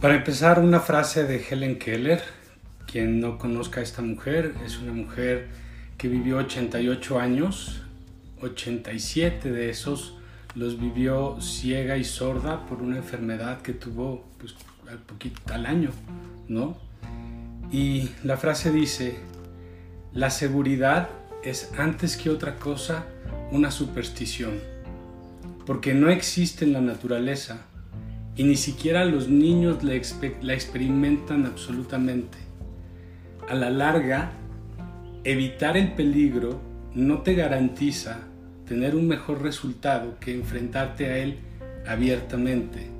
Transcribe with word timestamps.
Para 0.00 0.14
empezar, 0.14 0.60
una 0.60 0.80
frase 0.80 1.24
de 1.24 1.42
Helen 1.48 1.78
Keller. 1.78 2.22
Quien 2.86 3.18
no 3.18 3.38
conozca 3.38 3.80
a 3.80 3.82
esta 3.82 4.02
mujer, 4.02 4.54
es 4.64 4.78
una 4.78 4.92
mujer 4.92 5.48
que 5.96 6.06
vivió 6.08 6.36
88 6.36 7.18
años, 7.18 7.82
87 8.40 9.50
de 9.50 9.70
esos 9.70 10.16
los 10.54 10.80
vivió 10.80 11.40
ciega 11.40 11.96
y 11.98 12.04
sorda 12.04 12.66
por 12.66 12.82
una 12.82 12.96
enfermedad 12.96 13.60
que 13.60 13.72
tuvo 13.72 14.24
pues, 14.38 14.54
al, 14.90 14.98
poquito, 14.98 15.40
al 15.52 15.66
año, 15.66 15.90
¿no? 16.48 16.78
Y 17.70 18.10
la 18.22 18.36
frase 18.36 18.72
dice, 18.72 19.16
la 20.12 20.30
seguridad 20.30 21.08
es 21.42 21.72
antes 21.78 22.16
que 22.16 22.30
otra 22.30 22.56
cosa 22.56 23.06
una 23.50 23.70
superstición, 23.70 24.58
porque 25.66 25.94
no 25.94 26.08
existe 26.08 26.64
en 26.64 26.72
la 26.72 26.80
naturaleza 26.80 27.66
y 28.36 28.44
ni 28.44 28.56
siquiera 28.56 29.04
los 29.06 29.28
niños 29.28 29.82
la, 29.82 29.94
experimentan 29.94 31.46
absolutamente. 31.46 32.36
A 33.48 33.54
la 33.54 33.70
larga, 33.70 34.32
evitar 35.24 35.76
el 35.76 35.92
peligro 35.92 36.60
no 36.94 37.22
te 37.22 37.34
garantiza 37.34 38.20
tener 38.66 38.94
un 38.94 39.08
mejor 39.08 39.42
resultado 39.42 40.18
que 40.20 40.34
enfrentarte 40.34 41.06
a 41.06 41.18
él 41.18 41.38
abiertamente. 41.86 42.90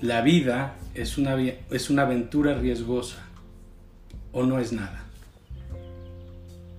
La 0.00 0.20
vida 0.20 0.76
es 0.94 1.18
una, 1.18 1.36
es 1.36 1.90
una 1.90 2.02
aventura 2.02 2.54
riesgosa 2.54 3.24
o 4.32 4.44
no 4.44 4.60
es 4.60 4.72
nada. 4.72 5.04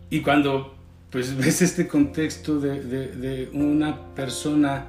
Y 0.09 0.21
cuando 0.21 0.73
pues 1.09 1.35
ves 1.37 1.61
este 1.61 1.89
contexto 1.89 2.61
de, 2.61 2.79
de 2.81 3.49
una 3.51 4.13
persona 4.15 4.85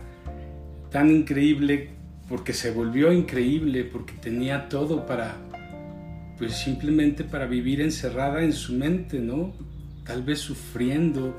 tan 0.90 1.10
increíble 1.10 2.01
porque 2.32 2.54
se 2.54 2.70
volvió 2.70 3.12
increíble, 3.12 3.84
porque 3.84 4.14
tenía 4.14 4.70
todo 4.70 5.04
para, 5.04 5.36
pues 6.38 6.54
simplemente 6.56 7.24
para 7.24 7.44
vivir 7.44 7.82
encerrada 7.82 8.42
en 8.42 8.54
su 8.54 8.72
mente, 8.72 9.18
¿no? 9.18 9.52
Tal 10.06 10.22
vez 10.22 10.38
sufriendo, 10.38 11.36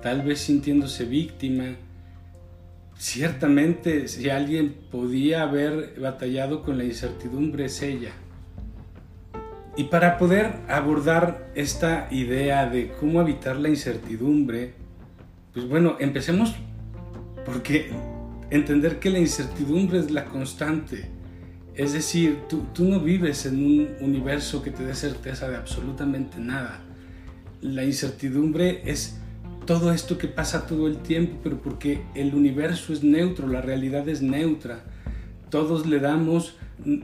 tal 0.00 0.22
vez 0.22 0.38
sintiéndose 0.38 1.06
víctima. 1.06 1.74
Ciertamente, 2.96 4.06
si 4.06 4.30
alguien 4.30 4.76
podía 4.92 5.42
haber 5.42 5.98
batallado 6.00 6.62
con 6.62 6.78
la 6.78 6.84
incertidumbre, 6.84 7.64
es 7.64 7.82
ella. 7.82 8.12
Y 9.76 9.84
para 9.84 10.18
poder 10.18 10.52
abordar 10.68 11.50
esta 11.56 12.06
idea 12.12 12.70
de 12.70 12.92
cómo 12.92 13.20
evitar 13.20 13.56
la 13.56 13.70
incertidumbre, 13.70 14.74
pues 15.52 15.68
bueno, 15.68 15.96
empecemos 15.98 16.54
porque 17.44 17.90
entender 18.50 18.98
que 18.98 19.10
la 19.10 19.18
incertidumbre 19.18 19.98
es 19.98 20.10
la 20.10 20.24
constante. 20.24 21.10
Es 21.74 21.92
decir, 21.92 22.40
tú, 22.48 22.64
tú, 22.74 22.84
no 22.84 23.00
vives 23.00 23.46
en 23.46 23.64
un 23.64 23.88
universo 24.00 24.62
que 24.62 24.70
te 24.70 24.84
dé 24.84 24.94
certeza 24.94 25.48
de 25.48 25.56
absolutamente 25.56 26.38
nada. 26.38 26.80
La 27.60 27.84
incertidumbre 27.84 28.82
es 28.84 29.18
todo 29.64 29.92
esto 29.92 30.16
que 30.16 30.28
pasa 30.28 30.66
todo 30.66 30.86
el 30.86 30.96
tiempo, 30.98 31.40
pero 31.42 31.60
porque 31.60 32.00
el 32.14 32.34
universo 32.34 32.92
es 32.92 33.02
neutro, 33.02 33.46
la 33.46 33.60
realidad 33.60 34.08
es 34.08 34.22
neutra. 34.22 34.82
Todos 35.50 35.86
le 35.86 36.00
damos 36.00 36.56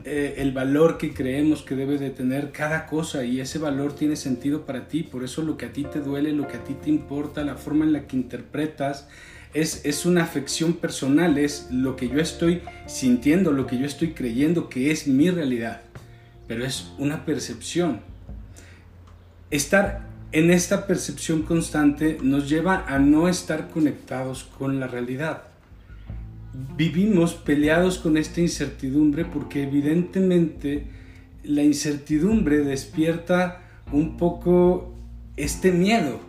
eh, 0.03 0.35
el 0.37 0.51
valor 0.51 0.97
que 0.97 1.13
creemos 1.13 1.61
que 1.61 1.75
debe 1.75 1.97
de 1.97 2.09
tener 2.09 2.51
cada 2.51 2.85
cosa 2.87 3.25
y 3.25 3.39
ese 3.39 3.59
valor 3.59 3.93
tiene 3.93 4.15
sentido 4.15 4.65
para 4.65 4.87
ti. 4.87 5.03
Por 5.03 5.23
eso 5.23 5.41
lo 5.41 5.57
que 5.57 5.67
a 5.67 5.73
ti 5.73 5.83
te 5.83 5.99
duele, 5.99 6.31
lo 6.31 6.47
que 6.47 6.57
a 6.57 6.63
ti 6.63 6.73
te 6.73 6.89
importa, 6.89 7.43
la 7.43 7.55
forma 7.55 7.85
en 7.85 7.93
la 7.93 8.07
que 8.07 8.15
interpretas, 8.17 9.07
es, 9.55 10.05
una 10.05 10.23
afección 10.23 10.73
personal, 10.73 11.37
es 11.37 11.67
lo 11.71 11.95
que 11.95 12.09
yo 12.09 12.19
estoy 12.19 12.61
sintiendo, 12.87 13.53
lo 13.53 13.65
que 13.65 13.77
yo 13.77 13.85
estoy 13.85 14.11
creyendo 14.11 14.67
que 14.67 14.91
es 14.91 15.07
mi 15.07 15.29
realidad, 15.29 15.81
pero 16.47 16.65
es 16.65 16.91
una 16.97 17.25
percepción. 17.25 18.01
Estar 19.51 20.07
en 20.33 20.51
esta 20.51 20.87
percepción 20.87 21.43
constante 21.43 22.17
nos 22.21 22.49
lleva 22.49 22.85
a 22.85 22.99
no 22.99 23.29
estar 23.29 23.69
conectados 23.69 24.43
con 24.43 24.81
la 24.81 24.87
realidad. 24.87 25.43
Vivimos 26.75 27.33
peleados 27.33 27.97
con 27.97 28.17
esta 28.17 28.41
incertidumbre 28.41 29.23
porque 29.23 29.63
evidentemente 29.63 30.87
la 31.43 31.63
incertidumbre 31.63 32.57
despierta 32.57 33.61
un 33.93 34.17
poco 34.17 34.93
este 35.37 35.71
miedo, 35.71 36.19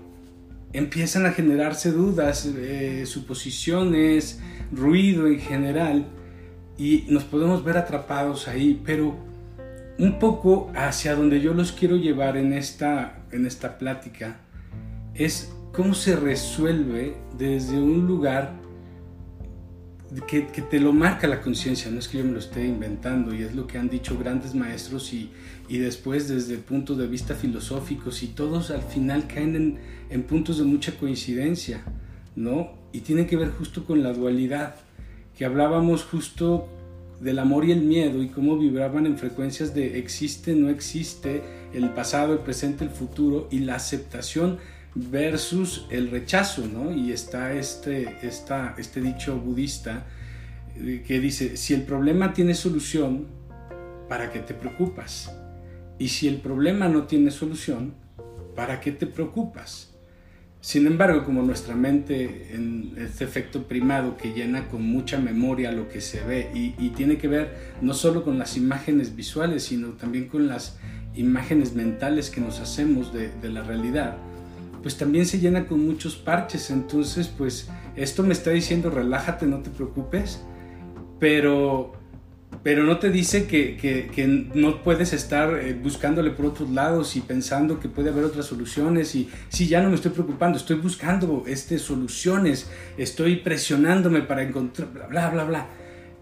empiezan 0.76 1.26
a 1.26 1.32
generarse 1.32 1.91
dudas, 1.92 2.47
eh, 2.47 3.04
suposiciones, 3.06 4.41
ruido 4.72 5.26
en 5.26 5.38
general, 5.38 6.06
y 6.78 7.04
nos 7.09 7.25
podemos 7.25 7.64
ver 7.64 7.78
atrapados 7.78 8.48
ahí, 8.48 8.81
pero 8.84 9.16
un 9.98 10.19
poco 10.19 10.70
hacia 10.75 11.15
donde 11.15 11.41
yo 11.41 11.54
los 11.54 11.72
quiero 11.72 11.97
llevar 11.97 12.36
en 12.36 12.53
esta, 12.53 13.25
en 13.32 13.47
esta 13.47 13.78
plática 13.78 14.36
es 15.15 15.50
cómo 15.72 15.94
se 15.94 16.16
resuelve 16.16 17.16
desde 17.38 17.81
un 17.81 18.06
lugar 18.06 18.53
que, 20.27 20.41
te 20.43 20.81
lo 20.81 20.93
marca 20.93 21.27
la 21.27 21.41
conciencia, 21.41 21.91
no 21.91 21.99
es 21.99 22.09
que 22.09 22.19
yo 22.19 22.25
me 22.25 22.33
lo 22.33 22.39
esté 22.39 22.65
inventando 22.65 23.34
y 23.34 23.43
es 23.43 23.55
lo 23.55 23.67
que 23.67 23.78
han 23.78 23.89
dicho 23.89 24.19
grandes 24.19 24.55
maestros 24.55 25.12
y, 25.12 25.31
y 25.69 25.78
después 25.78 26.28
desde 26.28 26.59
puntos 26.59 26.97
de 26.99 27.06
vista 27.06 27.34
filosóficos 27.34 28.22
y 28.22 28.28
todos 28.28 28.71
al 28.71 28.83
final 28.83 29.27
caen 29.27 29.56
en, 29.56 29.78
en 30.11 30.22
puntos 30.22 30.59
de 30.59 30.65
mucha 30.65 30.97
coincidencia, 30.97 31.83
¿no? 32.37 32.71
Y 32.93 33.00
tiene 33.00 33.27
que 33.27 33.37
ver 33.37 33.50
justo 33.50 33.84
con 33.84 34.03
la 34.03 34.12
dualidad, 34.12 34.77
que 35.37 35.45
hablábamos 35.45 36.05
justo 36.05 36.69
del 37.21 37.39
amor 37.39 37.65
y 37.65 37.72
el 37.72 37.83
miedo 37.83 38.22
y 38.22 38.28
cómo 38.28 38.59
vibraban 38.59 39.06
en 39.06 39.19
frecuencias 39.19 39.75
de 39.75 39.99
existe, 39.99 40.55
no 40.55 40.69
existe, 40.69 41.43
el 41.72 41.91
pasado, 41.91 42.34
el 42.34 42.39
presente, 42.41 42.84
el 42.84 42.91
futuro 42.91 43.49
y 43.50 43.61
la 43.61 43.75
aceptación 43.75 44.59
versus 44.97 45.87
el 45.91 46.11
rechazo, 46.11 46.67
¿no? 46.67 46.91
Y 46.91 47.12
está 47.12 47.53
este, 47.53 48.17
este 48.23 49.01
dicho 49.01 49.39
budista 49.39 50.07
eh, 50.75 51.05
que 51.07 51.21
dice, 51.21 51.57
si 51.59 51.75
el 51.75 51.83
problema 51.83 52.33
tiene 52.33 52.55
solución, 52.55 53.27
¿para 54.09 54.33
qué 54.33 54.39
te 54.41 54.55
preocupas? 54.55 55.33
Y 55.99 56.09
si 56.09 56.29
el 56.29 56.37
problema 56.37 56.89
no 56.89 57.05
tiene 57.05 57.31
solución, 57.31 57.95
¿para 58.55 58.81
qué 58.81 58.91
te 58.91 59.07
preocupas? 59.07 59.93
Sin 60.61 60.87
embargo, 60.87 61.25
como 61.25 61.43
nuestra 61.43 61.77
mente 61.77 62.55
en 62.55 62.95
este 62.97 63.25
efecto 63.25 63.69
primado 63.69 64.17
que 64.17 64.33
llena 64.33 64.69
con 64.69 64.83
mucha 64.83 65.19
memoria 65.19 65.71
lo 65.71 65.89
que 65.89 66.01
se 66.01 66.25
ve 66.25 66.51
y, 66.55 66.89
tiene 66.91 67.19
que 67.19 67.28
ver 67.28 67.55
no 67.83 67.93
solo 67.95 68.25
con 68.25 68.39
las 68.39 68.57
imágenes 68.57 69.15
visuales, 69.15 69.65
sino 69.65 69.91
también 69.91 70.27
con 70.27 70.49
las 70.49 70.78
imágenes 71.15 71.75
mentales 71.75 72.31
que 72.31 72.41
nos 72.41 72.61
hacemos 72.61 73.13
de, 73.13 73.28
de 73.28 73.49
la 73.51 73.63
realidad, 73.63 74.17
pues 74.86 74.97
también 74.97 75.26
se 75.26 75.41
llena 75.41 75.66
con 75.66 75.84
muchos 75.84 76.14
parches. 76.14 76.70
Entonces, 76.70 77.26
pues 77.26 77.69
esto 77.97 78.22
me 78.22 78.32
está 78.32 78.52
diciendo 78.52 78.88
relájate, 78.88 79.44
no 79.44 79.58
te 79.58 79.69
preocupes, 79.69 80.44
pero, 81.19 81.94
pero 82.62 82.84
no 82.84 83.00
te 83.00 83.10
dice 83.10 83.48
que, 83.48 83.76
que, 83.76 84.48
no 84.54 84.84
puedes 84.84 85.12
estar 85.12 85.58
eh, 85.58 85.74
buscándole 85.74 86.30
por 86.30 86.47
otros 86.47 86.70
lados 86.70 87.16
y 87.16 87.20
pensando 87.20 87.80
que 87.80 87.88
puede 87.88 88.10
haber 88.10 88.22
otras 88.22 88.47
soluciones. 88.47 89.12
Y 89.16 89.28
sí, 89.48 89.66
ya 89.66 89.82
no 89.82 89.88
me 89.88 89.97
estoy 89.97 90.12
preocupando, 90.12 90.56
estoy 90.56 90.76
buscando 90.76 91.42
este, 91.48 91.80
soluciones, 91.80 92.70
estoy 92.97 93.38
presionándome 93.38 94.20
para 94.22 94.44
encontrar, 94.44 94.92
bla, 94.92 95.08
bla, 95.08 95.30
bla, 95.30 95.44
bla. 95.47 95.66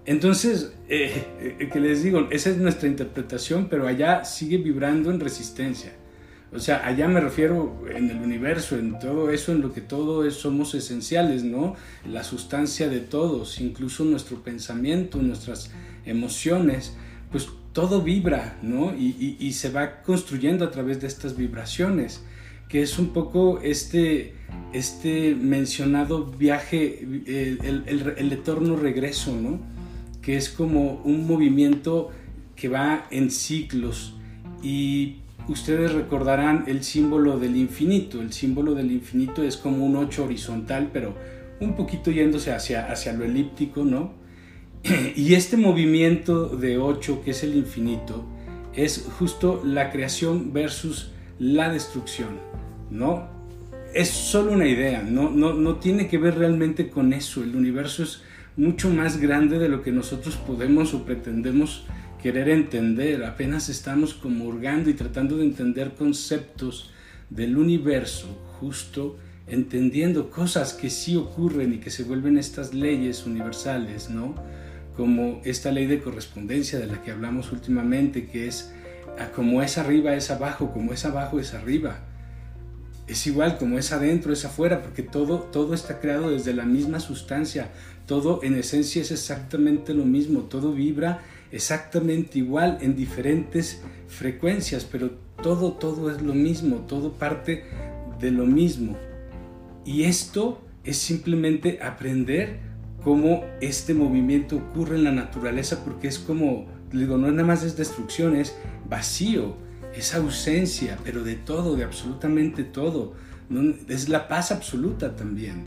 Entonces, 0.06 0.72
eh, 0.88 1.56
eh, 1.60 1.68
que 1.70 1.80
les 1.80 2.02
digo, 2.02 2.28
esa 2.30 2.48
es 2.48 2.56
nuestra 2.56 2.88
interpretación, 2.88 3.68
pero 3.68 3.86
allá 3.86 4.24
sigue 4.24 4.56
vibrando 4.56 5.10
en 5.10 5.20
resistencia. 5.20 5.92
O 6.54 6.60
sea, 6.60 6.86
allá 6.86 7.08
me 7.08 7.20
refiero 7.20 7.84
en 7.92 8.10
el 8.10 8.18
universo, 8.18 8.76
en 8.78 8.98
todo 9.00 9.30
eso, 9.30 9.50
en 9.50 9.60
lo 9.60 9.72
que 9.72 9.80
todos 9.80 10.32
somos 10.34 10.74
esenciales, 10.74 11.42
¿no? 11.42 11.74
La 12.08 12.22
sustancia 12.22 12.88
de 12.88 13.00
todos, 13.00 13.60
incluso 13.60 14.04
nuestro 14.04 14.40
pensamiento, 14.42 15.18
nuestras 15.18 15.72
emociones, 16.06 16.96
pues 17.32 17.48
todo 17.72 18.02
vibra, 18.02 18.56
¿no? 18.62 18.94
Y, 18.96 19.52
se 19.52 19.70
va 19.70 20.02
construyendo 20.02 20.64
a 20.64 20.70
través 20.70 21.00
de 21.00 21.08
estas 21.08 21.36
vibraciones, 21.36 22.22
que 22.68 22.82
es 22.82 23.00
un 23.00 23.12
poco 23.12 23.58
este, 23.60 24.34
este 24.72 25.34
mencionado 25.34 26.24
viaje, 26.24 27.00
el, 27.02 27.82
el, 27.86 28.14
el 28.16 28.32
eterno 28.32 28.76
regreso, 28.76 29.34
¿no? 29.34 29.58
Que 30.22 30.36
es 30.36 30.50
como 30.50 31.02
un 31.04 31.26
movimiento 31.26 32.12
que 32.54 32.68
va 32.68 33.08
en 33.10 33.32
ciclos 33.32 34.14
y 34.62 35.23
ustedes 35.48 35.92
recordarán 35.92 36.64
el 36.66 36.84
símbolo 36.84 37.38
del 37.38 37.56
infinito. 37.56 38.20
El 38.20 38.32
símbolo 38.32 38.74
del 38.74 38.90
infinito 38.90 39.42
es 39.42 39.56
como 39.56 39.84
un 39.84 39.96
8 39.96 40.24
horizontal, 40.24 40.90
pero 40.92 41.14
un 41.60 41.76
poquito 41.76 42.10
yéndose 42.10 42.52
hacia, 42.52 42.90
hacia 42.90 43.12
lo 43.12 43.24
elíptico, 43.24 43.84
¿no? 43.84 44.12
Y 45.16 45.34
este 45.34 45.56
movimiento 45.56 46.48
de 46.48 46.78
8, 46.78 47.22
que 47.24 47.30
es 47.30 47.42
el 47.42 47.54
infinito, 47.56 48.24
es 48.74 49.06
justo 49.18 49.62
la 49.64 49.90
creación 49.90 50.52
versus 50.52 51.12
la 51.38 51.72
destrucción, 51.72 52.38
¿no? 52.90 53.28
Es 53.94 54.08
solo 54.08 54.52
una 54.52 54.66
idea, 54.66 55.02
no, 55.02 55.30
no, 55.30 55.54
no 55.54 55.76
tiene 55.76 56.08
que 56.08 56.18
ver 56.18 56.36
realmente 56.36 56.90
con 56.90 57.12
eso. 57.12 57.44
El 57.44 57.54
universo 57.54 58.02
es 58.02 58.22
mucho 58.56 58.90
más 58.90 59.18
grande 59.18 59.58
de 59.58 59.68
lo 59.68 59.82
que 59.82 59.92
nosotros 59.92 60.36
podemos 60.36 60.94
o 60.94 61.04
pretendemos 61.04 61.86
querer 62.24 62.48
entender, 62.48 63.22
apenas 63.26 63.68
estamos 63.68 64.14
como 64.14 64.46
hurgando 64.46 64.88
y 64.88 64.94
tratando 64.94 65.36
de 65.36 65.44
entender 65.44 65.92
conceptos 65.92 66.90
del 67.28 67.58
universo, 67.58 68.28
justo 68.58 69.18
entendiendo 69.46 70.30
cosas 70.30 70.72
que 70.72 70.88
sí 70.88 71.16
ocurren 71.16 71.74
y 71.74 71.78
que 71.80 71.90
se 71.90 72.02
vuelven 72.02 72.38
estas 72.38 72.72
leyes 72.72 73.26
universales, 73.26 74.08
¿no? 74.08 74.34
Como 74.96 75.42
esta 75.44 75.70
ley 75.70 75.84
de 75.84 76.00
correspondencia 76.00 76.78
de 76.78 76.86
la 76.86 77.02
que 77.02 77.10
hablamos 77.10 77.52
últimamente, 77.52 78.26
que 78.26 78.48
es 78.48 78.72
ah, 79.18 79.28
como 79.36 79.60
es 79.60 79.76
arriba 79.76 80.14
es 80.14 80.30
abajo, 80.30 80.72
como 80.72 80.94
es 80.94 81.04
abajo 81.04 81.38
es 81.38 81.52
arriba. 81.52 81.98
Es 83.06 83.26
igual 83.26 83.58
como 83.58 83.78
es 83.78 83.92
adentro 83.92 84.32
es 84.32 84.46
afuera, 84.46 84.80
porque 84.80 85.02
todo, 85.02 85.40
todo 85.40 85.74
está 85.74 86.00
creado 86.00 86.30
desde 86.30 86.54
la 86.54 86.64
misma 86.64 87.00
sustancia, 87.00 87.68
todo 88.06 88.40
en 88.42 88.54
esencia 88.54 89.02
es 89.02 89.10
exactamente 89.10 89.92
lo 89.92 90.06
mismo, 90.06 90.44
todo 90.44 90.72
vibra 90.72 91.20
exactamente 91.54 92.40
igual 92.40 92.78
en 92.80 92.96
diferentes 92.96 93.80
frecuencias, 94.08 94.84
pero 94.84 95.12
todo, 95.40 95.74
todo 95.74 96.10
es 96.10 96.20
lo 96.20 96.34
mismo, 96.34 96.78
todo 96.88 97.12
parte 97.12 97.64
de 98.20 98.32
lo 98.32 98.44
mismo. 98.44 98.96
Y 99.84 100.02
esto 100.02 100.60
es 100.82 100.96
simplemente 100.96 101.78
aprender 101.80 102.58
cómo 103.04 103.44
este 103.60 103.94
movimiento 103.94 104.56
ocurre 104.56 104.96
en 104.96 105.04
la 105.04 105.12
naturaleza, 105.12 105.84
porque 105.84 106.08
es 106.08 106.18
como, 106.18 106.66
digo, 106.92 107.18
no 107.18 107.30
nada 107.30 107.46
más 107.46 107.62
es 107.62 107.76
destrucción, 107.76 108.34
es 108.34 108.56
vacío, 108.88 109.54
es 109.94 110.12
ausencia, 110.14 110.98
pero 111.04 111.22
de 111.22 111.36
todo, 111.36 111.76
de 111.76 111.84
absolutamente 111.84 112.64
todo. 112.64 113.14
Es 113.88 114.08
la 114.08 114.26
paz 114.26 114.50
absoluta 114.50 115.14
también, 115.14 115.66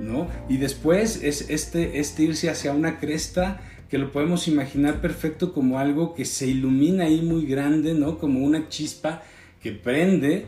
¿no? 0.00 0.26
Y 0.48 0.56
después 0.56 1.22
es 1.22 1.48
este, 1.48 2.00
este 2.00 2.24
irse 2.24 2.50
hacia 2.50 2.72
una 2.72 2.98
cresta 2.98 3.60
que 3.88 3.98
lo 3.98 4.12
podemos 4.12 4.48
imaginar 4.48 5.00
perfecto 5.00 5.52
como 5.52 5.78
algo 5.78 6.14
que 6.14 6.24
se 6.24 6.46
ilumina 6.46 7.04
ahí 7.04 7.22
muy 7.22 7.46
grande, 7.46 7.94
¿no? 7.94 8.18
Como 8.18 8.40
una 8.40 8.68
chispa 8.68 9.22
que 9.62 9.72
prende 9.72 10.46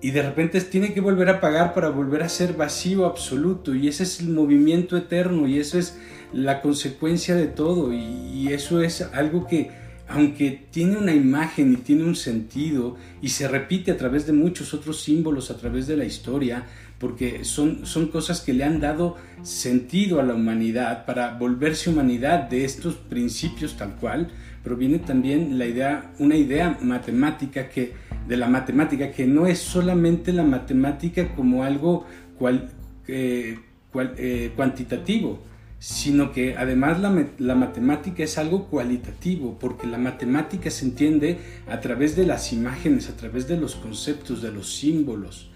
y 0.00 0.10
de 0.10 0.22
repente 0.22 0.60
tiene 0.60 0.92
que 0.92 1.00
volver 1.00 1.28
a 1.30 1.40
pagar 1.40 1.72
para 1.74 1.88
volver 1.88 2.22
a 2.22 2.28
ser 2.28 2.52
vacío 2.52 3.06
absoluto 3.06 3.74
y 3.74 3.88
ese 3.88 4.02
es 4.02 4.20
el 4.20 4.28
movimiento 4.28 4.96
eterno 4.96 5.48
y 5.48 5.58
eso 5.58 5.78
es 5.78 5.98
la 6.32 6.60
consecuencia 6.60 7.34
de 7.34 7.46
todo 7.46 7.92
y, 7.92 8.48
eso 8.52 8.80
es 8.80 9.00
algo 9.00 9.46
que 9.46 9.70
aunque 10.06 10.66
tiene 10.70 10.96
una 10.96 11.12
imagen 11.12 11.72
y 11.72 11.76
tiene 11.76 12.04
un 12.04 12.14
sentido 12.14 12.96
y 13.20 13.30
se 13.30 13.48
repite 13.48 13.90
a 13.90 13.96
través 13.96 14.24
de 14.24 14.32
muchos 14.32 14.72
otros 14.72 15.00
símbolos 15.02 15.50
a 15.50 15.56
través 15.56 15.88
de 15.88 15.96
la 15.96 16.04
historia, 16.04 16.64
porque 16.98 17.44
son, 17.44 17.84
son 17.86 18.08
cosas 18.08 18.40
que 18.40 18.52
le 18.52 18.64
han 18.64 18.80
dado 18.80 19.16
sentido 19.42 20.20
a 20.20 20.22
la 20.22 20.34
humanidad 20.34 21.04
para 21.04 21.36
volverse 21.36 21.90
humanidad 21.90 22.48
de 22.48 22.64
estos 22.64 22.94
principios 22.94 23.76
tal 23.76 23.96
cual, 23.96 24.30
proviene 24.64 24.98
también 24.98 25.58
la 25.58 25.66
idea, 25.66 26.12
una 26.18 26.36
idea 26.36 26.78
matemática 26.80 27.68
que 27.68 27.92
de 28.26 28.36
la 28.36 28.48
matemática, 28.48 29.12
que 29.12 29.26
no 29.26 29.46
es 29.46 29.60
solamente 29.60 30.32
la 30.32 30.42
matemática 30.42 31.34
como 31.34 31.62
algo 31.62 32.04
cual, 32.38 32.70
eh, 33.06 33.60
eh, 33.94 34.52
cuantitativo, 34.56 35.38
sino 35.78 36.32
que 36.32 36.56
además 36.56 37.00
la, 37.00 37.28
la, 37.38 37.54
matemática 37.54 38.24
es 38.24 38.38
algo 38.38 38.66
cualitativo, 38.66 39.58
porque 39.58 39.86
la 39.86 39.98
matemática 39.98 40.70
se 40.70 40.86
entiende 40.86 41.38
a 41.68 41.80
través 41.80 42.16
de 42.16 42.26
las 42.26 42.52
imágenes, 42.52 43.08
a 43.08 43.16
través 43.16 43.46
de 43.46 43.56
los 43.56 43.76
conceptos, 43.76 44.42
de 44.42 44.50
los 44.50 44.74
símbolos. 44.74 45.50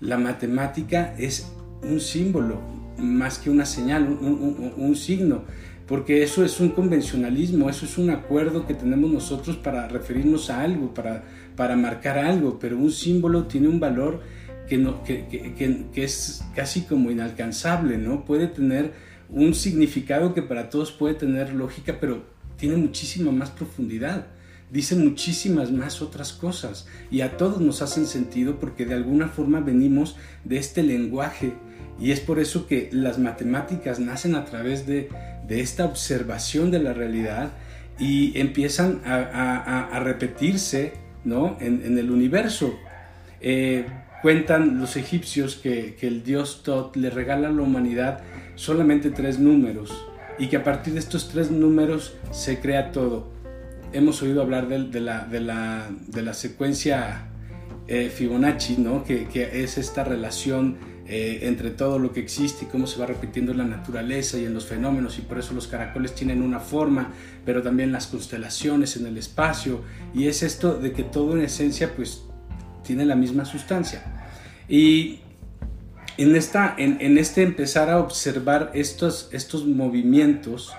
La 0.00 0.18
matemática 0.18 1.14
es 1.18 1.50
un 1.82 2.00
símbolo 2.00 2.60
más 2.98 3.38
que 3.38 3.50
una 3.50 3.66
señal, 3.66 4.08
un, 4.08 4.96
signo 4.96 5.44
porque 5.86 6.22
eso 6.22 6.44
es 6.44 6.58
un 6.60 6.70
convencionalismo, 6.70 7.70
eso 7.70 7.84
es 7.84 7.96
un 7.98 8.10
acuerdo 8.10 8.66
que 8.66 8.74
tenemos 8.74 9.10
nosotros 9.10 9.56
para 9.56 9.86
referirnos 9.86 10.50
a 10.50 10.62
algo, 10.62 10.92
para, 10.92 11.24
para 11.54 11.76
marcar 11.76 12.18
algo, 12.18 12.58
pero 12.58 12.76
un 12.76 12.90
símbolo 12.90 13.44
tiene 13.44 13.68
un 13.68 13.78
valor 13.78 14.20
que, 14.68 14.78
no, 14.78 15.04
que, 15.04 15.26
que, 15.28 15.86
que, 15.92 16.04
es 16.04 16.44
casi 16.56 16.82
como 16.82 17.10
inalcanzable, 17.10 17.98
¿no? 17.98 18.24
Puede 18.24 18.48
tener 18.48 18.94
un 19.30 19.54
significado 19.54 20.34
que 20.34 20.42
para 20.42 20.70
todos 20.70 20.90
puede 20.90 21.14
tener 21.14 21.52
lógica, 21.52 21.98
pero 22.00 22.24
tiene 22.56 22.76
muchísima 22.76 23.30
más 23.30 23.50
profundidad. 23.50 24.26
Dice 24.70 24.96
muchísimas 24.96 25.70
más 25.70 26.02
otras 26.02 26.32
cosas 26.32 26.88
y 27.10 27.20
a 27.20 27.36
todos 27.36 27.60
nos 27.60 27.82
hacen 27.82 28.06
sentido 28.06 28.58
porque 28.58 28.84
de 28.84 28.94
alguna 28.94 29.28
forma 29.28 29.60
venimos 29.60 30.16
de 30.44 30.58
este 30.58 30.82
lenguaje 30.82 31.52
y 32.00 32.10
es 32.10 32.20
por 32.20 32.40
eso 32.40 32.66
que 32.66 32.90
las 32.92 33.18
matemáticas 33.18 34.00
nacen 34.00 34.34
a 34.34 34.44
través 34.44 34.86
de, 34.86 35.08
esta 35.48 35.84
observación 35.84 36.70
de 36.70 36.80
la 36.80 36.92
realidad 36.92 37.52
y 37.98 38.38
empiezan 38.38 39.00
a, 39.04 39.98
repetirse 40.02 40.94
¿no? 41.24 41.56
en, 41.60 41.96
el 41.96 42.10
universo. 42.10 42.76
Eh, 43.40 43.86
cuentan 44.20 44.80
los 44.80 44.96
egipcios 44.96 45.54
que, 45.54 45.96
el 46.00 46.24
dios 46.24 46.62
Tot 46.64 46.96
le 46.96 47.10
regala 47.10 47.48
a 47.48 47.52
la 47.52 47.62
humanidad 47.62 48.20
solamente 48.56 49.10
tres 49.10 49.38
números 49.38 49.94
y 50.38 50.48
que 50.48 50.56
a 50.56 50.64
partir 50.64 50.94
de 50.94 50.98
estos 50.98 51.28
tres 51.28 51.50
números 51.50 52.16
se 52.32 52.58
crea 52.58 52.90
todo. 52.90 53.35
Hemos 53.96 54.20
oído 54.20 54.42
hablar 54.42 54.68
de, 54.68 55.00
la, 55.00 55.26
de 55.26 56.22
la, 56.22 56.34
secuencia 56.34 57.28
eh, 57.88 58.12
Fibonacci, 58.14 58.76
¿no? 58.76 59.02
que, 59.04 59.26
que 59.26 59.62
es 59.64 59.78
esta 59.78 60.04
relación 60.04 60.76
eh, 61.06 61.38
entre 61.44 61.70
todo 61.70 61.98
lo 61.98 62.12
que 62.12 62.20
existe 62.20 62.66
y 62.66 62.68
cómo 62.68 62.86
se 62.86 63.00
va 63.00 63.06
repitiendo 63.06 63.52
en 63.52 63.58
la 63.58 63.64
naturaleza 63.64 64.36
y 64.36 64.44
en 64.44 64.52
los 64.52 64.66
fenómenos 64.66 65.16
y 65.18 65.22
por 65.22 65.38
eso 65.38 65.54
los 65.54 65.66
caracoles 65.66 66.14
tienen 66.14 66.42
una 66.42 66.60
forma, 66.60 67.14
pero 67.46 67.62
también 67.62 67.90
las 67.90 68.06
constelaciones 68.06 68.98
en 68.98 69.06
el 69.06 69.16
espacio 69.16 69.80
y 70.12 70.26
es 70.26 70.42
esto 70.42 70.74
de 70.74 70.92
que 70.92 71.02
todo 71.02 71.34
en 71.34 71.40
esencia 71.40 71.96
pues 71.96 72.22
tiene 72.84 73.06
la 73.06 73.16
misma 73.16 73.46
sustancia. 73.46 74.04
Y 74.68 75.20
en, 76.18 76.36
esta, 76.36 76.74
en, 76.76 76.98
en 77.00 77.16
este 77.16 77.42
empezar 77.42 77.88
a 77.88 77.98
observar 77.98 78.72
estos, 78.74 79.30
estos 79.32 79.64
movimientos, 79.64 80.74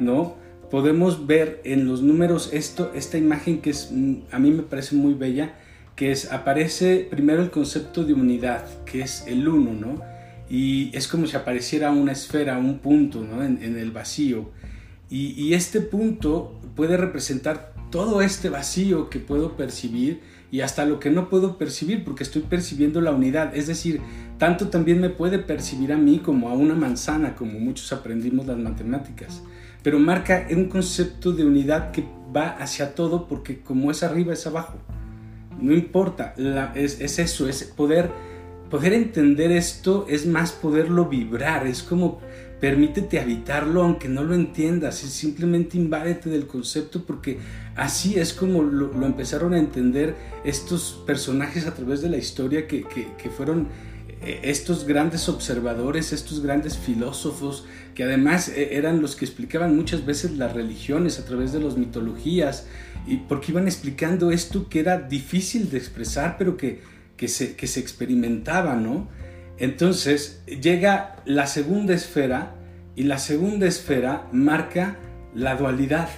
¿no? 0.00 0.40
Podemos 0.72 1.26
ver 1.26 1.60
en 1.64 1.86
los 1.86 2.00
números 2.00 2.48
esto, 2.54 2.92
esta 2.94 3.18
imagen 3.18 3.60
que 3.60 3.68
es, 3.68 3.92
a 4.30 4.38
mí 4.38 4.50
me 4.52 4.62
parece 4.62 4.96
muy 4.96 5.12
bella, 5.12 5.52
que 5.96 6.10
es, 6.10 6.32
aparece 6.32 7.06
primero 7.10 7.42
el 7.42 7.50
concepto 7.50 8.04
de 8.04 8.14
unidad, 8.14 8.64
que 8.86 9.02
es 9.02 9.26
el 9.26 9.46
uno, 9.46 9.74
¿no? 9.74 10.02
Y 10.48 10.90
es 10.96 11.08
como 11.08 11.26
si 11.26 11.36
apareciera 11.36 11.90
una 11.90 12.12
esfera, 12.12 12.56
un 12.56 12.78
punto, 12.78 13.20
¿no? 13.22 13.44
En, 13.44 13.58
el 13.62 13.90
vacío. 13.90 14.48
Y, 15.10 15.38
y, 15.38 15.52
este 15.52 15.82
punto 15.82 16.58
puede 16.74 16.96
representar 16.96 17.74
todo 17.90 18.22
este 18.22 18.48
vacío 18.48 19.10
que 19.10 19.18
puedo 19.18 19.58
percibir 19.58 20.22
y 20.50 20.62
hasta 20.62 20.86
lo 20.86 21.00
que 21.00 21.10
no 21.10 21.28
puedo 21.28 21.58
percibir 21.58 22.02
porque 22.02 22.22
estoy 22.22 22.40
percibiendo 22.40 23.02
la 23.02 23.10
unidad. 23.10 23.54
Es 23.54 23.66
decir, 23.66 24.00
tanto 24.38 24.68
también 24.68 25.02
me 25.02 25.10
puede 25.10 25.38
percibir 25.38 25.92
a 25.92 25.98
mí 25.98 26.20
como 26.20 26.48
a 26.48 26.54
una 26.54 26.74
manzana, 26.74 27.34
como 27.34 27.60
muchos 27.60 27.92
aprendimos 27.92 28.46
las 28.46 28.56
matemáticas. 28.56 29.42
Pero 29.82 29.98
marca 29.98 30.46
un 30.50 30.68
concepto 30.68 31.32
de 31.32 31.44
unidad 31.44 31.90
que 31.90 32.04
va 32.34 32.50
hacia 32.50 32.94
todo 32.94 33.26
porque 33.26 33.60
como 33.60 33.90
es 33.90 34.02
arriba 34.02 34.32
es 34.32 34.46
abajo. 34.46 34.78
No 35.60 35.72
importa, 35.72 36.34
es, 36.74 37.00
eso, 37.00 37.48
es 37.48 37.64
poder, 37.64 38.10
poder 38.70 38.92
entender 38.94 39.52
esto, 39.52 40.06
es 40.08 40.26
más 40.26 40.52
poderlo 40.52 41.06
vibrar, 41.06 41.66
es 41.66 41.82
como 41.82 42.20
permítete 42.60 43.18
habitarlo 43.18 43.82
aunque 43.82 44.08
no 44.08 44.22
lo 44.22 44.34
entiendas, 44.34 45.02
es 45.02 45.10
simplemente 45.10 45.76
invádete 45.76 46.30
del 46.30 46.46
concepto 46.46 47.04
porque 47.04 47.38
así 47.74 48.18
es 48.18 48.32
como 48.32 48.62
lo, 48.62 49.04
empezaron 49.04 49.52
a 49.52 49.58
entender 49.58 50.14
estos 50.44 51.02
personajes 51.06 51.66
a 51.66 51.74
través 51.74 52.02
de 52.02 52.08
la 52.08 52.18
historia 52.18 52.66
que, 52.66 52.84
que 52.84 53.30
fueron 53.30 53.62
eh, 53.62 53.91
estos 54.24 54.86
grandes 54.86 55.28
observadores, 55.28 56.12
estos 56.12 56.42
grandes 56.42 56.78
filósofos, 56.78 57.66
que 57.94 58.04
además 58.04 58.48
eh, 58.48 58.76
eran 58.76 59.02
los 59.02 59.16
que 59.16 59.24
explicaban 59.24 59.76
muchas 59.76 60.06
veces 60.06 60.32
las 60.38 60.52
religiones 60.52 61.18
a 61.18 61.24
través 61.24 61.52
de 61.52 61.60
las 61.60 61.76
mitologías, 61.76 62.66
y 63.06 63.16
porque 63.16 63.52
iban 63.52 63.66
explicando 63.66 64.30
esto 64.30 64.68
que 64.68 64.80
era 64.80 64.98
difícil 64.98 65.70
de 65.70 65.78
expresar, 65.78 66.36
pero 66.38 66.56
que, 66.56 66.80
que, 67.16 67.28
se, 67.28 67.56
que 67.56 67.66
se 67.66 67.80
experimentaba, 67.80 68.76
¿no? 68.76 69.08
Entonces 69.58 70.42
llega 70.46 71.16
la 71.24 71.46
segunda 71.46 71.94
esfera 71.94 72.54
y 72.94 73.04
la 73.04 73.18
segunda 73.18 73.66
esfera 73.66 74.28
marca 74.32 74.98
la 75.34 75.56
dualidad, 75.56 76.08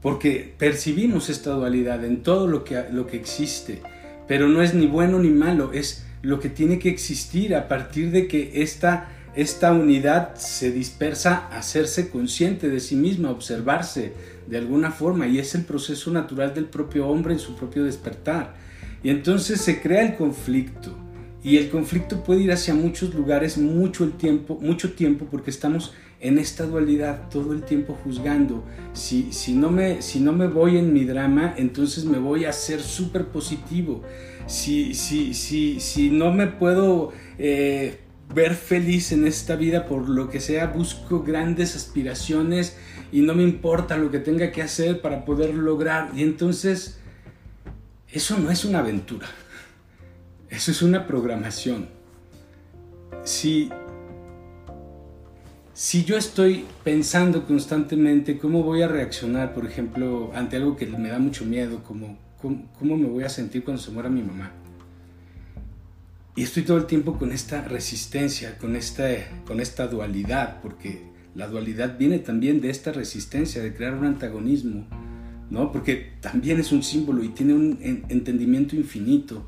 porque 0.00 0.54
percibimos 0.56 1.28
esta 1.28 1.50
dualidad 1.50 2.04
en 2.04 2.22
todo 2.22 2.46
lo 2.46 2.64
que, 2.64 2.84
lo 2.90 3.06
que 3.06 3.16
existe, 3.16 3.82
pero 4.26 4.48
no 4.48 4.62
es 4.62 4.74
ni 4.74 4.86
bueno 4.86 5.18
ni 5.18 5.30
malo, 5.30 5.72
es 5.72 6.05
lo 6.26 6.40
que 6.40 6.48
tiene 6.48 6.80
que 6.80 6.88
existir 6.88 7.54
a 7.54 7.68
partir 7.68 8.10
de 8.10 8.26
que 8.26 8.50
esta, 8.60 9.08
esta 9.36 9.70
unidad 9.72 10.34
se 10.34 10.72
dispersa 10.72 11.46
a 11.52 11.58
hacerse 11.58 12.10
consciente 12.10 12.68
de 12.68 12.80
sí 12.80 12.96
misma, 12.96 13.30
observarse, 13.30 14.12
de 14.48 14.58
alguna 14.58 14.90
forma 14.90 15.28
y 15.28 15.38
es 15.38 15.54
el 15.54 15.64
proceso 15.64 16.10
natural 16.10 16.52
del 16.52 16.64
propio 16.64 17.06
hombre 17.06 17.32
en 17.34 17.38
su 17.38 17.54
propio 17.54 17.84
despertar. 17.84 18.54
Y 19.04 19.10
entonces 19.10 19.60
se 19.60 19.80
crea 19.80 20.02
el 20.02 20.16
conflicto 20.16 20.96
Y 21.44 21.58
el 21.58 21.70
conflicto 21.70 22.24
puede 22.24 22.40
ir 22.40 22.50
hacia 22.50 22.74
muchos 22.74 23.14
lugares 23.14 23.56
mucho 23.56 24.02
el 24.02 24.12
tiempo, 24.14 24.58
mucho 24.60 24.94
tiempo 24.94 25.28
porque 25.30 25.50
estamos 25.50 25.94
en 26.20 26.38
esta 26.38 26.66
dualidad 26.66 27.28
todo 27.30 27.52
el 27.52 27.62
tiempo 27.62 27.96
juzgando. 28.02 28.64
Si, 28.94 29.32
si, 29.32 29.52
no, 29.52 29.70
me, 29.70 30.02
si 30.02 30.18
no 30.18 30.32
me 30.32 30.48
voy 30.48 30.76
en 30.76 30.92
mi 30.92 31.04
drama, 31.04 31.54
entonces 31.56 32.04
me 32.04 32.18
voy 32.18 32.46
a 32.46 32.52
ser 32.52 32.80
súper 32.80 33.26
positivo. 33.26 34.02
Si, 34.46 34.94
si, 34.94 35.34
si, 35.34 35.80
si 35.80 36.10
no 36.10 36.32
me 36.32 36.46
puedo 36.46 37.12
eh, 37.38 38.00
ver 38.32 38.54
feliz 38.54 39.12
en 39.12 39.26
esta 39.26 39.56
vida 39.56 39.86
por 39.86 40.08
lo 40.08 40.28
que 40.28 40.40
sea, 40.40 40.68
busco 40.68 41.22
grandes 41.22 41.74
aspiraciones 41.74 42.76
y 43.12 43.20
no 43.20 43.34
me 43.34 43.42
importa 43.42 43.96
lo 43.96 44.10
que 44.10 44.18
tenga 44.18 44.52
que 44.52 44.62
hacer 44.62 45.00
para 45.00 45.24
poder 45.24 45.54
lograr. 45.54 46.10
Y 46.14 46.22
entonces, 46.22 46.98
eso 48.10 48.38
no 48.38 48.50
es 48.50 48.64
una 48.64 48.80
aventura. 48.80 49.26
Eso 50.48 50.70
es 50.70 50.82
una 50.82 51.06
programación. 51.06 51.88
Si 53.24 53.70
si 55.76 56.04
yo 56.04 56.16
estoy 56.16 56.64
pensando 56.84 57.44
constantemente 57.44 58.38
cómo 58.38 58.62
voy 58.62 58.80
a 58.80 58.88
reaccionar, 58.88 59.52
por 59.52 59.66
ejemplo, 59.66 60.30
ante 60.34 60.56
algo 60.56 60.74
que 60.74 60.86
me 60.86 61.10
da 61.10 61.18
mucho 61.18 61.44
miedo, 61.44 61.82
como 61.84 62.16
cómo, 62.40 62.96
me 62.96 63.06
voy 63.06 63.24
a 63.24 63.28
sentir 63.28 63.64
cuando 63.64 63.82
se 63.82 63.90
muera 63.90 64.08
mi 64.08 64.22
mamá, 64.22 64.52
y 66.34 66.42
estoy 66.42 66.64
todo 66.64 66.76
el 66.76 66.86
tiempo 66.86 67.18
con 67.18 67.32
esta 67.32 67.62
resistencia, 67.62 68.58
con 68.58 68.76
esta, 68.76 69.08
con 69.46 69.60
esta 69.60 69.86
dualidad, 69.86 70.60
porque 70.60 71.00
la 71.34 71.48
dualidad 71.48 71.98
viene 71.98 72.18
también 72.18 72.60
de 72.60 72.68
esta 72.68 72.92
resistencia, 72.92 73.62
de 73.62 73.74
crear 73.74 73.94
un 73.94 74.04
antagonismo, 74.04 74.86
¿no? 75.50 75.72
Porque 75.72 76.12
también 76.20 76.60
es 76.60 76.72
un 76.72 76.82
símbolo 76.82 77.22
y 77.24 77.28
tiene 77.28 77.54
un 77.54 77.78
entendimiento 78.08 78.76
infinito, 78.76 79.46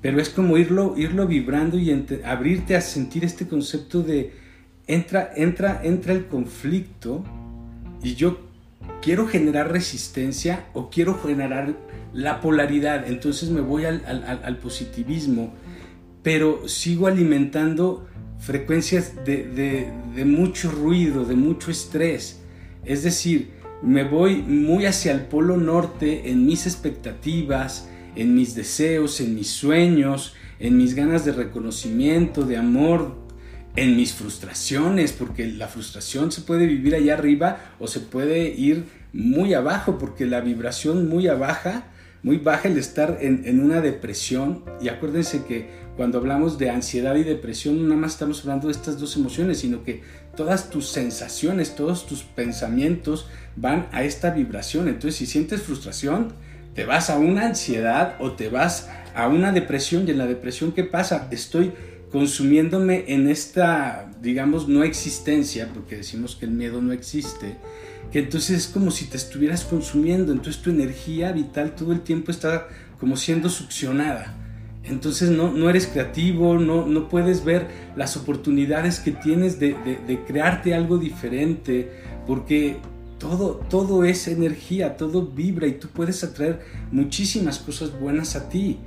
pero 0.00 0.20
es 0.20 0.28
como 0.30 0.58
irlo, 0.58 0.94
irlo 0.96 1.26
vibrando 1.26 1.78
y 1.78 1.90
abrirte 2.24 2.76
a 2.76 2.80
sentir 2.80 3.24
este 3.24 3.48
concepto 3.48 4.02
de 4.02 4.32
entra, 4.86 5.32
entra, 5.36 5.80
entra 5.82 6.12
el 6.12 6.26
conflicto 6.26 7.24
y 8.02 8.14
yo 8.14 8.40
quiero 9.00 9.26
generar 9.26 9.70
resistencia 9.70 10.66
o 10.72 10.90
quiero 10.90 11.18
generar 11.20 11.76
la 12.12 12.40
polaridad, 12.40 13.08
entonces 13.08 13.50
me 13.50 13.60
voy 13.60 13.84
al, 13.84 14.58
positivismo, 14.62 15.54
pero 16.22 16.68
sigo 16.68 17.06
alimentando 17.06 18.06
frecuencias 18.38 19.24
de, 19.24 19.90
de, 20.14 20.24
mucho 20.24 20.70
ruido, 20.70 21.24
de 21.24 21.36
mucho 21.36 21.70
estrés. 21.70 22.40
Es 22.84 23.02
decir, 23.02 23.52
me 23.82 24.04
voy 24.04 24.42
muy 24.42 24.86
hacia 24.86 25.12
el 25.12 25.22
polo 25.22 25.56
norte 25.56 26.30
en 26.30 26.46
mis 26.46 26.66
expectativas, 26.66 27.88
en 28.14 28.34
mis 28.34 28.54
deseos, 28.54 29.20
en 29.20 29.34
mis 29.34 29.48
sueños, 29.48 30.34
en 30.58 30.76
mis 30.76 30.94
ganas 30.94 31.24
de 31.24 31.32
reconocimiento, 31.32 32.44
de 32.44 32.56
amor, 32.56 33.16
en 33.74 33.96
mis 33.96 34.12
frustraciones, 34.12 35.12
porque 35.12 35.46
la 35.46 35.66
frustración 35.66 36.30
se 36.30 36.42
puede 36.42 36.66
vivir 36.66 36.94
allá 36.94 37.14
arriba 37.14 37.74
o 37.80 37.88
se 37.88 38.00
puede 38.00 38.50
ir 38.50 38.84
muy 39.12 39.54
abajo, 39.54 39.98
porque 39.98 40.26
la 40.26 40.40
vibración 40.40 41.08
muy 41.08 41.26
baja, 41.26 41.86
muy 42.22 42.38
baja 42.38 42.68
el 42.68 42.78
estar 42.78 43.18
en, 43.20 43.60
una 43.60 43.80
depresión. 43.80 44.64
Y 44.80 44.88
acuérdense 44.88 45.44
que 45.44 45.68
cuando 45.96 46.18
hablamos 46.18 46.58
de 46.58 46.70
ansiedad 46.70 47.14
y 47.16 47.24
depresión, 47.24 47.76
no 47.76 47.88
nada 47.88 48.00
más 48.00 48.12
estamos 48.12 48.40
hablando 48.40 48.68
de 48.68 48.72
estas 48.72 48.98
dos 48.98 49.16
emociones, 49.16 49.58
sino 49.58 49.82
que 49.82 50.02
todas 50.36 50.70
tus 50.70 50.88
sensaciones, 50.88 51.74
todos 51.74 52.06
tus 52.06 52.22
pensamientos 52.22 53.26
van 53.56 53.88
a 53.92 54.04
esta 54.04 54.30
vibración. 54.30 54.88
Entonces, 54.88 55.16
si 55.16 55.26
sientes 55.26 55.62
frustración, 55.62 56.32
te 56.74 56.84
vas 56.84 57.10
a 57.10 57.18
una 57.18 57.46
ansiedad 57.46 58.16
o 58.20 58.32
te 58.32 58.48
vas 58.48 58.88
a 59.14 59.28
una 59.28 59.52
depresión. 59.52 60.06
Y 60.06 60.12
en 60.12 60.18
la 60.18 60.26
depresión, 60.26 60.72
¿qué 60.72 60.84
pasa? 60.84 61.28
Estoy 61.30 61.72
consumiéndome 62.12 63.06
en 63.08 63.26
esta, 63.26 64.10
digamos, 64.20 64.68
no 64.68 64.84
existencia, 64.84 65.70
porque 65.72 65.96
decimos 65.96 66.36
que 66.36 66.44
el 66.44 66.52
miedo 66.52 66.82
no 66.82 66.92
existe, 66.92 67.56
que 68.12 68.18
entonces 68.18 68.58
es 68.58 68.66
como 68.66 68.90
si 68.90 69.06
te 69.06 69.16
estuvieras 69.16 69.64
consumiendo, 69.64 70.30
entonces 70.30 70.60
tu 70.60 70.68
energía 70.68 71.32
vital 71.32 71.74
todo 71.74 71.92
el 71.92 72.02
tiempo 72.02 72.30
está 72.30 72.68
como 73.00 73.16
siendo 73.16 73.48
succionada. 73.48 74.38
Entonces 74.84 75.30
no, 75.30 75.52
no 75.52 75.70
eres 75.70 75.86
creativo, 75.86 76.58
no, 76.58 76.86
no 76.86 77.08
puedes 77.08 77.44
ver 77.44 77.68
las 77.96 78.16
oportunidades 78.16 78.98
que 79.00 79.12
tienes 79.12 79.58
de, 79.58 79.74
de, 80.06 80.24
crearte 80.26 80.74
algo 80.74 80.98
diferente, 80.98 81.90
porque 82.26 82.76
todo, 83.18 83.60
todo 83.70 84.04
es 84.04 84.28
energía, 84.28 84.96
todo 84.96 85.24
vibra 85.24 85.66
y 85.66 85.72
tú 85.72 85.88
puedes 85.88 86.22
atraer 86.24 86.60
muchísimas 86.90 87.58
cosas 87.58 87.98
buenas 87.98 88.36
a 88.36 88.48
ti. 88.48 88.80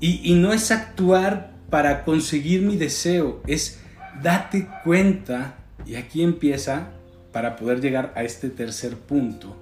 Y, 0.00 0.20
y 0.30 0.34
no 0.34 0.52
es 0.52 0.70
actuar 0.70 1.49
para 1.70 2.04
conseguir 2.04 2.62
mi 2.62 2.76
deseo, 2.76 3.40
es 3.46 3.80
date 4.22 4.68
cuenta, 4.84 5.56
y 5.86 5.94
aquí 5.94 6.22
empieza 6.22 6.90
para 7.32 7.56
poder 7.56 7.80
llegar 7.80 8.12
a 8.16 8.24
este 8.24 8.50
tercer 8.50 8.96
punto, 8.96 9.56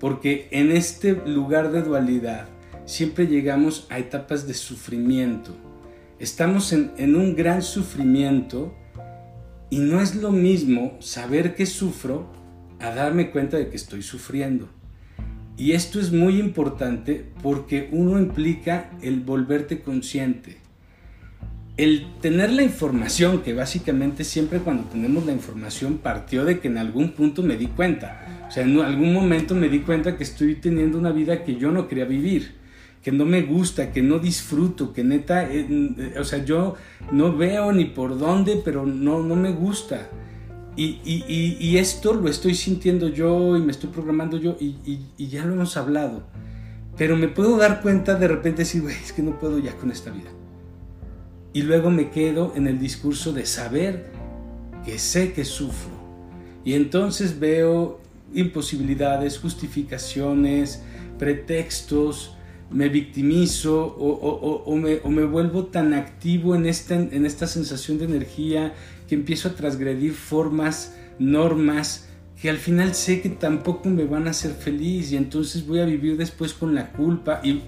porque 0.00 0.48
en 0.50 0.72
este 0.72 1.12
lugar 1.24 1.70
de 1.70 1.82
dualidad 1.82 2.48
siempre 2.84 3.26
llegamos 3.26 3.86
a 3.90 3.98
etapas 3.98 4.46
de 4.46 4.54
sufrimiento. 4.54 5.56
Estamos 6.18 6.72
en, 6.72 6.92
en 6.98 7.14
un 7.16 7.34
gran 7.36 7.62
sufrimiento 7.62 8.74
y 9.70 9.78
no 9.78 10.00
es 10.00 10.16
lo 10.16 10.30
mismo 10.30 10.96
saber 11.00 11.54
que 11.54 11.66
sufro 11.66 12.30
a 12.80 12.92
darme 12.92 13.30
cuenta 13.30 13.56
de 13.56 13.68
que 13.68 13.76
estoy 13.76 14.02
sufriendo. 14.02 14.68
Y 15.56 15.72
esto 15.72 16.00
es 16.00 16.12
muy 16.12 16.40
importante 16.40 17.24
porque 17.42 17.88
uno 17.92 18.18
implica 18.18 18.90
el 19.00 19.20
volverte 19.20 19.80
consciente 19.80 20.61
el 21.82 22.06
tener 22.20 22.52
la 22.52 22.62
información, 22.62 23.42
que 23.42 23.54
básicamente 23.54 24.22
siempre 24.22 24.60
cuando 24.60 24.84
tenemos 24.84 25.26
la 25.26 25.32
información 25.32 25.98
partió 25.98 26.44
de 26.44 26.60
que 26.60 26.68
en 26.68 26.78
algún 26.78 27.10
punto 27.10 27.42
me 27.42 27.56
di 27.56 27.66
cuenta. 27.66 28.46
O 28.46 28.50
sea, 28.52 28.62
en 28.62 28.78
algún 28.78 29.12
momento 29.12 29.54
me 29.56 29.68
di 29.68 29.80
cuenta 29.80 30.16
que 30.16 30.22
estoy 30.22 30.54
teniendo 30.54 30.96
una 30.96 31.10
vida 31.10 31.42
que 31.42 31.56
yo 31.56 31.72
no 31.72 31.88
quería 31.88 32.04
vivir, 32.04 32.54
que 33.02 33.10
no 33.10 33.24
me 33.24 33.42
gusta, 33.42 33.90
que 33.90 34.00
no 34.00 34.20
disfruto, 34.20 34.92
que 34.92 35.02
neta, 35.02 35.50
eh, 35.50 35.66
eh, 35.68 36.14
o 36.20 36.24
sea, 36.24 36.44
yo 36.44 36.76
no 37.10 37.36
veo 37.36 37.72
ni 37.72 37.86
por 37.86 38.16
dónde, 38.16 38.62
pero 38.64 38.86
no, 38.86 39.20
no 39.22 39.34
me 39.34 39.50
gusta. 39.50 40.08
Y, 40.76 41.00
y, 41.04 41.76
esto 41.76 42.14
lo 42.14 42.30
estoy 42.30 42.54
sintiendo 42.54 43.08
yo 43.08 43.58
y 43.58 43.60
me 43.60 43.72
estoy 43.72 43.90
programando 43.90 44.38
yo 44.38 44.56
y, 44.58 45.00
ya 45.18 45.44
lo 45.44 45.52
hemos 45.52 45.76
hablado. 45.76 46.22
Pero 46.96 47.16
me 47.16 47.28
puedo 47.28 47.58
dar 47.58 47.82
cuenta 47.82 48.14
de 48.14 48.28
repente 48.28 48.62
decir, 48.62 48.80
güey, 48.80 48.94
es 48.94 49.12
que 49.12 49.22
no 49.22 49.38
puedo 49.38 49.58
ya 49.58 49.74
con 49.76 49.90
esta 49.90 50.10
vida 50.10 50.30
y 51.52 51.62
luego 51.62 51.90
me 51.90 52.10
quedo 52.10 52.52
en 52.56 52.66
el 52.66 52.78
discurso 52.78 53.32
de 53.32 53.46
saber 53.46 54.06
que 54.84 54.98
sé 54.98 55.32
que 55.32 55.44
sufro. 55.44 55.92
Y 56.64 56.74
entonces 56.74 57.38
veo 57.38 58.00
imposibilidades, 58.34 59.38
justificaciones, 59.38 60.82
pretextos, 61.18 62.36
me 62.70 62.88
victimizo 62.88 63.84
o, 63.84 64.76
me, 64.76 65.00
me, 65.04 65.24
vuelvo 65.24 65.66
tan 65.66 65.92
activo 65.92 66.54
en 66.54 66.64
esta, 66.66 66.94
en 66.94 67.26
esta 67.26 67.46
sensación 67.46 67.98
de 67.98 68.06
energía 68.06 68.72
que 69.06 69.14
empiezo 69.14 69.48
a 69.48 69.54
transgredir 69.54 70.14
formas, 70.14 70.96
normas, 71.18 72.08
que 72.40 72.48
al 72.48 72.56
final 72.56 72.94
sé 72.94 73.20
que 73.20 73.28
tampoco 73.28 73.90
me 73.90 74.04
van 74.04 74.26
a 74.26 74.30
hacer 74.30 74.52
feliz 74.52 75.12
y 75.12 75.16
entonces 75.16 75.66
voy 75.66 75.80
a 75.80 75.84
vivir 75.84 76.16
después 76.16 76.54
con 76.54 76.74
la 76.74 76.92
culpa 76.92 77.40
y, 77.44 77.60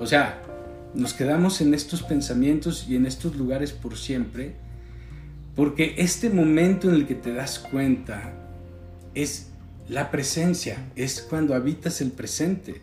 o 0.00 0.06
sea, 0.06 0.42
nos 0.94 1.14
quedamos 1.14 1.60
en 1.60 1.74
estos 1.74 2.02
pensamientos 2.02 2.86
y 2.88 2.96
en 2.96 3.06
estos 3.06 3.36
lugares 3.36 3.72
por 3.72 3.96
siempre, 3.96 4.56
porque 5.54 5.94
este 5.98 6.30
momento 6.30 6.88
en 6.88 6.94
el 6.94 7.06
que 7.06 7.14
te 7.14 7.32
das 7.32 7.58
cuenta 7.58 8.32
es 9.14 9.50
la 9.88 10.10
presencia, 10.10 10.90
es 10.96 11.20
cuando 11.22 11.54
habitas 11.54 12.00
el 12.00 12.12
presente. 12.12 12.82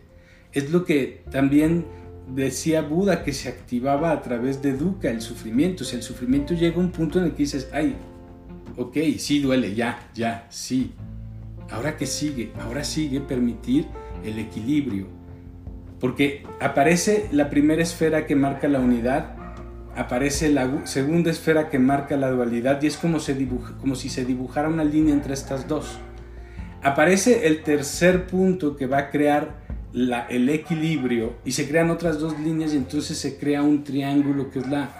Es 0.52 0.70
lo 0.70 0.84
que 0.84 1.22
también 1.30 1.86
decía 2.34 2.82
Buda 2.82 3.22
que 3.22 3.32
se 3.32 3.48
activaba 3.48 4.10
a 4.10 4.22
través 4.22 4.60
de 4.62 4.76
Dukkha, 4.76 5.10
el 5.10 5.20
sufrimiento. 5.20 5.84
Si 5.84 5.96
el 5.96 6.02
sufrimiento 6.02 6.54
llega 6.54 6.76
a 6.76 6.80
un 6.80 6.90
punto 6.90 7.18
en 7.18 7.26
el 7.26 7.30
que 7.32 7.44
dices, 7.44 7.68
ay, 7.72 7.96
ok, 8.76 8.96
sí 9.18 9.40
duele, 9.40 9.74
ya, 9.74 10.10
ya, 10.14 10.46
sí. 10.50 10.92
Ahora 11.70 11.96
que 11.96 12.06
sigue, 12.06 12.52
ahora 12.60 12.84
sigue 12.84 13.20
permitir 13.20 13.86
el 14.24 14.38
equilibrio, 14.38 15.08
porque 16.00 16.44
aparece 16.60 17.28
la 17.32 17.48
primera 17.48 17.82
esfera 17.82 18.26
que 18.26 18.36
marca 18.36 18.68
la 18.68 18.80
unidad, 18.80 19.34
aparece 19.96 20.50
la 20.50 20.86
segunda 20.86 21.30
esfera 21.30 21.70
que 21.70 21.78
marca 21.78 22.16
la 22.16 22.30
dualidad 22.30 22.82
y 22.82 22.86
es 22.86 22.98
como, 22.98 23.18
si 23.18 24.08
se 24.10 24.24
dibujara 24.24 24.68
una 24.68 24.84
línea 24.84 25.14
entre 25.14 25.34
estas 25.34 25.66
dos. 25.68 25.98
Aparece 26.82 27.46
el 27.46 27.62
tercer 27.62 28.26
punto 28.26 28.76
que 28.76 28.86
va 28.86 28.98
a 28.98 29.10
crear 29.10 29.64
el 30.28 30.48
equilibrio 30.50 31.36
y 31.44 31.52
se 31.52 31.66
crean 31.66 31.90
otras 31.90 32.18
dos 32.18 32.38
líneas 32.38 32.74
y 32.74 32.76
entonces 32.76 33.16
se 33.16 33.38
crea 33.38 33.62
un 33.62 33.82
triángulo 33.82 34.50
que 34.50 34.58
es 34.58 34.66
la, 34.68 34.90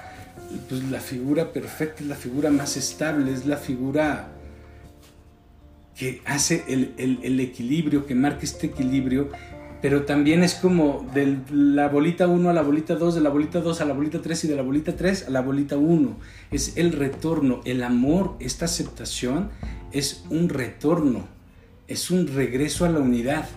pues, 0.69 0.83
figura 1.03 1.53
perfecta, 1.53 2.03
es 2.03 2.09
la 2.09 2.17
figura 2.17 2.51
más 2.51 2.79
estable, 2.79 3.33
es 3.33 3.45
la 3.45 3.59
figura 3.59 4.29
que 5.95 6.23
hace 6.25 6.65
el 6.67 7.41
equilibrio, 7.41 8.07
que 8.07 8.15
marca 8.15 8.41
este 8.43 8.69
equilibrio 8.69 9.31
pero 9.83 10.05
también 10.05 10.43
es 10.43 10.55
como 10.55 11.07
de 11.15 11.39
la 11.51 11.89
bolita 11.89 12.27
1 12.27 12.51
a 12.51 12.53
la 12.53 12.63
bolita 12.63 12.95
2, 12.95 13.15
de 13.15 13.21
la 13.21 13.31
bolita 13.31 13.61
2 13.61 13.81
a 13.81 13.85
la 13.85 13.95
bolita 13.95 14.23
3 14.23 14.45
y 14.45 14.49
de 14.49 14.57
la 14.57 14.63
bolita 14.63 14.97
3 14.97 15.27
a 15.29 15.31
la 15.31 15.43
bolita 15.43 15.77
1. 15.77 16.17
Es 16.51 16.77
el 16.77 16.93
retorno, 16.93 17.61
el 17.65 17.83
amor, 17.83 18.37
esta 18.41 18.65
aceptación 18.65 19.51
es 19.93 20.25
un 20.31 20.49
retorno, 20.49 21.27
es 21.89 22.11
un 22.11 22.27
regreso 22.27 22.85
a 22.85 22.89
la 22.89 23.01
unidad, 23.01 23.49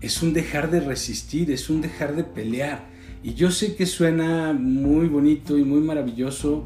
es 0.00 0.22
un 0.22 0.32
dejar 0.32 0.70
de 0.70 0.80
resistir, 0.80 1.50
es 1.50 1.70
un 1.70 1.80
dejar 1.80 2.16
de 2.16 2.24
pelear. 2.24 2.86
Y 3.22 3.34
yo 3.34 3.50
sé 3.50 3.76
que 3.76 3.86
suena 3.86 4.52
muy 4.52 5.06
bonito 5.06 5.56
y 5.56 5.64
muy 5.64 5.80
maravilloso 5.80 6.64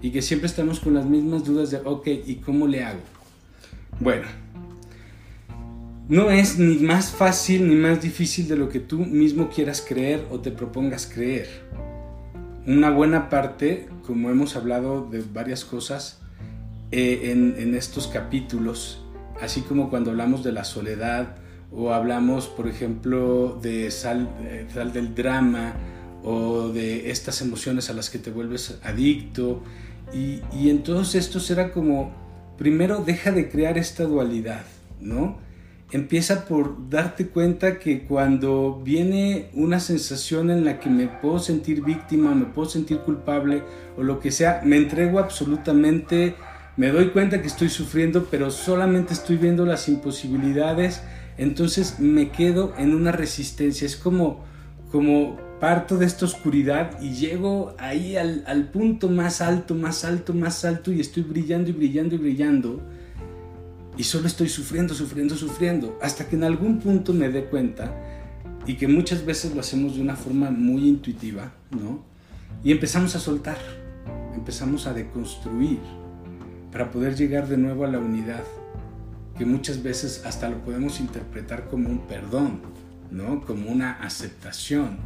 y 0.00 0.10
que 0.10 0.22
siempre 0.22 0.46
estamos 0.46 0.80
con 0.80 0.94
las 0.94 1.04
mismas 1.04 1.44
dudas 1.44 1.70
de, 1.70 1.78
ok, 1.84 2.06
¿y 2.26 2.36
cómo 2.36 2.66
le 2.66 2.82
hago? 2.82 3.00
Bueno, 4.00 4.26
no 6.08 6.30
es 6.30 6.58
ni 6.58 6.76
más 6.78 7.10
fácil 7.10 7.68
ni 7.68 7.74
más 7.74 8.00
difícil 8.00 8.48
de 8.48 8.56
lo 8.56 8.70
que 8.70 8.80
tú 8.80 9.00
mismo 9.00 9.50
quieras 9.50 9.84
creer 9.86 10.24
o 10.30 10.40
te 10.40 10.50
propongas 10.50 11.06
creer. 11.06 11.48
Una 12.66 12.90
buena 12.90 13.28
parte, 13.28 13.88
como 14.06 14.30
hemos 14.30 14.56
hablado 14.56 15.06
de 15.10 15.22
varias 15.32 15.66
cosas 15.66 16.20
eh, 16.90 17.30
en, 17.32 17.74
estos 17.74 18.06
capítulos, 18.06 19.04
así 19.40 19.60
como 19.60 19.90
cuando 19.90 20.10
hablamos 20.10 20.42
de 20.42 20.52
la 20.52 20.64
soledad 20.64 21.36
o 21.70 21.92
hablamos, 21.92 22.48
por 22.48 22.68
ejemplo, 22.68 23.58
de 23.60 23.90
sal, 23.90 24.30
eh, 24.40 24.66
del 24.94 25.14
drama 25.14 25.74
o 26.24 26.68
de 26.68 27.10
estas 27.10 27.42
emociones 27.42 27.90
a 27.90 27.92
las 27.92 28.08
que 28.08 28.18
te 28.18 28.30
vuelves 28.30 28.78
adicto. 28.82 29.62
Y, 30.14 30.40
y 30.58 30.70
en 30.70 30.82
todos 30.82 31.14
estos 31.14 31.50
era 31.50 31.70
como, 31.70 32.14
primero 32.56 33.04
deja 33.04 33.30
de 33.30 33.50
crear 33.50 33.76
esta 33.76 34.04
dualidad, 34.04 34.64
¿no? 35.00 35.46
Empieza 35.90 36.44
por 36.44 36.90
darte 36.90 37.28
cuenta 37.28 37.78
que 37.78 38.02
cuando 38.04 38.80
viene 38.84 39.48
una 39.54 39.80
sensación 39.80 40.50
en 40.50 40.64
la 40.64 40.80
que 40.80 40.90
me 40.90 41.06
puedo 41.06 41.38
sentir 41.38 41.82
víctima, 41.82 42.34
me 42.34 42.46
puedo 42.46 42.68
sentir 42.68 42.98
culpable 42.98 43.62
o 43.96 44.02
lo 44.02 44.20
que 44.20 44.30
sea, 44.30 44.60
me 44.64 44.76
entrego 44.76 45.18
absolutamente, 45.18 46.34
me 46.76 46.88
doy 46.88 47.08
cuenta 47.08 47.40
que 47.40 47.48
estoy 47.48 47.70
sufriendo, 47.70 48.26
pero 48.30 48.50
solamente 48.50 49.14
estoy 49.14 49.36
viendo 49.36 49.64
las 49.64 49.88
imposibilidades, 49.88 51.02
entonces 51.38 51.98
me 52.00 52.30
quedo 52.30 52.74
en 52.76 52.94
una 52.94 53.12
resistencia, 53.12 53.86
es 53.86 53.96
como, 53.96 54.44
como 54.92 55.38
parto 55.58 55.96
de 55.96 56.06
esta 56.06 56.26
oscuridad 56.26 57.00
y 57.00 57.14
llego 57.14 57.74
ahí 57.78 58.16
al, 58.16 58.44
al 58.46 58.68
punto 58.68 59.08
más 59.08 59.40
alto, 59.40 59.74
más 59.74 60.04
alto, 60.04 60.34
más 60.34 60.64
alto 60.64 60.92
y 60.92 61.00
estoy 61.00 61.22
brillando 61.22 61.70
y 61.70 61.72
brillando 61.72 62.14
y 62.14 62.18
brillando 62.18 62.80
y 63.98 64.04
solo 64.04 64.28
estoy 64.28 64.48
sufriendo, 64.48 64.94
sufriendo, 64.94 65.34
sufriendo, 65.34 65.98
hasta 66.00 66.28
que 66.28 66.36
en 66.36 66.44
algún 66.44 66.78
punto 66.78 67.12
me 67.12 67.28
dé 67.28 67.46
cuenta 67.46 67.92
y 68.64 68.76
que 68.76 68.86
muchas 68.86 69.26
veces 69.26 69.52
lo 69.54 69.60
hacemos 69.60 69.96
de 69.96 70.02
una 70.02 70.14
forma 70.14 70.50
muy 70.50 70.88
intuitiva, 70.88 71.52
¿no? 71.72 72.04
Y 72.62 72.70
empezamos 72.70 73.16
a 73.16 73.18
soltar, 73.18 73.58
empezamos 74.34 74.86
a 74.86 74.94
deconstruir 74.94 75.80
para 76.70 76.92
poder 76.92 77.16
llegar 77.16 77.48
de 77.48 77.56
nuevo 77.56 77.84
a 77.84 77.88
la 77.88 77.98
unidad, 77.98 78.44
que 79.36 79.44
muchas 79.44 79.82
veces 79.82 80.22
hasta 80.24 80.48
lo 80.48 80.58
podemos 80.62 81.00
interpretar 81.00 81.68
como 81.68 81.88
un 81.88 82.06
perdón, 82.06 82.60
¿no? 83.10 83.40
Como 83.40 83.68
una 83.68 83.94
aceptación. 83.94 84.98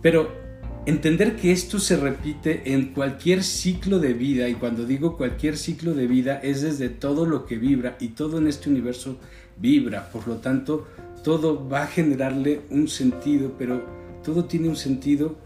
Pero 0.00 0.47
Entender 0.88 1.36
que 1.36 1.52
esto 1.52 1.78
se 1.80 1.98
repite 1.98 2.72
en 2.72 2.94
cualquier 2.94 3.44
ciclo 3.44 3.98
de 3.98 4.14
vida, 4.14 4.48
y 4.48 4.54
cuando 4.54 4.86
digo 4.86 5.18
cualquier 5.18 5.58
ciclo 5.58 5.92
de 5.92 6.06
vida 6.06 6.40
es 6.42 6.62
desde 6.62 6.88
todo 6.88 7.26
lo 7.26 7.44
que 7.44 7.58
vibra, 7.58 7.98
y 8.00 8.08
todo 8.08 8.38
en 8.38 8.46
este 8.46 8.70
universo 8.70 9.18
vibra, 9.58 10.08
por 10.08 10.26
lo 10.26 10.36
tanto, 10.36 10.88
todo 11.22 11.68
va 11.68 11.82
a 11.82 11.86
generarle 11.88 12.62
un 12.70 12.88
sentido, 12.88 13.52
pero 13.58 13.84
todo 14.24 14.46
tiene 14.46 14.70
un 14.70 14.76
sentido 14.76 15.36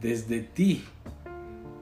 desde 0.00 0.42
ti. 0.42 0.84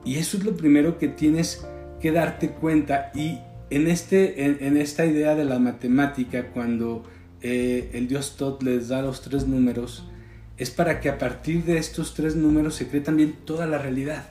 Y 0.03 0.15
eso 0.15 0.37
es 0.37 0.43
lo 0.43 0.57
primero 0.57 0.97
que 0.97 1.07
tienes 1.07 1.63
que 2.01 2.11
darte 2.11 2.49
cuenta. 2.49 3.11
Y 3.13 3.37
en, 3.69 3.89
este, 3.89 4.65
en, 4.65 4.75
esta 4.75 5.05
idea 5.05 5.35
de 5.35 5.45
la 5.45 5.59
matemática, 5.59 6.47
cuando 6.47 7.03
eh, 7.43 7.91
el 7.93 8.07
dios 8.07 8.37
Tot 8.37 8.63
les 8.63 8.87
da 8.87 9.03
los 9.03 9.21
tres 9.21 9.47
números, 9.47 10.03
es 10.57 10.69
para 10.69 10.99
que 10.99 11.09
a 11.09 11.17
partir 11.17 11.63
de 11.63 11.77
estos 11.77 12.13
tres 12.13 12.35
números 12.35 12.75
se 12.75 12.87
cree 12.87 13.01
también 13.01 13.33
toda 13.45 13.65
la 13.65 13.77
realidad. 13.77 14.25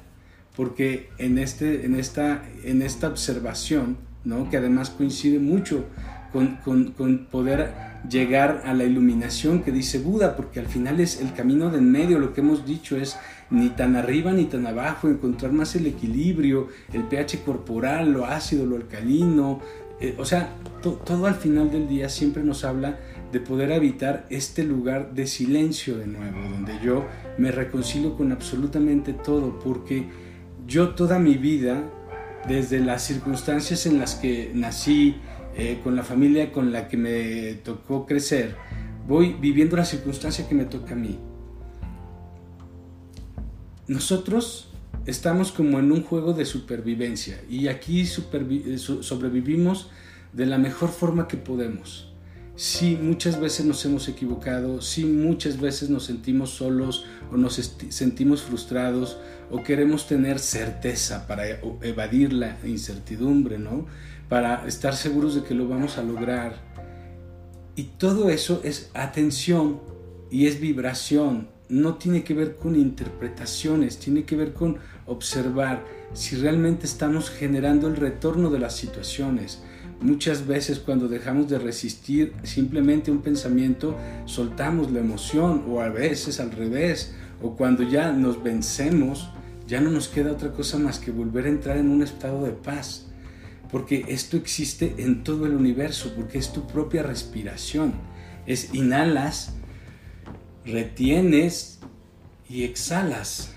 Porque 0.57 1.09
en, 1.19 1.39
este, 1.39 1.87
en, 1.87 1.95
esta, 1.95 2.45
en 2.63 2.83
esta 2.83 3.09
observación, 3.09 3.97
¿no? 4.25 4.51
que 4.51 4.59
además 4.59 4.91
coincide 4.91 5.39
mucho 5.39 5.87
con, 6.33 6.59
con, 6.65 7.27
poder 7.27 7.73
llegar 8.09 8.63
a 8.65 8.75
la 8.75 8.85
iluminación 8.85 9.63
que 9.63 9.71
dice 9.71 9.99
Buda, 9.99 10.37
porque 10.37 10.61
al 10.61 10.67
final 10.67 11.01
es 11.01 11.21
el 11.21 11.33
camino 11.35 11.71
de 11.71 11.79
en 11.79 11.91
medio, 11.91 12.19
lo 12.19 12.33
que 12.33 12.41
hemos 12.41 12.67
dicho 12.67 12.97
es 12.97 13.17
ni 13.51 13.69
tan 13.69 13.97
arriba 13.97 14.33
ni 14.33 14.47
tan 14.47 14.67
abajo, 14.67 15.09
encontrar 15.09 15.53
más 15.53 15.77
el 15.77 15.87
equilibrio, 15.87 16.69
el 16.93 17.05
pH 17.05 17.43
corporal, 17.45 18.13
lo 18.13 18.27
ácido, 18.27 18.65
lo 18.65 18.77
alcalino, 18.77 19.61
eh, 20.01 20.17
o 20.19 20.25
sea, 20.25 20.55
todo 20.83 21.27
al 21.27 21.37
final 21.37 21.71
del 21.71 21.87
día 21.87 22.09
siempre 22.09 22.43
nos 22.43 22.65
habla 22.65 22.99
de 23.33 23.41
poder 23.41 23.73
habitar 23.73 24.27
este 24.29 24.63
lugar 24.63 25.15
de 25.15 25.27
silencio 25.27 25.97
de 25.97 26.07
nuevo, 26.07 26.39
donde 26.51 26.79
yo 26.85 27.07
me 27.39 27.51
reconcilio 27.51 28.15
con 28.15 28.31
absolutamente 28.31 29.15
todo, 29.15 29.59
porque 29.59 30.07
yo 30.67 30.91
toda 30.91 31.19
mi 31.19 31.37
vida, 31.37 31.83
desde 32.47 32.81
las 32.81 33.03
circunstancias 33.03 33.87
en 33.87 33.99
las 33.99 34.17
que 34.17 34.53
nací, 34.55 35.17
eh, 35.57 35.81
con 35.83 35.97
la 35.97 36.03
familia 36.03 36.53
con 36.53 36.73
la 36.73 36.89
que 36.89 36.99
me 36.99 37.55
tocó 37.55 38.05
crecer, 38.05 38.55
voy 39.09 39.35
viviendo 39.41 39.77
la 39.77 39.87
circunstancia 39.87 40.47
que 40.47 40.55
me 40.55 40.67
toca 40.67 40.93
a 40.93 40.97
mí. 40.97 41.19
Nosotros 43.89 44.71
estamos 45.07 45.53
como 45.53 45.79
en 45.79 45.91
un 45.91 46.03
juego 46.03 46.35
de 46.35 46.45
supervivencia 46.45 47.41
y 47.49 47.69
aquí 47.69 48.03
eh, 48.03 48.79
sobrevivimos 48.79 49.91
de 50.35 50.47
la 50.47 50.59
mejor 50.59 50.91
forma 50.91 51.29
que 51.29 51.37
podemos 51.37 52.12
sí 52.57 52.99
muchas 53.01 53.41
veces 53.41 53.67
nos 53.67 53.85
hemos 53.85 54.09
equivocado, 54.09 54.83
sí 54.83 55.05
muchas 55.05 55.61
veces 55.61 55.91
nos 55.91 56.05
sentimos 56.05 56.51
solos 56.51 57.07
o 57.31 57.37
nos 57.37 57.55
sentimos 57.91 58.43
frustrados 58.43 59.19
o 59.51 59.63
queremos 59.63 60.07
tener 60.07 60.39
certeza 60.39 61.27
para 61.27 61.49
e-, 61.49 61.61
evadir 61.83 62.33
la 62.33 62.57
incertidumbre, 62.65 63.59
¿no? 63.59 63.87
Para 64.29 64.67
estar 64.67 64.95
seguros 64.95 65.35
de 65.35 65.43
que 65.43 65.55
lo 65.55 65.69
vamos 65.69 65.99
a 65.99 66.03
lograr. 66.03 66.57
Y 67.75 67.85
todo 67.85 68.31
eso 68.31 68.61
es 68.65 68.91
atención 68.95 69.81
y 70.31 70.47
es 70.47 70.61
vibración. 70.61 71.49
No 71.69 71.95
tiene 71.95 72.23
que 72.23 72.35
ver 72.35 72.57
con 72.57 72.77
interpretaciones, 72.77 73.99
tiene 73.99 74.25
que 74.25 74.37
ver 74.37 74.53
con 74.53 74.79
observar 75.07 75.85
si 76.13 76.37
realmente 76.37 76.87
estamos 76.87 77.31
generando 77.31 77.89
el 77.89 77.97
retorno 77.97 78.51
de 78.51 78.59
las 78.59 78.77
situaciones 78.77 79.63
Muchas 80.03 80.49
veces 80.49 80.81
cuando 80.81 81.07
dejamos 81.07 81.49
de 81.49 81.61
resistir 81.61 82.33
simplemente 82.43 83.13
un 83.13 83.23
pensamiento, 83.23 83.97
soltamos 84.25 84.91
la 84.91 84.99
emoción 84.99 85.65
o 85.69 85.81
a 85.81 85.91
veces 85.91 86.41
al 86.41 86.51
revés, 86.51 87.15
o 87.41 87.55
cuando 87.55 87.85
ya 87.85 88.11
nos 88.11 88.43
vencemos, 88.43 89.31
ya 89.69 89.81
no 89.81 89.91
nos 89.91 90.09
queda 90.09 90.33
otra 90.33 90.51
cosa 90.51 90.77
más 90.77 90.99
que 90.99 91.13
volver 91.13 91.47
a 91.47 91.51
entrar 91.51 91.77
en 91.77 91.89
un 91.89 92.03
estado 92.03 92.45
de 92.45 92.51
paz. 92.51 93.07
Porque 93.71 94.05
esto 94.09 94.37
existe 94.37 94.97
en 94.99 95.23
todo 95.23 95.47
el 95.47 95.55
universo, 95.55 96.13
porque 96.17 96.39
es 96.39 96.53
tu 96.53 96.67
propia 96.67 97.05
respiración. 97.05 97.95
Es 98.45 98.75
inhalas, 98.75 99.55
retienes 100.65 101.79
y 102.51 102.65
exhalas. 102.65 103.53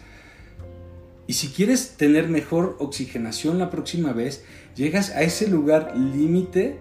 Y 1.27 1.33
si 1.33 1.47
quieres 1.47 1.97
tener 1.97 2.29
mejor 2.29 2.77
oxigenación 2.79 3.57
la 3.57 3.71
próxima 3.71 4.13
vez, 4.13 4.43
llegas 4.75 5.11
a 5.11 5.21
ese 5.21 5.47
lugar 5.47 5.95
límite 5.97 6.79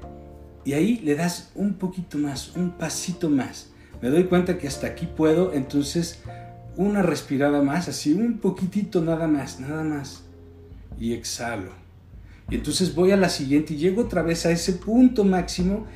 y 0.65 0.73
ahí 0.73 0.99
le 0.99 1.15
das 1.15 1.51
un 1.55 1.75
poquito 1.75 2.19
más, 2.19 2.57
un 2.57 2.73
pasito 2.73 3.31
más. 3.31 3.71
Me 4.03 4.11
doy 4.11 4.25
cuenta 4.25 4.59
que 4.59 4.69
hasta 4.69 4.89
aquí 4.89 5.07
puedo, 5.07 5.53
entonces 5.53 6.21
una 6.77 7.03
respirada 7.03 7.63
más, 7.63 7.89
así 7.89 8.13
un 8.13 8.39
poquitito 8.39 9.01
nada 9.01 9.27
más, 9.27 9.61
nada 9.61 9.85
más. 9.85 10.25
Y 10.99 11.13
exhalo. 11.13 11.71
Y 12.51 12.57
entonces 12.57 12.95
voy 12.95 13.13
a 13.13 13.17
la 13.17 13.29
siguiente 13.29 13.75
y 13.75 13.79
llego 13.79 14.03
otra 14.03 14.23
vez 14.23 14.45
a 14.47 14.51
ese 14.51 14.75
punto 14.75 15.25
máximo 15.25 15.87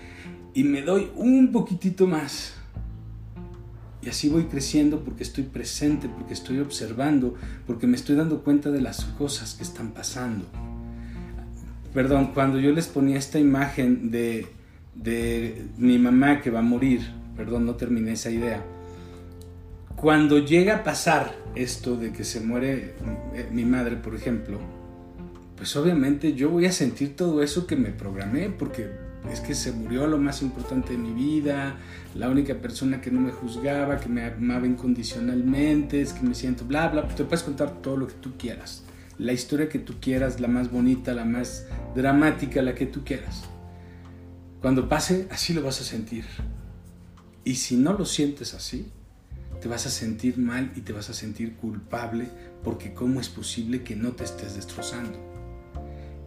y 0.54 0.64
me 0.64 0.82
doy 0.82 1.10
un 1.16 1.52
poquitito 1.52 2.06
más. 2.06 2.54
Y 4.00 4.08
así 4.08 4.28
voy 4.28 4.44
creciendo 4.44 5.04
porque 5.04 5.24
estoy 5.24 5.44
presente, 5.44 6.08
porque 6.08 6.32
estoy 6.32 6.60
observando, 6.60 7.34
porque 7.66 7.86
me 7.86 7.96
estoy 7.96 8.16
dando 8.16 8.42
cuenta 8.42 8.70
de 8.70 8.80
las 8.80 9.04
cosas 9.04 9.54
que 9.54 9.64
están 9.64 9.90
pasando. 9.90 10.46
Perdón, 11.92 12.32
cuando 12.34 12.58
yo 12.58 12.72
les 12.72 12.86
ponía 12.86 13.18
esta 13.18 13.38
imagen 13.38 14.10
de, 14.10 14.46
de 14.94 15.66
mi 15.78 15.98
mamá 15.98 16.40
que 16.40 16.50
va 16.50 16.60
a 16.60 16.62
morir, 16.62 17.00
perdón, 17.36 17.66
no 17.66 17.74
terminé 17.76 18.12
esa 18.12 18.30
idea. 18.30 18.62
Cuando 19.96 20.38
llega 20.38 20.76
a 20.76 20.84
pasar 20.84 21.34
esto 21.54 21.96
de 21.96 22.12
que 22.12 22.24
se 22.24 22.40
muere 22.40 22.94
mi 23.50 23.64
madre, 23.64 23.96
por 23.96 24.14
ejemplo, 24.14 24.58
pues 25.56 25.74
obviamente 25.74 26.34
yo 26.34 26.50
voy 26.50 26.66
a 26.66 26.72
sentir 26.72 27.16
todo 27.16 27.42
eso 27.42 27.66
que 27.66 27.74
me 27.74 27.90
programé, 27.90 28.48
porque 28.48 28.88
es 29.32 29.40
que 29.40 29.54
se 29.54 29.72
murió 29.72 30.06
lo 30.06 30.18
más 30.18 30.40
importante 30.42 30.92
de 30.92 30.98
mi 30.98 31.12
vida, 31.12 31.76
la 32.14 32.30
única 32.30 32.54
persona 32.54 33.00
que 33.00 33.10
no 33.10 33.20
me 33.20 33.32
juzgaba, 33.32 33.98
que 33.98 34.08
me 34.08 34.24
amaba 34.24 34.66
incondicionalmente, 34.66 36.00
es 36.00 36.12
que 36.12 36.24
me 36.24 36.34
siento 36.34 36.64
bla, 36.64 36.88
bla, 36.88 37.08
te 37.08 37.24
puedes 37.24 37.42
contar 37.42 37.82
todo 37.82 37.96
lo 37.96 38.06
que 38.06 38.14
tú 38.14 38.36
quieras, 38.38 38.84
la 39.18 39.32
historia 39.32 39.68
que 39.68 39.78
tú 39.78 39.94
quieras, 40.00 40.40
la 40.40 40.48
más 40.48 40.70
bonita, 40.70 41.12
la 41.12 41.24
más 41.24 41.66
dramática, 41.94 42.62
la 42.62 42.74
que 42.74 42.86
tú 42.86 43.04
quieras. 43.04 43.44
Cuando 44.60 44.88
pase, 44.88 45.26
así 45.30 45.52
lo 45.52 45.62
vas 45.62 45.80
a 45.80 45.84
sentir. 45.84 46.24
Y 47.44 47.56
si 47.56 47.76
no 47.76 47.92
lo 47.94 48.04
sientes 48.04 48.54
así, 48.54 48.90
te 49.60 49.68
vas 49.68 49.86
a 49.86 49.90
sentir 49.90 50.38
mal 50.38 50.72
y 50.76 50.82
te 50.82 50.92
vas 50.92 51.10
a 51.10 51.14
sentir 51.14 51.56
culpable 51.56 52.28
porque 52.62 52.94
cómo 52.94 53.20
es 53.20 53.28
posible 53.28 53.82
que 53.82 53.96
no 53.96 54.12
te 54.12 54.24
estés 54.24 54.54
destrozando. 54.54 55.18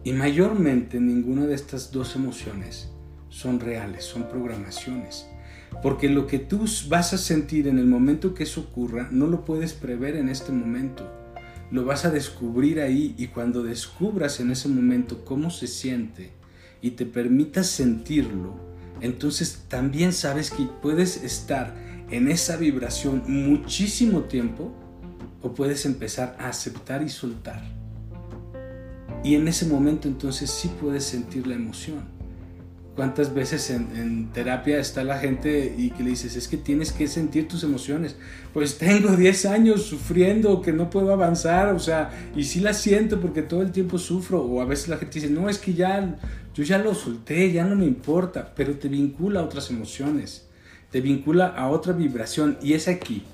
Y 0.04 0.12
mayormente 0.12 1.00
ninguna 1.00 1.46
de 1.46 1.54
estas 1.54 1.92
dos 1.92 2.16
emociones 2.16 2.90
son 3.28 3.60
reales, 3.60 4.04
son 4.04 4.28
programaciones. 4.28 5.26
Porque 5.82 6.10
lo 6.10 6.26
que 6.26 6.38
tú 6.38 6.66
vas 6.88 7.14
a 7.14 7.18
sentir 7.18 7.68
en 7.68 7.78
el 7.78 7.86
momento 7.86 8.34
que 8.34 8.42
eso 8.42 8.60
ocurra 8.60 9.08
no 9.10 9.26
lo 9.26 9.44
puedes 9.44 9.72
prever 9.72 10.16
en 10.16 10.28
este 10.28 10.52
momento. 10.52 11.21
Lo 11.72 11.86
vas 11.86 12.04
a 12.04 12.10
descubrir 12.10 12.80
ahí 12.80 13.14
y 13.16 13.28
cuando 13.28 13.62
descubras 13.62 14.40
en 14.40 14.50
ese 14.50 14.68
momento 14.68 15.24
cómo 15.24 15.48
se 15.48 15.66
siente 15.66 16.32
y 16.82 16.90
te 16.90 17.06
permitas 17.06 17.66
sentirlo, 17.66 18.54
entonces 19.00 19.64
también 19.68 20.12
sabes 20.12 20.50
que 20.50 20.68
puedes 20.82 21.24
estar 21.24 21.74
en 22.10 22.28
esa 22.28 22.58
vibración 22.58 23.22
muchísimo 23.26 24.24
tiempo 24.24 24.70
o 25.40 25.54
puedes 25.54 25.86
empezar 25.86 26.36
a 26.38 26.48
aceptar 26.48 27.02
y 27.02 27.08
soltar. 27.08 27.62
Y 29.24 29.34
en 29.34 29.48
ese 29.48 29.64
momento 29.64 30.08
entonces 30.08 30.50
sí 30.50 30.70
puedes 30.78 31.04
sentir 31.04 31.46
la 31.46 31.54
emoción. 31.54 32.21
¿Cuántas 32.94 33.32
veces 33.32 33.70
en, 33.70 34.30
terapia 34.32 34.78
está 34.78 35.02
la 35.02 35.18
gente 35.18 35.74
y 35.78 35.90
que 35.90 36.02
le 36.02 36.10
dices, 36.10 36.36
es 36.36 36.46
que 36.46 36.58
tienes 36.58 36.92
que 36.92 37.08
sentir 37.08 37.48
tus 37.48 37.64
emociones? 37.64 38.16
Pues 38.52 38.76
tengo 38.78 39.16
10 39.16 39.46
años 39.46 39.84
sufriendo, 39.84 40.60
que 40.60 40.72
no 40.72 40.90
puedo 40.90 41.10
avanzar, 41.10 41.74
o 41.74 41.78
sea, 41.78 42.10
y 42.36 42.44
sí 42.44 42.60
la 42.60 42.74
siento 42.74 43.18
porque 43.18 43.40
todo 43.40 43.62
el 43.62 43.72
tiempo 43.72 43.96
sufro, 43.96 44.42
o 44.42 44.60
a 44.60 44.66
veces 44.66 44.88
la 44.88 44.98
gente 44.98 45.20
dice, 45.20 45.32
no, 45.32 45.48
es 45.48 45.58
que 45.58 45.72
ya, 45.72 46.18
yo 46.54 46.64
ya 46.64 46.76
lo 46.76 46.94
solté, 46.94 47.50
ya 47.50 47.64
no 47.64 47.76
me 47.76 47.86
importa, 47.86 48.52
pero 48.54 48.76
te 48.76 48.88
vincula 48.88 49.40
a 49.40 49.44
otras 49.44 49.70
emociones, 49.70 50.46
te 50.90 51.00
vincula 51.00 51.46
a 51.46 51.70
otra 51.70 51.94
vibración, 51.94 52.58
y 52.62 52.74
es 52.74 52.88
aquí 52.88 53.24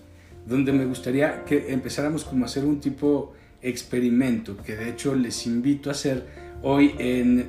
donde 0.47 0.73
me 0.73 0.87
gustaría 0.87 1.45
que 1.45 1.73
empezáramos 1.73 2.25
como 2.25 2.45
a 2.45 2.47
hacer 2.47 2.65
un 2.65 2.81
tipo 2.81 3.35
experimento, 3.61 4.57
que 4.57 4.77
de 4.77 4.89
hecho 4.89 5.15
les 5.15 5.47
invito 5.47 5.91
a 5.91 5.93
hacer 5.93 6.48
hoy, 6.63 6.95
en, 6.99 7.49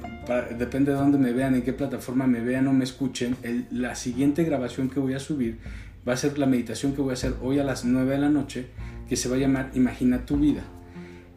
depende 0.58 0.92
de 0.92 0.98
dónde 0.98 1.18
me 1.18 1.34
vean, 1.34 1.56
en 1.56 1.62
qué 1.62 1.74
plataforma 1.74 2.28
me 2.28 2.42
vean 2.42 2.68
o 2.68 2.74
me 2.74 2.84
escuchen, 2.84 3.36
la 3.72 3.96
siguiente 3.96 4.44
grabación 4.44 4.90
que 4.90 5.00
voy 5.00 5.14
a 5.14 5.20
subir 5.20 5.60
va 6.08 6.14
a 6.14 6.18
ser 6.18 6.38
la 6.38 6.46
meditación 6.46 6.94
que 6.94 7.02
voy 7.02 7.12
a 7.12 7.14
hacer 7.14 7.34
hoy 7.42 7.60
a 7.60 7.64
las 7.64 7.86
9 7.86 8.12
de 8.12 8.18
la 8.18 8.30
noche, 8.30 8.68
que 9.08 9.16
se 9.16 9.30
va 9.30 9.36
a 9.36 9.40
llamar 9.40 9.72
Imagina 9.74 10.26
tu 10.26 10.38
vida. 10.38 10.64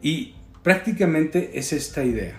Y 0.01 0.33
prácticamente 0.61 1.57
es 1.57 1.73
esta 1.73 2.03
idea. 2.03 2.35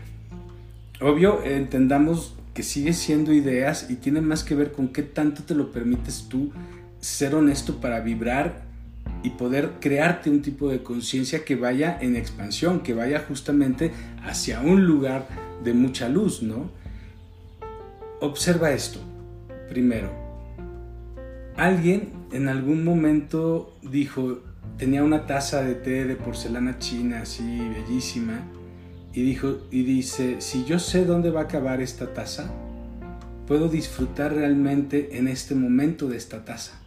Obvio, 1.01 1.43
entendamos 1.43 2.37
que 2.55 2.63
sigue 2.63 2.93
siendo 2.93 3.33
ideas 3.33 3.91
y 3.91 3.97
tiene 3.97 4.21
más 4.21 4.45
que 4.45 4.55
ver 4.55 4.73
con 4.73 4.89
qué 4.89 5.03
tanto 5.03 5.43
te 5.43 5.55
lo 5.55 5.73
permites 5.73 6.27
tú 6.29 6.53
ser 7.01 7.35
honesto 7.35 7.81
para 7.81 8.01
vibrar 8.01 8.63
y 9.25 9.31
poder 9.31 9.73
crearte 9.81 10.29
un 10.29 10.43
tipo 10.43 10.69
de 10.69 10.83
conciencia 10.83 11.45
que 11.45 11.57
vaya 11.57 11.99
en 12.01 12.15
expansión, 12.15 12.81
que 12.81 12.93
vaya 12.93 13.25
justamente 13.27 13.91
hacia 14.23 14.61
un 14.61 14.87
lugar 14.87 15.27
de 15.65 15.73
mucha 15.73 16.11
luz, 16.11 16.43
¿no? 16.43 16.71
Observa 18.21 18.71
esto, 18.73 19.01
primero. 19.71 20.11
Alguien 21.57 22.11
en 22.33 22.49
algún 22.49 22.85
momento 22.85 23.75
dijo, 23.83 24.41
tenía 24.77 25.03
una 25.03 25.27
taza 25.27 25.63
de 25.63 25.75
té 25.75 26.05
de 26.05 26.17
porcelana 26.17 26.79
china 26.79 27.21
así 27.23 27.61
bellísima 27.61 28.43
y 29.15 29.23
dijo 29.23 29.59
y 29.71 29.85
dice, 29.85 30.41
si 30.41 30.65
yo 30.65 30.79
sé 30.79 31.07
dónde 31.07 31.31
va 31.31 31.41
a 31.41 31.45
acabar 31.45 31.81
esta 31.81 32.13
taza, 32.13 32.53
puedo 33.47 33.69
disfrutar 33.69 34.35
realmente 34.35 35.17
en 35.17 35.29
este 35.29 35.55
momento 35.55 36.09
de 36.09 36.19
esta 36.19 36.45
taza. 36.45 36.84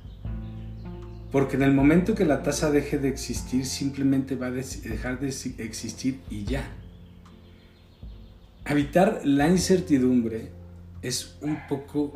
Porque 1.31 1.57
en 1.57 1.63
el 1.63 1.73
momento 1.73 2.15
que 2.15 2.25
la 2.25 2.41
taza 2.41 2.71
deje 2.71 2.97
de 2.97 3.09
existir, 3.09 3.65
simplemente 3.65 4.35
va 4.35 4.47
a 4.47 4.51
dejar 4.51 5.19
de 5.19 5.27
existir 5.27 6.19
y 6.29 6.45
ya. 6.45 6.67
Habitar 8.65 9.21
la 9.23 9.47
incertidumbre 9.47 10.51
es 11.01 11.37
un 11.41 11.57
poco 11.67 12.13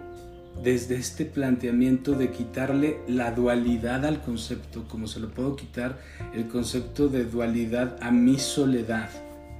desde 0.63 0.95
este 0.95 1.25
planteamiento 1.25 2.13
de 2.13 2.29
quitarle 2.29 2.99
la 3.07 3.31
dualidad 3.31 4.05
al 4.05 4.21
concepto, 4.21 4.85
como 4.87 5.07
se 5.07 5.19
lo 5.19 5.29
puedo 5.29 5.55
quitar 5.55 5.99
el 6.33 6.47
concepto 6.47 7.07
de 7.07 7.25
dualidad 7.25 7.97
a 8.01 8.11
mi 8.11 8.37
soledad, 8.37 9.09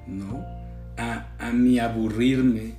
¿no? 0.07 0.45
A, 0.97 1.29
a 1.39 1.51
mi 1.51 1.79
aburrirme, 1.79 2.75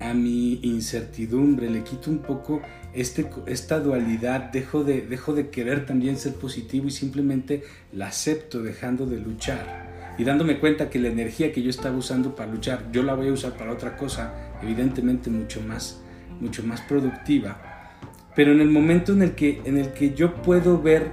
a 0.00 0.14
mi 0.14 0.60
incertidumbre, 0.62 1.70
le 1.70 1.84
quito 1.84 2.10
un 2.10 2.18
poco 2.18 2.62
este, 2.92 3.30
esta 3.46 3.78
dualidad, 3.78 4.50
dejo 4.50 4.82
de, 4.82 5.02
dejo 5.02 5.34
de 5.34 5.50
querer 5.50 5.86
también 5.86 6.16
ser 6.16 6.34
positivo 6.34 6.88
y 6.88 6.90
simplemente 6.90 7.62
la 7.92 8.08
acepto 8.08 8.62
dejando 8.62 9.06
de 9.06 9.20
luchar 9.20 9.90
y 10.20 10.24
dándome 10.24 10.58
cuenta 10.58 10.90
que 10.90 10.98
la 10.98 11.08
energía 11.08 11.50
que 11.50 11.62
yo 11.62 11.70
estaba 11.70 11.96
usando 11.96 12.34
para 12.34 12.52
luchar, 12.52 12.92
yo 12.92 13.02
la 13.02 13.14
voy 13.14 13.28
a 13.28 13.32
usar 13.32 13.56
para 13.56 13.72
otra 13.72 13.96
cosa, 13.96 14.34
evidentemente 14.62 15.30
mucho 15.30 15.62
más, 15.62 16.02
mucho 16.40 16.62
más 16.62 16.82
productiva. 16.82 17.58
Pero 18.36 18.52
en 18.52 18.60
el 18.60 18.68
momento 18.68 19.12
en 19.12 19.22
el 19.22 19.32
que, 19.32 19.62
en 19.64 19.78
el 19.78 19.94
que 19.94 20.14
yo 20.14 20.34
puedo 20.42 20.80
ver 20.80 21.10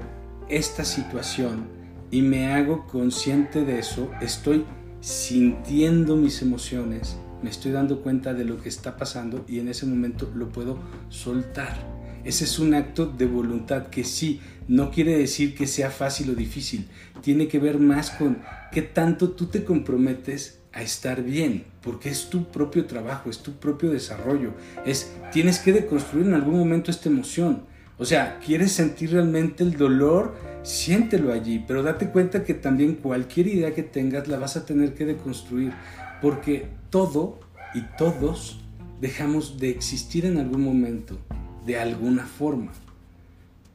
esta 0.49 0.83
situación 0.83 1.67
y 2.11 2.21
me 2.21 2.53
hago 2.53 2.85
consciente 2.85 3.63
de 3.63 3.79
eso, 3.79 4.11
estoy 4.21 4.65
sintiendo 4.99 6.17
mis 6.17 6.41
emociones, 6.41 7.17
me 7.41 7.49
estoy 7.49 7.71
dando 7.71 8.01
cuenta 8.01 8.33
de 8.33 8.45
lo 8.45 8.61
que 8.61 8.69
está 8.69 8.97
pasando 8.97 9.45
y 9.47 9.59
en 9.59 9.67
ese 9.67 9.85
momento 9.85 10.31
lo 10.35 10.49
puedo 10.49 10.77
soltar. 11.09 11.77
Ese 12.23 12.43
es 12.43 12.59
un 12.59 12.73
acto 12.73 13.05
de 13.05 13.25
voluntad 13.25 13.87
que 13.87 14.03
sí, 14.03 14.41
no 14.67 14.91
quiere 14.91 15.17
decir 15.17 15.55
que 15.55 15.65
sea 15.65 15.91
fácil 15.91 16.31
o 16.31 16.35
difícil, 16.35 16.87
tiene 17.21 17.47
que 17.47 17.59
ver 17.59 17.79
más 17.79 18.11
con 18.11 18.39
qué 18.71 18.81
tanto 18.81 19.31
tú 19.31 19.45
te 19.45 19.63
comprometes 19.63 20.59
a 20.73 20.81
estar 20.81 21.23
bien, 21.23 21.63
porque 21.81 22.09
es 22.09 22.29
tu 22.29 22.51
propio 22.51 22.85
trabajo, 22.85 23.29
es 23.29 23.39
tu 23.39 23.53
propio 23.53 23.89
desarrollo, 23.91 24.53
es 24.85 25.11
tienes 25.31 25.59
que 25.59 25.73
deconstruir 25.73 26.27
en 26.27 26.33
algún 26.33 26.59
momento 26.59 26.91
esta 26.91 27.09
emoción. 27.09 27.63
O 27.97 28.05
sea, 28.05 28.39
quieres 28.45 28.73
sentir 28.73 29.11
realmente 29.11 29.63
el 29.63 29.75
dolor, 29.75 30.35
siéntelo 30.61 31.33
allí, 31.33 31.63
pero 31.65 31.81
date 31.81 32.09
cuenta 32.09 32.43
que 32.43 32.53
también 32.53 32.95
cualquier 32.95 33.47
idea 33.47 33.73
que 33.73 33.81
tengas 33.81 34.27
la 34.27 34.37
vas 34.37 34.55
a 34.55 34.65
tener 34.65 34.93
que 34.93 35.05
deconstruir, 35.05 35.73
porque 36.21 36.69
todo 36.89 37.39
y 37.73 37.81
todos 37.97 38.59
dejamos 39.01 39.59
de 39.59 39.69
existir 39.69 40.25
en 40.25 40.37
algún 40.37 40.63
momento, 40.63 41.17
de 41.65 41.79
alguna 41.79 42.25
forma. 42.25 42.71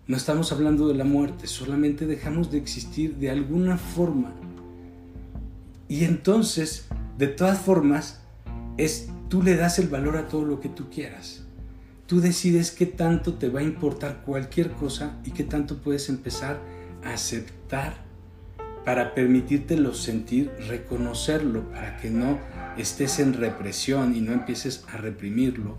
No 0.06 0.16
estamos 0.16 0.50
hablando 0.50 0.88
de 0.88 0.94
la 0.94 1.04
muerte, 1.04 1.46
solamente 1.46 2.06
dejamos 2.06 2.50
de 2.50 2.58
existir 2.58 3.16
de 3.16 3.30
alguna 3.30 3.76
forma. 3.78 4.32
Y 5.88 6.04
entonces, 6.04 6.86
de 7.18 7.28
todas 7.28 7.60
formas, 7.60 8.20
es 8.76 9.08
tú 9.28 9.42
le 9.42 9.56
das 9.56 9.78
el 9.78 9.88
valor 9.88 10.16
a 10.16 10.28
todo 10.28 10.44
lo 10.44 10.60
que 10.60 10.68
tú 10.68 10.90
quieras. 10.90 11.42
Tú 12.06 12.20
decides 12.20 12.72
qué 12.72 12.86
tanto 12.86 13.34
te 13.34 13.48
va 13.48 13.60
a 13.60 13.62
importar 13.64 14.22
cualquier 14.24 14.72
cosa 14.72 15.18
y 15.24 15.30
qué 15.30 15.44
tanto 15.44 15.78
puedes 15.78 16.08
empezar 16.08 16.60
a 17.04 17.12
aceptar 17.12 17.94
para 18.84 19.14
permitírtelo 19.14 19.94
sentir, 19.94 20.50
reconocerlo, 20.68 21.70
para 21.70 21.96
que 21.98 22.10
no 22.10 22.38
estés 22.76 23.18
en 23.20 23.34
represión 23.34 24.14
y 24.16 24.20
no 24.20 24.32
empieces 24.32 24.84
a 24.92 24.96
reprimirlo, 24.96 25.76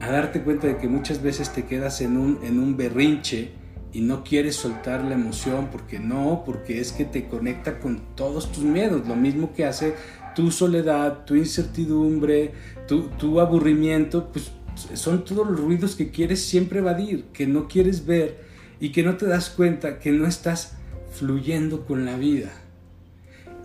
a 0.00 0.10
darte 0.10 0.42
cuenta 0.42 0.66
de 0.66 0.76
que 0.76 0.88
muchas 0.88 1.22
veces 1.22 1.52
te 1.52 1.64
quedas 1.64 2.00
en 2.00 2.16
un, 2.16 2.38
en 2.44 2.58
un 2.58 2.76
berrinche 2.76 3.52
y 3.92 4.00
no 4.00 4.22
quieres 4.22 4.56
soltar 4.56 5.02
la 5.02 5.14
emoción 5.14 5.68
porque 5.72 5.98
no, 5.98 6.42
porque 6.46 6.80
es 6.80 6.92
que 6.92 7.04
te 7.04 7.26
conecta 7.26 7.80
con 7.80 8.14
todos 8.14 8.52
tus 8.52 8.62
miedos, 8.62 9.06
lo 9.08 9.16
mismo 9.16 9.52
que 9.52 9.64
hace 9.64 9.94
tu 10.34 10.52
soledad, 10.52 11.24
tu 11.24 11.34
incertidumbre, 11.34 12.52
tu, 12.86 13.08
tu 13.18 13.40
aburrimiento, 13.40 14.30
pues 14.32 14.52
son 14.94 15.24
todos 15.24 15.46
los 15.48 15.60
ruidos 15.60 15.96
que 15.96 16.10
quieres 16.10 16.40
siempre 16.42 16.78
evadir, 16.78 17.24
que 17.32 17.46
no 17.46 17.66
quieres 17.66 18.06
ver 18.06 18.38
y 18.78 18.92
que 18.92 19.02
no 19.02 19.16
te 19.16 19.26
das 19.26 19.50
cuenta 19.50 19.98
que 19.98 20.12
no 20.12 20.26
estás 20.26 20.76
fluyendo 21.10 21.86
con 21.86 22.04
la 22.04 22.16
vida. 22.16 22.50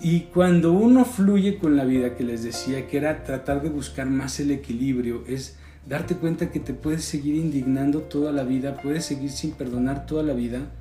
Y 0.02 0.22
cuando 0.34 0.74
uno 0.74 1.06
fluye 1.06 1.58
con 1.58 1.78
la 1.78 1.86
vida, 1.86 2.16
que 2.16 2.24
les 2.24 2.44
decía 2.44 2.88
que 2.88 2.98
era 2.98 3.24
tratar 3.24 3.62
de 3.62 3.70
buscar 3.70 4.10
más 4.10 4.40
el 4.40 4.52
equilibrio, 4.52 5.24
es 5.28 5.58
darte 5.88 6.16
cuenta 6.16 6.52
que 6.52 6.60
te 6.60 6.74
puedes 6.74 7.06
seguir 7.06 7.36
indignando 7.36 8.02
toda 8.02 8.32
la 8.32 8.44
vida, 8.44 8.78
puedes 8.82 9.06
seguir 9.06 9.32
sin 9.32 9.52
perdonar 9.52 10.06
toda 10.06 10.24
la 10.24 10.34
vida, 10.34 10.72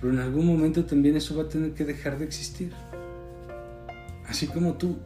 pero 0.00 0.12
en 0.12 0.20
algún 0.20 0.46
momento 0.46 0.84
también 0.84 1.16
eso 1.16 1.36
va 1.36 1.44
a 1.44 1.48
tener 1.48 1.72
que 1.72 1.84
dejar 1.84 2.18
de 2.18 2.24
existir. 2.24 2.72
Así 4.28 4.46
como 4.46 4.74
tú, 4.74 4.98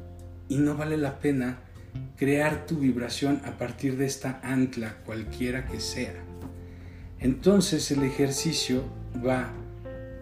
y 0.49 0.57
no 0.57 0.77
vale 0.77 0.97
la 0.97 1.21
pena 1.21 1.61
crear 2.17 2.67
tu 2.67 2.77
vibración 2.77 3.41
a 3.45 3.57
partir 3.57 3.97
de 3.97 4.07
esta 4.07 4.41
ancla, 4.43 4.97
cualquiera 5.07 5.67
que 5.67 5.81
sea. 5.81 6.15
Entonces 7.19 7.91
el 7.91 8.03
ejercicio 8.03 8.83
va 9.25 9.53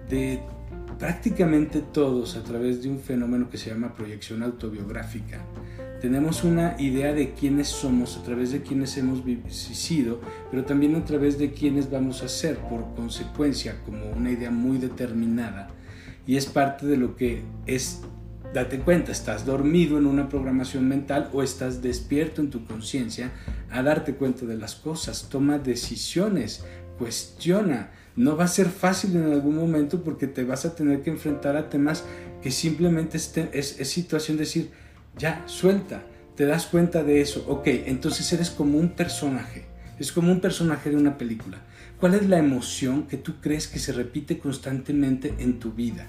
de 0.08 0.40
prácticamente 0.98 1.80
todos 1.80 2.36
a 2.36 2.42
través 2.42 2.82
de 2.82 2.88
un 2.88 2.98
fenómeno 2.98 3.48
que 3.48 3.58
se 3.58 3.70
llama 3.70 3.94
proyección 3.94 4.42
autobiográfica. 4.42 5.44
Tenemos 6.00 6.44
una 6.44 6.76
idea 6.78 7.12
de 7.12 7.32
quiénes 7.32 7.68
somos 7.68 8.16
a 8.16 8.22
través 8.22 8.52
de 8.52 8.62
quiénes 8.62 8.96
hemos 8.98 9.22
sido, 9.50 10.20
pero 10.50 10.64
también 10.64 10.94
a 10.96 11.04
través 11.04 11.38
de 11.38 11.52
quiénes 11.52 11.90
vamos 11.90 12.22
a 12.22 12.28
ser 12.28 12.58
por 12.58 12.94
consecuencia, 12.94 13.80
como 13.84 14.10
una 14.10 14.30
idea 14.30 14.50
muy 14.50 14.78
determinada. 14.78 15.70
Y 16.26 16.36
es 16.36 16.46
parte 16.46 16.86
de 16.86 16.96
lo 16.96 17.16
que 17.16 17.42
es, 17.66 18.02
date 18.54 18.78
cuenta, 18.78 19.10
estás 19.10 19.44
dormido 19.44 19.98
en 19.98 20.06
una 20.06 20.28
programación 20.28 20.86
mental 20.86 21.30
o 21.32 21.42
estás 21.42 21.82
despierto 21.82 22.42
en 22.42 22.50
tu 22.50 22.64
conciencia 22.64 23.32
a 23.70 23.82
darte 23.82 24.14
cuenta 24.14 24.46
de 24.46 24.56
las 24.56 24.76
cosas, 24.76 25.28
toma 25.28 25.58
decisiones, 25.58 26.64
cuestiona, 26.98 27.90
no 28.16 28.36
va 28.36 28.44
a 28.44 28.48
ser 28.48 28.68
fácil 28.68 29.16
en 29.16 29.32
algún 29.32 29.56
momento 29.56 30.02
porque 30.02 30.26
te 30.26 30.44
vas 30.44 30.64
a 30.64 30.74
tener 30.74 31.02
que 31.02 31.10
enfrentar 31.10 31.56
a 31.56 31.70
temas 31.70 32.04
que 32.42 32.50
simplemente 32.50 33.16
es, 33.16 33.36
es, 33.78 33.88
situación 33.88 34.36
de 34.36 34.44
decir, 34.44 34.70
ya, 35.16 35.42
suelta, 35.46 36.02
te 36.34 36.44
das 36.44 36.66
cuenta 36.66 37.02
de 37.02 37.20
eso, 37.20 37.44
ok, 37.48 37.66
entonces 37.66 38.32
eres 38.32 38.50
como 38.50 38.78
un 38.78 38.90
personaje, 38.90 39.66
es 39.98 40.12
como 40.12 40.32
un 40.32 40.40
personaje 40.40 40.90
de 40.90 40.96
una 40.96 41.16
película. 41.16 41.58
¿Cuál 42.00 42.14
es 42.14 42.28
la 42.28 42.38
emoción 42.38 43.06
que 43.08 43.16
tú 43.16 43.40
crees 43.40 43.66
que 43.66 43.80
se 43.80 43.92
repite 43.92 44.38
constantemente 44.38 45.34
en 45.38 45.58
tu 45.58 45.72
vida? 45.72 46.06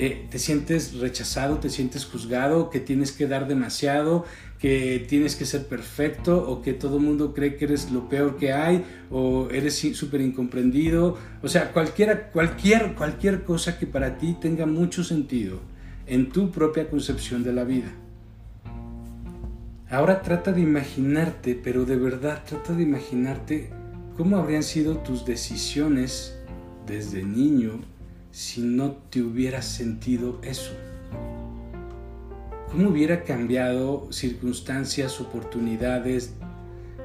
Eh, 0.00 0.28
te 0.30 0.38
sientes 0.38 0.94
rechazado, 0.94 1.58
te 1.58 1.70
sientes 1.70 2.04
juzgado, 2.04 2.70
que 2.70 2.78
tienes 2.78 3.10
que 3.10 3.26
dar 3.26 3.48
demasiado, 3.48 4.24
que 4.60 5.04
tienes 5.08 5.34
que 5.34 5.44
ser 5.44 5.66
perfecto 5.66 6.48
o 6.48 6.62
que 6.62 6.72
todo 6.72 6.98
el 6.98 7.02
mundo 7.02 7.34
cree 7.34 7.56
que 7.56 7.64
eres 7.64 7.90
lo 7.90 8.08
peor 8.08 8.36
que 8.36 8.52
hay 8.52 8.84
o 9.10 9.48
eres 9.50 9.74
súper 9.94 10.20
incomprendido. 10.20 11.18
O 11.42 11.48
sea, 11.48 11.72
cualquiera, 11.72 12.30
cualquier, 12.30 12.94
cualquier 12.94 13.42
cosa 13.42 13.76
que 13.76 13.88
para 13.88 14.18
ti 14.18 14.36
tenga 14.40 14.66
mucho 14.66 15.02
sentido 15.02 15.58
en 16.06 16.30
tu 16.30 16.52
propia 16.52 16.88
concepción 16.88 17.42
de 17.42 17.52
la 17.52 17.64
vida. 17.64 17.92
Ahora 19.90 20.22
trata 20.22 20.52
de 20.52 20.60
imaginarte, 20.60 21.58
pero 21.60 21.84
de 21.84 21.96
verdad 21.96 22.44
trata 22.46 22.72
de 22.72 22.84
imaginarte 22.84 23.70
cómo 24.16 24.36
habrían 24.36 24.62
sido 24.62 24.98
tus 24.98 25.24
decisiones 25.24 26.38
desde 26.86 27.24
niño 27.24 27.80
si 28.38 28.60
no 28.60 28.92
te 29.10 29.20
hubieras 29.20 29.66
sentido 29.66 30.38
eso? 30.44 30.70
¿Cómo 32.70 32.90
hubiera 32.90 33.24
cambiado 33.24 34.06
circunstancias, 34.12 35.20
oportunidades, 35.20 36.34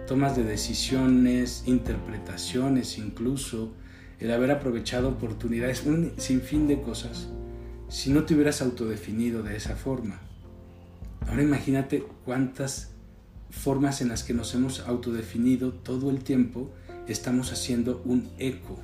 tomas 0.08 0.38
de 0.38 0.44
decisiones, 0.44 1.64
interpretaciones 1.66 3.00
incluso, 3.00 3.74
el 4.20 4.30
haber 4.30 4.52
aprovechado 4.52 5.10
oportunidades, 5.10 5.88
un 5.88 6.14
sinfín 6.18 6.68
de 6.68 6.80
cosas, 6.80 7.30
si 7.90 8.12
no 8.12 8.26
te 8.26 8.36
hubieras 8.36 8.62
autodefinido 8.62 9.42
de 9.42 9.58
esa 9.58 9.76
forma? 9.76 10.22
Ahora 11.28 11.42
imagínate 11.42 12.06
cuántas 12.26 12.92
formas 13.50 14.02
en 14.02 14.10
las 14.10 14.24
que 14.24 14.36
nos 14.36 14.54
hemos 14.54 14.82
autodefinido 14.82 15.74
todo 15.74 16.12
el 16.12 16.24
tiempo 16.24 16.70
estamos 17.08 17.52
haciendo 17.52 18.04
un 18.06 18.30
eco 18.38 18.78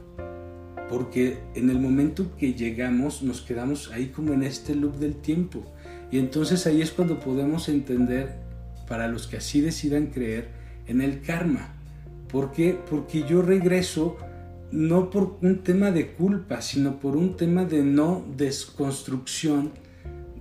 porque 0.89 1.37
en 1.53 1.69
el 1.69 1.79
momento 1.79 2.35
que 2.37 2.53
llegamos 2.53 3.21
nos 3.21 3.41
quedamos 3.41 3.91
ahí 3.91 4.07
como 4.07 4.33
en 4.33 4.43
este 4.43 4.75
loop 4.75 4.97
del 4.97 5.15
tiempo. 5.15 5.63
Y 6.11 6.17
entonces 6.17 6.65
ahí 6.65 6.81
es 6.81 6.91
cuando 6.91 7.19
podemos 7.19 7.69
entender, 7.69 8.33
para 8.87 9.07
los 9.07 9.27
que 9.27 9.37
así 9.37 9.61
decidan 9.61 10.07
creer, 10.07 10.49
en 10.87 11.01
el 11.01 11.21
karma. 11.21 11.75
¿Por 12.31 12.51
qué? 12.51 12.77
Porque 12.89 13.23
yo 13.27 13.43
regreso 13.43 14.17
no 14.71 15.09
por 15.09 15.37
un 15.41 15.59
tema 15.63 15.91
de 15.91 16.11
culpa, 16.11 16.61
sino 16.61 16.99
por 16.99 17.15
un 17.15 17.37
tema 17.37 17.65
de 17.65 17.83
no 17.83 18.25
desconstrucción 18.35 19.71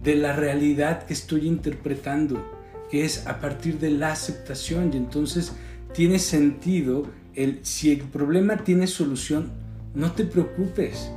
de 0.02 0.16
la 0.16 0.34
realidad 0.34 1.04
que 1.04 1.14
estoy 1.14 1.46
interpretando, 1.46 2.44
que 2.90 3.04
es 3.04 3.26
a 3.26 3.40
partir 3.40 3.78
de 3.78 3.90
la 3.90 4.12
aceptación. 4.12 4.90
Y 4.92 4.96
entonces 4.96 5.52
tiene 5.94 6.18
sentido 6.18 7.06
el 7.34 7.60
si 7.62 7.90
el 7.90 8.00
problema 8.00 8.58
tiene 8.64 8.86
solución, 8.86 9.50
no 9.98 10.12
te 10.12 10.24
preocupes. 10.24 11.10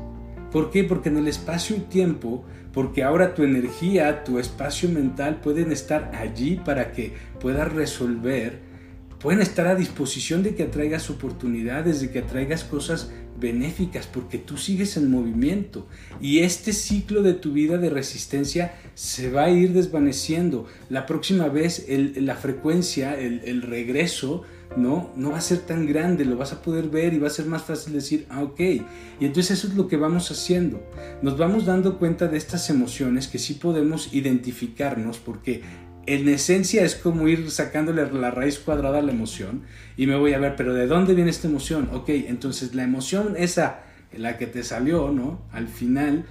¿Por 0.52 0.72
qué? 0.72 0.84
Porque 0.84 1.10
en 1.10 1.18
el 1.18 1.28
espacio 1.28 1.78
y 1.78 1.82
tiempo, 1.82 2.44
porque 2.74 3.04
ahora 3.04 3.36
tu 3.36 3.44
energía, 3.44 4.24
tu 4.24 4.40
espacio 4.40 4.90
mental 4.90 5.40
pueden 5.40 5.72
estar 5.72 6.12
allí 6.16 6.60
para 6.66 6.92
que 6.92 7.14
puedas 7.40 7.72
resolver, 7.72 8.60
pueden 9.20 9.40
estar 9.40 9.68
a 9.68 9.76
disposición 9.76 10.42
de 10.42 10.56
que 10.56 10.64
atraigas 10.64 11.12
oportunidades, 11.12 12.02
de 12.02 12.10
que 12.10 12.20
atraigas 12.20 12.64
cosas 12.64 13.12
benéficas, 13.40 14.08
porque 14.08 14.40
tú 14.40 14.58
sigues 14.58 14.98
en 14.98 15.12
movimiento 15.12 15.88
y 16.20 16.40
este 16.40 16.74
ciclo 16.74 17.22
de 17.22 17.34
tu 17.34 17.54
vida 17.54 17.78
de 17.78 17.92
resistencia 17.92 18.74
se 18.96 19.32
va 19.32 19.44
a 19.44 19.52
ir 19.52 19.74
desvaneciendo. 19.74 20.66
La 20.90 21.06
próxima 21.06 21.50
vez 21.50 21.86
la 21.88 22.36
frecuencia, 22.36 23.18
el, 23.18 23.42
el 23.46 23.62
regreso, 23.62 24.44
no, 24.78 25.12
no 25.16 25.32
va 25.32 25.38
a 25.38 25.42
ser 25.42 25.60
tan 25.60 25.86
grande, 25.86 26.26
lo 26.26 26.38
vas 26.38 26.54
a 26.54 26.62
poder 26.62 26.90
ver 26.90 27.14
y 27.14 27.20
va 27.20 27.28
a 27.28 27.32
ser 27.32 27.46
más 27.46 27.64
fácil 27.64 27.94
decir, 27.94 28.26
ah, 28.30 28.42
ok. 28.42 28.60
Y 28.60 29.26
entonces 29.26 29.58
eso 29.58 29.68
es 29.68 29.76
lo 29.76 29.88
que 29.88 29.98
vamos 29.98 30.32
haciendo. 30.32 30.82
Nos 31.22 31.38
vamos 31.38 31.66
dando 31.66 32.00
cuenta 32.00 32.28
de 32.28 32.38
estas 32.38 32.70
emociones 32.70 33.28
que 33.28 33.40
sí 33.40 33.56
podemos 33.56 34.14
identificarnos 34.14 35.20
porque 35.20 35.62
en 36.08 36.28
esencia 36.30 36.84
es 36.84 36.96
como 36.96 37.28
ir 37.28 37.52
sacándole 37.52 38.10
la 38.12 38.32
raíz 38.32 38.60
cuadrada 38.60 39.00
a 39.00 39.02
la 39.02 39.12
emoción 39.12 39.64
y 39.98 40.08
me 40.08 40.16
voy 40.16 40.34
a 40.34 40.40
ver, 40.40 40.56
pero 40.56 40.74
¿de 40.74 40.88
dónde 40.88 41.14
viene 41.14 41.30
esta 41.30 41.48
emoción? 41.48 41.90
Ok, 41.94 42.10
entonces 42.10 42.74
la 42.74 42.84
emoción 42.84 43.36
esa, 43.38 43.82
la 44.16 44.38
que 44.38 44.48
te 44.48 44.64
salió, 44.64 45.12
¿no? 45.12 45.42
Al 45.52 45.68
final, 45.68 46.26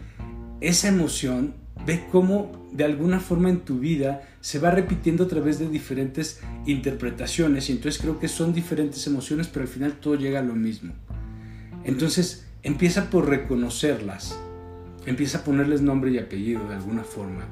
esa 0.61 0.89
emoción 0.89 1.55
ve 1.87 2.07
cómo 2.11 2.69
de 2.73 2.85
alguna 2.85 3.21
forma 3.21 3.51
en 3.51 3.61
tu 3.61 3.79
vida 3.79 4.23
se 4.41 4.59
va 4.59 4.71
repitiendo 4.71 5.25
a 5.25 5.29
través 5.29 5.59
de 5.59 5.69
diferentes 5.69 6.41
interpretaciones 6.67 7.69
y 7.69 7.73
entonces 7.73 8.01
creo 8.01 8.19
que 8.19 8.29
son 8.29 8.53
diferentes 8.53 9.07
emociones, 9.07 9.49
pero 9.49 9.63
al 9.63 9.69
final 9.69 9.93
todo 9.95 10.15
llega 10.15 10.41
a 10.41 10.43
lo 10.43 10.55
mismo. 10.55 10.93
Entonces 11.85 12.47
empieza 12.63 13.11
por 13.11 13.29
reconocerlas, 13.29 14.39
empieza 15.07 15.39
a 15.39 15.45
ponerles 15.45 15.81
nombre 15.83 16.11
y 16.11 16.19
apellido 16.19 16.67
de 16.69 16.75
alguna 16.75 17.05
forma. 17.05 17.47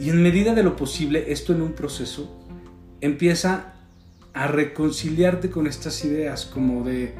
Y 0.00 0.10
en 0.10 0.22
medida 0.22 0.54
de 0.54 0.62
lo 0.62 0.76
posible, 0.76 1.32
esto 1.32 1.52
en 1.52 1.62
un 1.62 1.72
proceso, 1.72 2.40
empieza 3.00 3.74
a 4.32 4.46
reconciliarte 4.46 5.50
con 5.50 5.66
estas 5.66 6.04
ideas 6.04 6.46
como 6.46 6.84
de, 6.84 7.14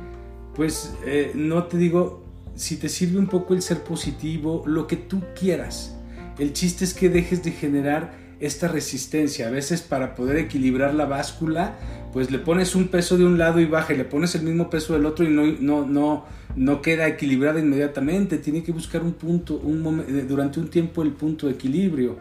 pues 0.55 0.95
eh, 1.05 1.33
no 1.35 1.65
te 1.65 1.77
digo, 1.77 2.22
si 2.55 2.77
te 2.77 2.89
sirve 2.89 3.19
un 3.19 3.27
poco 3.27 3.55
el 3.55 3.63
ser 3.63 3.83
positivo, 3.83 4.63
lo 4.67 4.87
que 4.87 4.97
tú 4.97 5.23
quieras. 5.39 5.97
El 6.39 6.53
chiste 6.53 6.85
es 6.85 6.95
que 6.95 7.09
dejes 7.09 7.43
de 7.43 7.53
generar 7.53 8.13
esta 8.41 8.69
resistencia. 8.69 9.47
A 9.47 9.51
veces 9.51 9.83
para 9.83 10.15
poder 10.15 10.37
equilibrar 10.37 10.95
la 10.95 11.07
báscula, 11.07 11.77
pues 12.13 12.31
le 12.31 12.39
pones 12.39 12.75
un 12.75 12.89
peso 12.89 13.17
de 13.17 13.25
un 13.25 13.39
lado 13.39 13.61
y 13.61 13.67
baja 13.67 13.95
y 13.95 13.97
le 13.97 14.05
pones 14.05 14.35
el 14.35 14.43
mismo 14.43 14.69
peso 14.69 14.95
del 14.95 15.07
otro 15.07 15.25
y 15.25 15.29
no, 15.29 15.47
no, 15.47 15.87
no, 15.87 16.25
no 16.57 16.83
queda 16.83 17.07
equilibrada 17.07 17.61
inmediatamente. 17.61 18.39
Tiene 18.39 18.63
que 18.63 18.73
buscar 18.73 19.03
un 19.03 19.13
punto, 19.13 19.57
un 19.57 20.05
eh, 20.09 20.25
durante 20.29 20.59
un 20.59 20.69
tiempo 20.69 21.03
el 21.03 21.13
punto 21.13 21.47
de 21.47 21.53
equilibrio. 21.53 22.19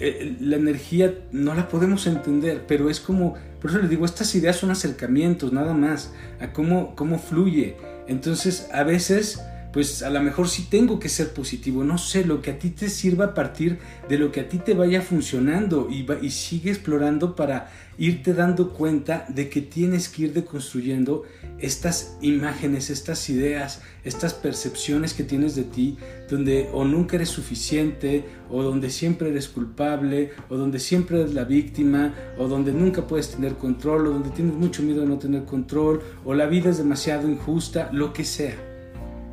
Eh, 0.00 0.36
la 0.40 0.56
energía 0.56 1.12
no 1.32 1.54
la 1.54 1.68
podemos 1.68 2.06
entender, 2.06 2.64
pero 2.66 2.88
es 2.88 3.00
como, 3.00 3.34
por 3.60 3.70
eso 3.70 3.80
les 3.80 3.90
digo, 3.90 4.04
estas 4.04 4.32
ideas 4.36 4.56
son 4.56 4.70
acercamientos 4.70 5.52
nada 5.52 5.74
más 5.74 6.12
a 6.40 6.52
cómo, 6.52 6.94
cómo 6.94 7.18
fluye. 7.18 7.76
Entonces, 8.06 8.68
a 8.72 8.84
veces 8.84 9.42
pues 9.72 10.02
a 10.02 10.10
lo 10.10 10.20
mejor 10.20 10.48
sí 10.48 10.66
tengo 10.70 10.98
que 10.98 11.08
ser 11.08 11.32
positivo, 11.32 11.84
no 11.84 11.98
sé, 11.98 12.24
lo 12.24 12.40
que 12.40 12.52
a 12.52 12.58
ti 12.58 12.70
te 12.70 12.88
sirva 12.88 13.26
a 13.26 13.34
partir 13.34 13.78
de 14.08 14.18
lo 14.18 14.32
que 14.32 14.40
a 14.40 14.48
ti 14.48 14.58
te 14.58 14.74
vaya 14.74 15.02
funcionando 15.02 15.88
y, 15.90 16.06
y 16.22 16.30
sigue 16.30 16.70
explorando 16.70 17.36
para 17.36 17.70
irte 17.98 18.32
dando 18.32 18.72
cuenta 18.72 19.26
de 19.28 19.48
que 19.48 19.60
tienes 19.60 20.08
que 20.08 20.22
ir 20.22 20.32
deconstruyendo 20.32 21.24
estas 21.58 22.16
imágenes, 22.22 22.90
estas 22.90 23.28
ideas, 23.28 23.82
estas 24.04 24.32
percepciones 24.34 25.12
que 25.12 25.24
tienes 25.24 25.56
de 25.56 25.64
ti, 25.64 25.98
donde 26.30 26.70
o 26.72 26.84
nunca 26.84 27.16
eres 27.16 27.28
suficiente, 27.28 28.24
o 28.48 28.62
donde 28.62 28.90
siempre 28.90 29.30
eres 29.30 29.48
culpable, 29.48 30.30
o 30.48 30.56
donde 30.56 30.78
siempre 30.78 31.20
eres 31.20 31.34
la 31.34 31.44
víctima, 31.44 32.14
o 32.38 32.46
donde 32.46 32.72
nunca 32.72 33.06
puedes 33.06 33.32
tener 33.32 33.54
control, 33.54 34.06
o 34.06 34.10
donde 34.10 34.30
tienes 34.30 34.54
mucho 34.54 34.82
miedo 34.82 35.00
de 35.00 35.08
no 35.08 35.18
tener 35.18 35.44
control, 35.44 36.00
o 36.24 36.34
la 36.34 36.46
vida 36.46 36.70
es 36.70 36.78
demasiado 36.78 37.28
injusta, 37.28 37.90
lo 37.92 38.12
que 38.12 38.24
sea 38.24 38.67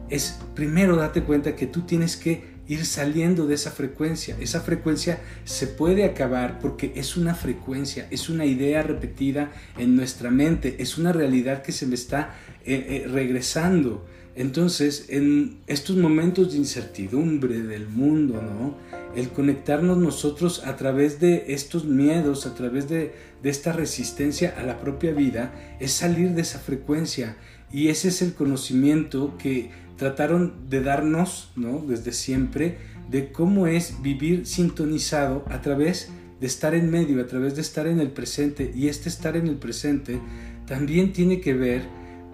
es 0.09 0.39
primero 0.53 0.95
date 0.95 1.23
cuenta 1.23 1.55
que 1.55 1.67
tú 1.67 1.81
tienes 1.81 2.15
que 2.17 2.55
ir 2.67 2.85
saliendo 2.85 3.45
de 3.47 3.55
esa 3.55 3.71
frecuencia. 3.71 4.35
Esa 4.39 4.61
frecuencia 4.61 5.19
se 5.43 5.67
puede 5.67 6.03
acabar 6.03 6.59
porque 6.59 6.93
es 6.95 7.17
una 7.17 7.35
frecuencia, 7.35 8.07
es 8.09 8.29
una 8.29 8.45
idea 8.45 8.81
repetida 8.81 9.51
en 9.77 9.95
nuestra 9.95 10.31
mente, 10.31 10.77
es 10.79 10.97
una 10.97 11.13
realidad 11.13 11.61
que 11.61 11.71
se 11.71 11.85
me 11.85 11.95
está 11.95 12.35
eh, 12.65 13.03
eh, 13.05 13.07
regresando. 13.07 14.05
Entonces, 14.35 15.05
en 15.09 15.59
estos 15.65 15.95
momentos 15.95 16.51
de 16.51 16.57
incertidumbre 16.57 17.61
del 17.61 17.87
mundo, 17.87 18.41
¿no? 18.41 18.75
El 19.15 19.29
conectarnos 19.29 19.97
nosotros 19.97 20.65
a 20.65 20.75
través 20.75 21.21
de 21.21 21.45
estos 21.53 21.85
miedos, 21.85 22.45
a 22.45 22.53
través 22.53 22.89
de, 22.89 23.13
de 23.41 23.49
esta 23.49 23.71
resistencia 23.71 24.53
a 24.57 24.63
la 24.63 24.77
propia 24.77 25.13
vida, 25.13 25.53
es 25.79 25.93
salir 25.93 26.31
de 26.31 26.41
esa 26.41 26.59
frecuencia. 26.59 27.37
Y 27.71 27.87
ese 27.87 28.09
es 28.09 28.21
el 28.21 28.33
conocimiento 28.33 29.37
que 29.37 29.71
trataron 29.97 30.69
de 30.69 30.81
darnos, 30.81 31.51
¿no? 31.55 31.79
Desde 31.79 32.11
siempre, 32.11 32.77
de 33.09 33.31
cómo 33.31 33.67
es 33.67 34.01
vivir 34.01 34.45
sintonizado 34.45 35.45
a 35.49 35.61
través 35.61 36.09
de 36.39 36.47
estar 36.47 36.75
en 36.75 36.89
medio, 36.89 37.21
a 37.21 37.27
través 37.27 37.55
de 37.55 37.61
estar 37.61 37.87
en 37.87 37.99
el 37.99 38.11
presente. 38.11 38.71
Y 38.75 38.87
este 38.87 39.09
estar 39.09 39.37
en 39.37 39.47
el 39.47 39.55
presente 39.55 40.19
también 40.65 41.13
tiene 41.13 41.39
que 41.39 41.53
ver 41.53 41.83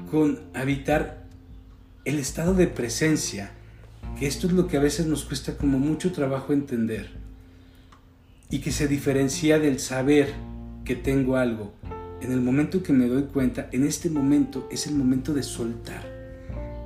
con 0.09 0.39
habitar 0.53 1.25
el 2.05 2.17
estado 2.17 2.53
de 2.53 2.67
presencia, 2.67 3.51
que 4.17 4.27
esto 4.27 4.47
es 4.47 4.53
lo 4.53 4.67
que 4.67 4.77
a 4.77 4.81
veces 4.81 5.05
nos 5.05 5.23
cuesta 5.25 5.55
como 5.57 5.77
mucho 5.77 6.11
trabajo 6.11 6.51
entender 6.51 7.09
y 8.49 8.59
que 8.59 8.71
se 8.71 8.87
diferencia 8.87 9.59
del 9.59 9.79
saber 9.79 10.33
que 10.83 10.95
tengo 10.95 11.37
algo. 11.37 11.73
En 12.21 12.31
el 12.31 12.41
momento 12.41 12.83
que 12.83 12.93
me 12.93 13.07
doy 13.07 13.23
cuenta, 13.23 13.69
en 13.71 13.85
este 13.85 14.09
momento 14.09 14.67
es 14.71 14.87
el 14.87 14.95
momento 14.95 15.33
de 15.33 15.43
soltar. 15.43 16.03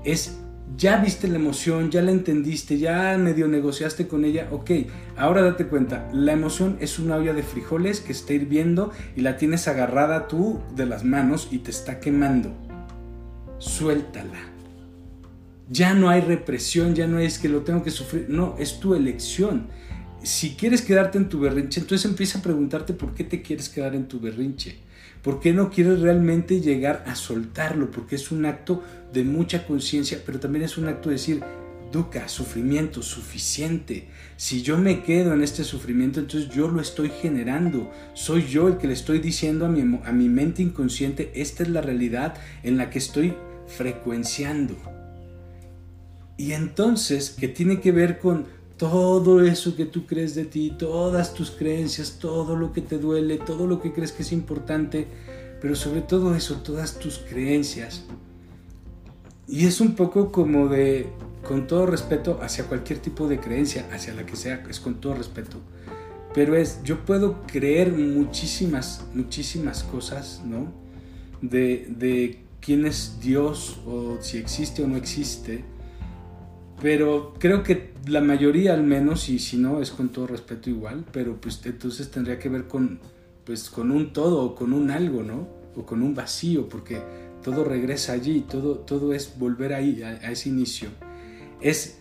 Es 0.03 0.38
ya 0.78 0.97
viste 0.97 1.28
la 1.28 1.36
emoción, 1.36 1.91
ya 1.91 2.01
la 2.01 2.12
entendiste, 2.12 2.78
ya 2.78 3.17
medio 3.17 3.47
negociaste 3.47 4.08
con 4.08 4.25
ella, 4.25 4.49
ok, 4.51 4.71
ahora 5.15 5.41
date 5.41 5.67
cuenta, 5.67 6.10
la 6.12 6.34
emoción 6.34 6.78
es 6.80 6.99
una 6.99 7.15
olla 7.15 7.34
de 7.34 7.43
frijoles 7.43 8.01
que 8.01 8.12
está 8.12 8.34
hirviendo 8.34 8.91
y 9.15 9.21
la 9.21 9.38
tienes 9.38 9.67
agarrada 9.67 10.28
tú 10.28 10.60
de 10.75 10.86
las 10.86 11.04
manos 11.04 11.47
y 11.51 11.60
te 11.60 11.71
está 11.71 11.99
quemando. 11.99 12.54
Suéltala. 13.60 14.51
Ya 15.69 15.93
no 15.93 16.10
hay 16.10 16.21
represión, 16.21 16.93
ya 16.93 17.08
no 17.08 17.19
es 17.19 17.39
que 17.39 17.49
lo 17.49 17.62
tengo 17.62 17.82
que 17.84 17.91
sufrir, 17.91 18.28
no, 18.30 18.56
es 18.60 18.80
tu 18.80 18.95
elección. 18.95 19.67
Si 20.23 20.56
quieres 20.56 20.82
quedarte 20.82 21.17
en 21.17 21.30
tu 21.30 21.39
berrinche, 21.39 21.80
entonces 21.80 22.10
empieza 22.10 22.39
a 22.39 22.41
preguntarte 22.41 22.93
por 22.93 23.13
qué 23.13 23.23
te 23.23 23.41
quieres 23.41 23.69
quedar 23.69 23.95
en 23.95 24.08
tu 24.08 24.19
berrinche. 24.19 24.85
¿Por 25.25 25.39
qué 25.39 25.53
no 25.53 25.71
quieres 25.71 26.01
realmente 26.01 26.61
llegar 26.61 27.03
a 27.07 27.15
soltarlo? 27.15 27.89
Porque 27.89 28.15
es 28.15 28.31
un 28.31 28.45
acto 28.45 28.83
de 29.11 29.23
mucha 29.23 29.65
conciencia, 29.65 30.21
pero 30.23 30.39
también 30.39 30.63
es 30.63 30.77
un 30.77 30.88
acto 30.88 31.09
de 31.09 31.15
decir, 31.15 31.41
Duca, 31.91 32.27
sufrimiento, 32.27 33.01
suficiente. 33.01 34.07
Si 34.38 34.61
yo 34.61 34.77
me 34.77 35.01
quedo 35.01 35.33
en 35.33 35.41
este 35.41 35.63
sufrimiento, 35.63 36.19
entonces 36.19 36.49
yo 36.49 36.67
lo 36.67 36.79
estoy 36.79 37.09
generando. 37.09 37.91
Soy 38.13 38.45
yo 38.45 38.67
el 38.67 38.77
que 38.77 38.85
le 38.85 38.93
estoy 38.93 39.17
diciendo 39.17 39.65
a 39.65 39.69
mi, 39.69 39.99
a 40.03 40.11
mi 40.11 40.29
mente 40.29 40.61
inconsciente, 40.61 41.31
esta 41.33 41.63
es 41.63 41.69
la 41.69 41.81
realidad 41.81 42.35
en 42.61 42.77
la 42.77 42.91
que 42.91 42.99
estoy 42.99 43.33
frecuenciando. 43.65 44.75
Y 46.38 46.51
entonces, 46.51 47.31
que 47.31 47.47
tiene 47.47 47.79
que 47.79 47.91
ver 47.91 48.19
con 48.19 48.45
todo 48.77 49.41
eso 49.41 49.75
que 49.75 49.85
tú 49.85 50.05
crees 50.05 50.35
de 50.35 50.45
ti, 50.45 50.73
todas 50.77 51.33
tus 51.33 51.51
creencias, 51.51 52.17
todo 52.19 52.55
lo 52.55 52.73
que 52.73 52.81
te 52.81 52.97
duele, 52.97 53.38
todo 53.38 53.67
lo 53.67 53.81
que 53.81 53.93
crees 53.93 54.11
que 54.11 54.23
es 54.23 54.31
importante, 54.31 55.07
pero 55.61 55.75
sobre 55.75 56.01
todo 56.01 56.35
eso, 56.35 56.55
todas 56.57 56.99
tus 56.99 57.19
creencias. 57.19 58.03
Y 59.47 59.65
es 59.65 59.79
un 59.79 59.95
poco 59.95 60.31
como 60.31 60.67
de, 60.67 61.07
con 61.47 61.67
todo 61.67 61.85
respeto, 61.85 62.39
hacia 62.41 62.65
cualquier 62.65 62.99
tipo 62.99 63.27
de 63.27 63.39
creencia, 63.39 63.88
hacia 63.93 64.13
la 64.13 64.25
que 64.25 64.35
sea, 64.35 64.63
es 64.69 64.79
con 64.79 64.95
todo 64.95 65.13
respeto. 65.13 65.57
Pero 66.33 66.55
es, 66.55 66.83
yo 66.83 67.05
puedo 67.05 67.43
creer 67.47 67.93
muchísimas, 67.93 69.05
muchísimas 69.13 69.83
cosas, 69.83 70.41
¿no? 70.45 70.73
De, 71.41 71.88
de 71.97 72.43
quién 72.59 72.85
es 72.85 73.19
Dios 73.21 73.79
o 73.85 74.17
si 74.19 74.38
existe 74.38 74.83
o 74.83 74.88
no 74.88 74.97
existe 74.97 75.63
pero 76.81 77.33
creo 77.39 77.63
que 77.63 77.93
la 78.07 78.21
mayoría 78.21 78.73
al 78.73 78.83
menos, 78.83 79.29
y 79.29 79.39
si 79.39 79.57
no 79.57 79.81
es 79.81 79.91
con 79.91 80.09
todo 80.09 80.27
respeto 80.27 80.69
igual, 80.69 81.05
pero 81.11 81.39
pues 81.39 81.61
entonces 81.65 82.11
tendría 82.11 82.39
que 82.39 82.49
ver 82.49 82.67
con, 82.67 82.99
pues, 83.45 83.69
con 83.69 83.91
un 83.91 84.13
todo 84.13 84.43
o 84.43 84.55
con 84.55 84.73
un 84.73 84.91
algo, 84.91 85.23
¿no? 85.23 85.47
O 85.75 85.85
con 85.85 86.01
un 86.01 86.13
vacío, 86.13 86.69
porque 86.69 87.01
todo 87.43 87.63
regresa 87.63 88.13
allí, 88.13 88.41
todo, 88.41 88.79
todo 88.79 89.13
es 89.13 89.38
volver 89.38 89.73
ahí, 89.73 90.01
a, 90.03 90.09
a 90.09 90.31
ese 90.31 90.49
inicio. 90.49 90.89
Es 91.61 91.99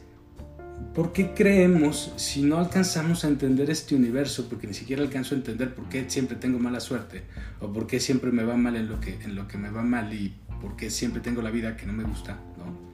¿Por 0.94 1.12
qué 1.12 1.32
creemos 1.34 2.12
si 2.16 2.42
no 2.42 2.58
alcanzamos 2.58 3.24
a 3.24 3.28
entender 3.28 3.68
este 3.68 3.96
universo? 3.96 4.48
Porque 4.48 4.68
ni 4.68 4.74
siquiera 4.74 5.02
alcanzo 5.02 5.34
a 5.34 5.38
entender 5.38 5.74
por 5.74 5.88
qué 5.88 6.08
siempre 6.08 6.36
tengo 6.36 6.58
mala 6.60 6.78
suerte 6.78 7.22
o 7.60 7.72
por 7.72 7.86
qué 7.88 7.98
siempre 7.98 8.30
me 8.30 8.44
va 8.44 8.56
mal 8.56 8.76
en 8.76 8.88
lo 8.88 9.00
que, 9.00 9.14
en 9.22 9.34
lo 9.34 9.48
que 9.48 9.58
me 9.58 9.70
va 9.70 9.82
mal 9.82 10.12
y 10.12 10.34
por 10.60 10.76
qué 10.76 10.90
siempre 10.90 11.20
tengo 11.20 11.42
la 11.42 11.50
vida 11.50 11.76
que 11.76 11.86
no 11.86 11.92
me 11.92 12.04
gusta, 12.04 12.38
¿no? 12.58 12.93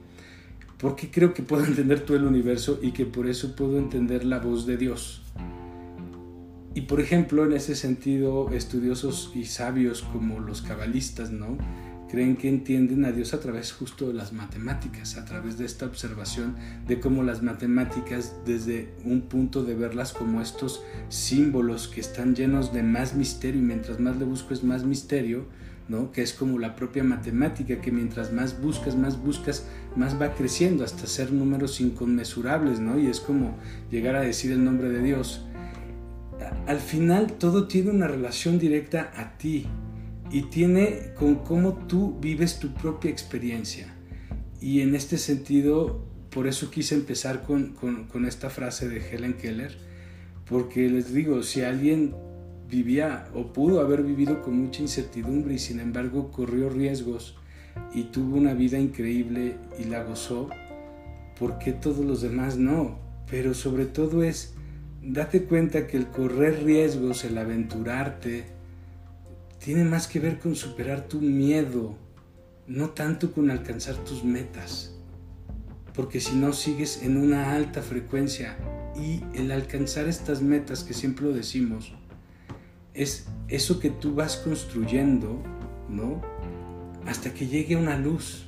Porque 0.81 1.11
creo 1.11 1.33
que 1.33 1.43
puedo 1.43 1.63
entender 1.63 1.99
todo 2.01 2.17
el 2.17 2.23
universo 2.23 2.79
y 2.81 2.91
que 2.91 3.05
por 3.05 3.29
eso 3.29 3.55
puedo 3.55 3.77
entender 3.77 4.25
la 4.25 4.39
voz 4.39 4.65
de 4.65 4.77
Dios. 4.77 5.21
Y 6.73 6.81
por 6.81 6.99
ejemplo, 6.99 7.45
en 7.45 7.53
ese 7.53 7.75
sentido, 7.75 8.49
estudiosos 8.49 9.31
y 9.35 9.45
sabios 9.45 10.01
como 10.01 10.39
los 10.39 10.63
cabalistas, 10.63 11.29
¿no? 11.29 11.57
Creen 12.09 12.35
que 12.35 12.49
entienden 12.49 13.05
a 13.05 13.11
Dios 13.11 13.33
a 13.33 13.39
través 13.39 13.71
justo 13.71 14.07
de 14.07 14.13
las 14.13 14.33
matemáticas, 14.33 15.17
a 15.17 15.25
través 15.25 15.57
de 15.57 15.65
esta 15.65 15.85
observación 15.85 16.55
de 16.87 16.99
cómo 16.99 17.23
las 17.23 17.43
matemáticas, 17.43 18.35
desde 18.45 18.93
un 19.05 19.21
punto 19.21 19.63
de 19.63 19.75
verlas 19.75 20.13
como 20.13 20.41
estos 20.41 20.81
símbolos 21.09 21.87
que 21.89 22.01
están 22.01 22.35
llenos 22.35 22.73
de 22.73 22.83
más 22.83 23.15
misterio 23.15 23.61
y 23.61 23.65
mientras 23.65 23.99
más 23.99 24.17
le 24.17 24.25
busco 24.25 24.53
es 24.53 24.63
más 24.63 24.83
misterio, 24.83 25.45
que 26.11 26.21
es 26.21 26.33
como 26.33 26.59
la 26.59 26.75
propia 26.75 27.03
matemática, 27.03 27.81
que 27.81 27.91
mientras 27.91 28.31
más 28.31 28.61
buscas, 28.61 28.95
más 28.95 29.21
buscas, 29.21 29.67
más 29.95 30.19
va 30.19 30.33
creciendo 30.33 30.83
hasta 30.83 31.05
ser 31.07 31.31
números 31.31 31.81
inconmensurables, 31.81 32.79
¿no? 32.79 32.97
y 32.99 33.07
es 33.07 33.19
como 33.19 33.57
llegar 33.89 34.15
a 34.15 34.21
decir 34.21 34.51
el 34.51 34.63
nombre 34.63 34.89
de 34.89 35.01
Dios. 35.01 35.45
Al 36.65 36.79
final 36.79 37.33
todo 37.33 37.67
tiene 37.67 37.91
una 37.91 38.07
relación 38.07 38.57
directa 38.57 39.11
a 39.15 39.37
ti 39.37 39.67
y 40.31 40.43
tiene 40.43 41.13
con 41.17 41.35
cómo 41.35 41.73
tú 41.87 42.17
vives 42.19 42.59
tu 42.59 42.73
propia 42.73 43.11
experiencia. 43.11 43.93
Y 44.61 44.81
en 44.81 44.95
este 44.95 45.17
sentido, 45.17 46.05
por 46.29 46.47
eso 46.47 46.71
quise 46.71 46.95
empezar 46.95 47.43
con, 47.43 48.25
esta 48.25 48.49
frase 48.49 48.87
de 48.87 49.09
Helen 49.09 49.33
Keller, 49.33 49.77
porque 50.45 50.89
les 50.89 51.13
digo, 51.13 51.43
si 51.43 51.61
alguien 51.61 52.15
vivía 52.71 53.27
o 53.35 53.51
pudo 53.51 53.81
haber 53.81 54.01
vivido 54.01 54.41
con 54.41 54.57
mucha 54.57 54.81
incertidumbre 54.81 55.55
y 55.55 55.59
sin 55.59 55.81
embargo 55.81 56.31
corrió 56.31 56.69
riesgos 56.69 57.35
y 57.93 58.05
tuvo 58.05 58.37
una 58.37 58.53
vida 58.53 58.79
increíble 58.79 59.57
y 59.77 59.83
la 59.83 60.03
gozó, 60.03 60.49
¿por 61.37 61.59
qué 61.59 61.73
todos 61.73 62.03
los 62.05 62.21
demás 62.21 62.57
no? 62.57 62.97
Pero 63.29 63.53
sobre 63.53 63.85
todo 63.85 64.23
es, 64.23 64.55
date 65.03 65.43
cuenta 65.43 65.85
que 65.85 65.97
el 65.97 66.07
correr 66.07 66.63
riesgos, 66.63 67.25
el 67.25 67.37
aventurarte, 67.37 68.45
tiene 69.59 69.83
más 69.83 70.07
que 70.07 70.19
ver 70.19 70.39
con 70.39 70.55
superar 70.55 71.07
tu 71.07 71.19
miedo, 71.19 71.95
no 72.67 72.91
tanto 72.91 73.33
con 73.33 73.51
alcanzar 73.51 73.95
tus 73.97 74.23
metas. 74.23 74.95
Porque 75.93 76.21
si 76.21 76.35
no 76.35 76.53
sigues 76.53 77.03
en 77.03 77.17
una 77.17 77.53
alta 77.53 77.81
frecuencia 77.81 78.57
y 78.95 79.23
el 79.33 79.51
alcanzar 79.51 80.07
estas 80.07 80.41
metas 80.41 80.83
que 80.83 80.93
siempre 80.93 81.25
lo 81.25 81.33
decimos, 81.33 81.93
es 82.93 83.27
eso 83.47 83.79
que 83.79 83.89
tú 83.89 84.15
vas 84.15 84.37
construyendo, 84.37 85.41
¿no? 85.89 86.21
Hasta 87.05 87.33
que 87.33 87.47
llegue 87.47 87.75
una 87.75 87.97
luz. 87.97 88.45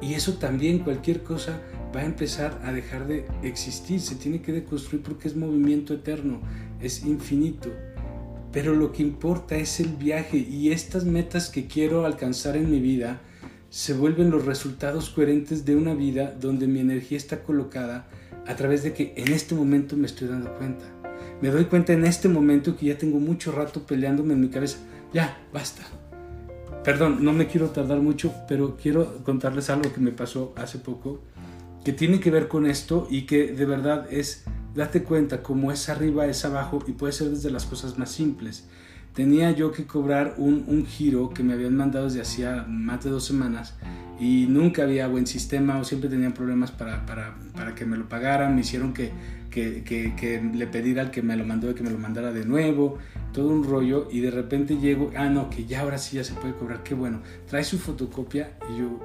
Y 0.00 0.14
eso 0.14 0.34
también, 0.34 0.80
cualquier 0.80 1.22
cosa, 1.22 1.60
va 1.94 2.00
a 2.00 2.04
empezar 2.04 2.60
a 2.64 2.72
dejar 2.72 3.06
de 3.06 3.26
existir, 3.42 4.00
se 4.00 4.14
tiene 4.14 4.42
que 4.42 4.52
deconstruir 4.52 5.02
porque 5.02 5.28
es 5.28 5.36
movimiento 5.36 5.94
eterno, 5.94 6.40
es 6.80 7.04
infinito. 7.04 7.70
Pero 8.52 8.74
lo 8.74 8.92
que 8.92 9.02
importa 9.02 9.56
es 9.56 9.80
el 9.80 9.88
viaje 9.88 10.38
y 10.38 10.70
estas 10.70 11.04
metas 11.04 11.50
que 11.50 11.66
quiero 11.66 12.06
alcanzar 12.06 12.56
en 12.56 12.70
mi 12.70 12.80
vida 12.80 13.20
se 13.70 13.92
vuelven 13.92 14.30
los 14.30 14.46
resultados 14.46 15.10
coherentes 15.10 15.66
de 15.66 15.76
una 15.76 15.94
vida 15.94 16.34
donde 16.40 16.66
mi 16.66 16.80
energía 16.80 17.18
está 17.18 17.42
colocada 17.42 18.08
a 18.46 18.56
través 18.56 18.82
de 18.82 18.94
que 18.94 19.12
en 19.16 19.32
este 19.32 19.54
momento 19.54 19.96
me 19.96 20.06
estoy 20.06 20.28
dando 20.28 20.54
cuenta 20.56 20.86
me 21.40 21.50
doy 21.50 21.66
cuenta 21.66 21.92
en 21.92 22.04
este 22.04 22.28
momento 22.28 22.76
que 22.76 22.86
ya 22.86 22.98
tengo 22.98 23.20
mucho 23.20 23.52
rato 23.52 23.82
peleándome 23.82 24.34
en 24.34 24.40
mi 24.40 24.48
cabeza. 24.48 24.78
Ya, 25.12 25.38
basta. 25.52 25.82
Perdón, 26.84 27.24
no 27.24 27.32
me 27.32 27.46
quiero 27.46 27.70
tardar 27.70 28.00
mucho, 28.00 28.32
pero 28.48 28.76
quiero 28.76 29.22
contarles 29.24 29.70
algo 29.70 29.92
que 29.92 30.00
me 30.00 30.12
pasó 30.12 30.52
hace 30.56 30.78
poco, 30.78 31.20
que 31.84 31.92
tiene 31.92 32.20
que 32.20 32.30
ver 32.30 32.48
con 32.48 32.66
esto 32.66 33.06
y 33.10 33.22
que 33.26 33.52
de 33.52 33.64
verdad 33.66 34.06
es, 34.10 34.44
date 34.74 35.02
cuenta, 35.02 35.42
como 35.42 35.70
es 35.70 35.88
arriba, 35.88 36.26
es 36.26 36.44
abajo 36.44 36.82
y 36.86 36.92
puede 36.92 37.12
ser 37.12 37.30
desde 37.30 37.50
las 37.50 37.66
cosas 37.66 37.98
más 37.98 38.10
simples. 38.10 38.68
Tenía 39.14 39.50
yo 39.50 39.72
que 39.72 39.84
cobrar 39.84 40.34
un, 40.38 40.64
un 40.68 40.86
giro 40.86 41.30
que 41.30 41.42
me 41.42 41.52
habían 41.54 41.76
mandado 41.76 42.04
desde 42.04 42.20
hacía 42.20 42.64
más 42.68 43.02
de 43.02 43.10
dos 43.10 43.24
semanas 43.24 43.74
y 44.20 44.46
nunca 44.48 44.82
había 44.82 45.06
buen 45.06 45.26
sistema 45.26 45.78
o 45.78 45.84
siempre 45.84 46.10
tenían 46.10 46.32
problemas 46.32 46.72
para, 46.72 47.06
para, 47.06 47.36
para 47.54 47.74
que 47.74 47.84
me 47.84 47.96
lo 47.96 48.08
pagaran, 48.08 48.54
me 48.54 48.62
hicieron 48.62 48.92
que, 48.92 49.12
que, 49.50 49.84
que, 49.84 50.14
que, 50.16 50.42
le 50.42 50.66
pediera 50.66 51.02
al 51.02 51.10
que 51.10 51.22
me 51.22 51.36
lo 51.36 51.44
mandó 51.44 51.72
que 51.74 51.82
me 51.82 51.90
lo 51.90 51.98
mandara 51.98 52.32
de 52.32 52.44
nuevo, 52.44 52.98
todo 53.32 53.50
un 53.50 53.64
rollo. 53.64 54.08
Y 54.10 54.20
de 54.20 54.30
repente 54.30 54.78
llego, 54.78 55.10
ah 55.16 55.28
no, 55.28 55.50
que 55.50 55.66
ya 55.66 55.80
ahora 55.80 55.98
sí 55.98 56.16
ya 56.16 56.24
se 56.24 56.34
puede 56.34 56.54
cobrar, 56.54 56.82
qué 56.82 56.94
bueno, 56.94 57.20
trae 57.46 57.62
su 57.62 57.78
fotocopia 57.78 58.56
y 58.74 58.80
yo, 58.80 58.98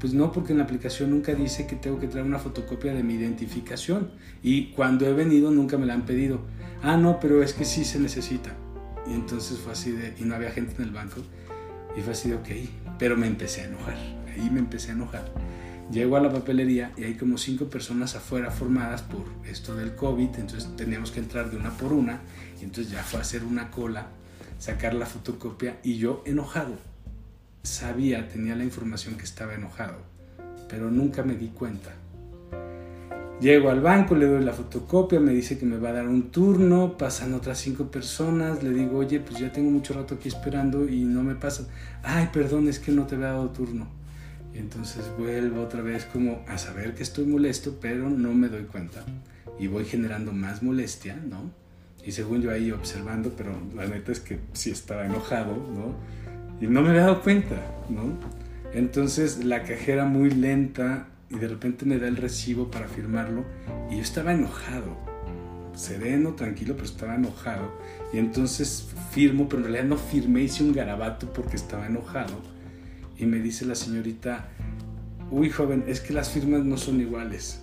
pues 0.00 0.14
no, 0.14 0.32
porque 0.32 0.52
en 0.52 0.58
la 0.58 0.64
aplicación 0.64 1.10
nunca 1.10 1.34
dice 1.34 1.66
que 1.66 1.76
tengo 1.76 1.98
que 1.98 2.08
traer 2.08 2.26
una 2.26 2.38
fotocopia 2.38 2.94
de 2.94 3.02
mi 3.02 3.14
identificación. 3.14 4.10
Y 4.42 4.70
cuando 4.70 5.06
he 5.06 5.12
venido 5.12 5.50
nunca 5.50 5.76
me 5.76 5.84
la 5.84 5.94
han 5.94 6.06
pedido, 6.06 6.40
ah 6.82 6.96
no, 6.96 7.20
pero 7.20 7.42
es 7.42 7.52
que 7.52 7.66
sí 7.66 7.84
se 7.84 7.98
necesita. 8.00 8.54
Y 9.08 9.14
entonces 9.14 9.58
fue 9.58 9.72
así 9.72 9.92
de, 9.92 10.14
y 10.18 10.24
no 10.24 10.34
había 10.34 10.50
gente 10.50 10.74
en 10.76 10.82
el 10.82 10.90
banco, 10.90 11.22
y 11.96 12.00
fue 12.00 12.12
así 12.12 12.30
de, 12.30 12.36
ok, 12.36 12.48
pero 12.98 13.16
me 13.16 13.26
empecé 13.26 13.62
a 13.62 13.64
enojar 13.66 13.96
ahí 14.36 14.50
me 14.50 14.60
empecé 14.60 14.90
a 14.90 14.94
enojar. 14.94 15.24
Llego 15.90 16.16
a 16.16 16.20
la 16.20 16.32
papelería 16.32 16.92
y 16.96 17.04
hay 17.04 17.14
como 17.14 17.38
cinco 17.38 17.66
personas 17.66 18.16
afuera 18.16 18.50
formadas 18.50 19.02
por 19.02 19.24
esto 19.48 19.76
del 19.76 19.94
COVID, 19.94 20.36
entonces 20.36 20.68
teníamos 20.76 21.10
que 21.10 21.20
entrar 21.20 21.50
de 21.50 21.56
una 21.56 21.70
por 21.70 21.92
una, 21.92 22.20
y 22.60 22.64
entonces 22.64 22.92
ya 22.92 23.02
fue 23.02 23.20
a 23.20 23.22
hacer 23.22 23.44
una 23.44 23.70
cola, 23.70 24.08
sacar 24.58 24.94
la 24.94 25.06
fotocopia 25.06 25.78
y 25.82 25.98
yo 25.98 26.22
enojado. 26.26 26.74
Sabía, 27.62 28.28
tenía 28.28 28.56
la 28.56 28.64
información 28.64 29.16
que 29.16 29.24
estaba 29.24 29.54
enojado, 29.54 29.98
pero 30.68 30.90
nunca 30.90 31.22
me 31.22 31.34
di 31.34 31.48
cuenta. 31.48 31.94
Llego 33.40 33.68
al 33.68 33.82
banco, 33.82 34.14
le 34.14 34.24
doy 34.24 34.42
la 34.42 34.54
fotocopia, 34.54 35.20
me 35.20 35.32
dice 35.32 35.58
que 35.58 35.66
me 35.66 35.76
va 35.76 35.90
a 35.90 35.92
dar 35.92 36.08
un 36.08 36.30
turno, 36.30 36.96
pasan 36.96 37.34
otras 37.34 37.58
cinco 37.58 37.90
personas, 37.90 38.62
le 38.62 38.70
digo, 38.70 38.96
oye, 38.96 39.20
pues 39.20 39.38
ya 39.38 39.52
tengo 39.52 39.70
mucho 39.70 39.92
rato 39.92 40.14
aquí 40.14 40.28
esperando 40.28 40.88
y 40.88 41.04
no 41.04 41.22
me 41.22 41.34
pasa. 41.34 41.68
Ay, 42.02 42.30
perdón, 42.32 42.66
es 42.66 42.78
que 42.78 42.92
no 42.92 43.06
te 43.06 43.16
había 43.16 43.28
dado 43.28 43.50
turno. 43.50 43.88
Y 44.54 44.58
entonces 44.58 45.04
vuelvo 45.18 45.60
otra 45.60 45.82
vez 45.82 46.06
como 46.06 46.42
a 46.48 46.56
saber 46.56 46.94
que 46.94 47.02
estoy 47.02 47.26
molesto, 47.26 47.76
pero 47.78 48.08
no 48.08 48.32
me 48.32 48.48
doy 48.48 48.62
cuenta. 48.62 49.04
Y 49.58 49.66
voy 49.66 49.84
generando 49.84 50.32
más 50.32 50.62
molestia, 50.62 51.16
¿no? 51.16 51.50
Y 52.06 52.12
según 52.12 52.40
yo 52.40 52.50
ahí 52.50 52.70
observando, 52.70 53.34
pero 53.36 53.50
la 53.74 53.86
neta 53.86 54.12
es 54.12 54.20
que 54.20 54.38
sí 54.54 54.70
estaba 54.70 55.04
enojado, 55.04 55.56
¿no? 55.56 55.94
Y 56.58 56.70
no 56.70 56.80
me 56.80 56.88
había 56.88 57.02
dado 57.02 57.20
cuenta, 57.20 57.56
¿no? 57.90 58.18
Entonces 58.72 59.44
la 59.44 59.62
cajera 59.62 60.06
muy 60.06 60.30
lenta 60.30 61.08
y 61.30 61.38
de 61.38 61.48
repente 61.48 61.84
me 61.84 61.98
da 61.98 62.08
el 62.08 62.16
recibo 62.16 62.70
para 62.70 62.88
firmarlo 62.88 63.44
y 63.90 63.96
yo 63.96 64.02
estaba 64.02 64.32
enojado, 64.32 64.96
sereno, 65.74 66.34
tranquilo, 66.34 66.74
pero 66.74 66.86
estaba 66.86 67.14
enojado. 67.14 67.72
Y 68.12 68.18
entonces 68.18 68.88
firmo, 69.10 69.48
pero 69.48 69.58
en 69.58 69.72
realidad 69.72 69.88
no 69.88 69.96
firmé, 69.96 70.42
hice 70.42 70.62
un 70.62 70.72
garabato 70.72 71.32
porque 71.32 71.56
estaba 71.56 71.86
enojado 71.86 72.34
y 73.18 73.26
me 73.26 73.38
dice 73.38 73.64
la 73.64 73.74
señorita, 73.74 74.48
uy 75.30 75.50
joven, 75.50 75.84
es 75.86 76.00
que 76.00 76.12
las 76.12 76.30
firmas 76.30 76.64
no 76.64 76.76
son 76.76 77.00
iguales. 77.00 77.60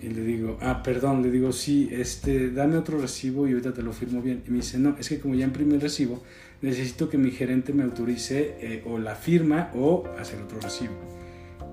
Y 0.00 0.10
le 0.10 0.22
digo, 0.22 0.58
ah, 0.60 0.82
perdón, 0.82 1.22
le 1.22 1.30
digo, 1.30 1.52
sí, 1.52 1.88
este, 1.90 2.50
dame 2.50 2.76
otro 2.76 2.98
recibo 2.98 3.48
y 3.48 3.52
ahorita 3.52 3.74
te 3.74 3.82
lo 3.82 3.92
firmo 3.92 4.22
bien. 4.22 4.44
Y 4.46 4.50
me 4.50 4.58
dice, 4.58 4.78
no, 4.78 4.96
es 4.98 5.08
que 5.08 5.18
como 5.18 5.34
ya 5.34 5.44
imprimí 5.44 5.74
el 5.74 5.80
recibo, 5.80 6.22
necesito 6.62 7.08
que 7.08 7.18
mi 7.18 7.32
gerente 7.32 7.72
me 7.72 7.82
autorice 7.82 8.56
eh, 8.60 8.84
o 8.86 8.98
la 8.98 9.16
firma 9.16 9.70
o 9.74 10.04
hacer 10.18 10.40
otro 10.40 10.60
recibo. 10.60 10.94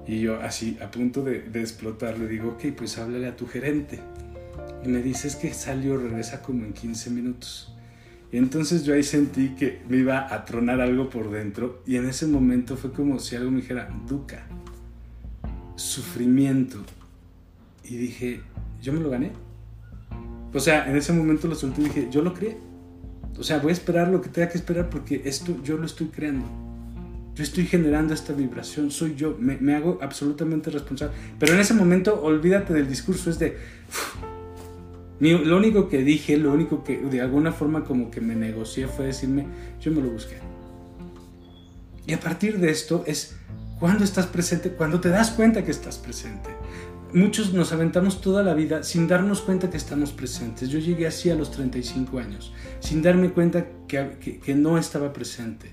Y 0.08 0.22
yo 0.22 0.40
así, 0.40 0.78
a 0.82 0.92
punto 0.92 1.24
de, 1.24 1.42
de, 1.42 1.62
explotar, 1.62 2.18
le 2.18 2.28
digo, 2.28 2.50
ok, 2.50 2.66
pues 2.78 2.98
háblale 2.98 3.28
a 3.28 3.36
tu 3.36 3.48
gerente. 3.48 4.00
Y 4.84 4.88
me 4.88 5.02
dice, 5.02 5.28
es 5.28 5.36
que 5.36 5.54
salió, 5.54 5.98
regresa 5.98 6.42
como 6.42 6.64
en 6.64 6.74
15 6.74 7.10
minutos. 7.10 7.76
Y 8.32 8.38
entonces 8.38 8.84
yo 8.84 8.94
ahí 8.94 9.04
sentí 9.04 9.56
que 9.56 9.82
me 9.88 9.98
iba 9.98 10.34
a 10.34 10.46
tronar 10.46 10.82
algo 10.82 11.10
por 11.10 11.32
dentro 11.32 11.82
y 11.86 11.96
en 11.96 12.10
ese 12.10 12.28
momento 12.28 12.76
fue 12.76 12.92
como 12.92 13.18
si 13.20 13.36
algo 13.36 13.50
me 13.50 13.62
dijera, 13.62 13.90
Duca, 14.08 14.46
sufrimiento. 15.78 16.80
Y 17.84 17.96
dije, 17.96 18.42
yo 18.82 18.94
me 18.94 19.00
lo 19.00 19.10
gané. 19.10 19.32
O 20.54 20.60
sea, 20.60 20.90
en 20.90 20.96
ese 20.96 21.14
momento 21.14 21.48
lo 21.48 21.56
solté 21.56 21.82
y 21.82 21.86
dije, 21.86 22.08
yo 22.12 22.22
lo 22.22 22.34
creé. 22.34 22.58
O 23.38 23.44
sea, 23.44 23.60
voy 23.60 23.70
a 23.70 23.74
esperar 23.74 24.10
lo 24.10 24.22
que 24.22 24.30
tenga 24.30 24.50
que 24.50 24.58
esperar 24.58 24.90
porque 24.90 25.22
esto 25.26 25.62
yo 25.64 25.78
lo 25.78 25.86
estoy 25.86 26.08
creando. 26.08 26.46
Yo 27.36 27.44
estoy 27.44 27.66
generando 27.66 28.14
esta 28.14 28.32
vibración, 28.32 28.92
soy 28.92 29.16
yo, 29.16 29.36
me, 29.38 29.58
me 29.58 29.76
hago 29.76 30.00
absolutamente 30.02 30.70
responsable. 30.70 31.14
Pero 31.38 31.54
en 31.54 31.60
ese 31.60 31.74
momento, 31.74 32.22
olvídate 32.24 32.74
del 32.74 32.88
discurso, 32.88 33.30
es 33.30 33.40
de, 33.40 33.58
lo 35.20 35.58
único 35.58 35.90
que 35.90 36.00
dije, 36.00 36.38
lo 36.38 36.54
único 36.54 36.84
que 36.84 36.98
de 36.98 37.22
alguna 37.22 37.52
forma 37.52 37.84
como 37.84 38.12
que 38.12 38.22
me 38.22 38.36
negocié 38.36 38.88
fue 38.88 39.08
decirme, 39.08 39.46
yo 39.82 39.92
me 39.92 40.02
lo 40.02 40.10
busqué. 40.10 40.38
Y 42.08 42.14
a 42.14 42.20
partir 42.20 42.60
de 42.60 42.70
esto 42.70 43.04
es 43.08 43.36
cuando 43.80 44.04
estás 44.04 44.28
presente, 44.28 44.72
cuando 44.72 45.00
te 45.00 45.10
das 45.10 45.32
cuenta 45.32 45.64
que 45.64 45.72
estás 45.72 45.98
presente. 45.98 46.50
Muchos 47.14 47.54
nos 47.54 47.72
aventamos 47.72 48.20
toda 48.20 48.44
la 48.44 48.54
vida 48.54 48.84
sin 48.84 49.08
darnos 49.08 49.42
cuenta 49.42 49.70
que 49.70 49.78
estamos 49.78 50.12
presentes. 50.12 50.70
Yo 50.70 50.80
llegué 50.80 51.08
así 51.08 51.30
a 51.30 51.36
los 51.36 51.52
35 51.52 52.20
años, 52.20 52.54
sin 52.82 53.02
darme 53.02 53.32
cuenta 53.32 53.66
que, 53.88 54.18
que, 54.20 54.40
que 54.40 54.56
no 54.56 54.78
estaba 54.78 55.14
presente. 55.14 55.72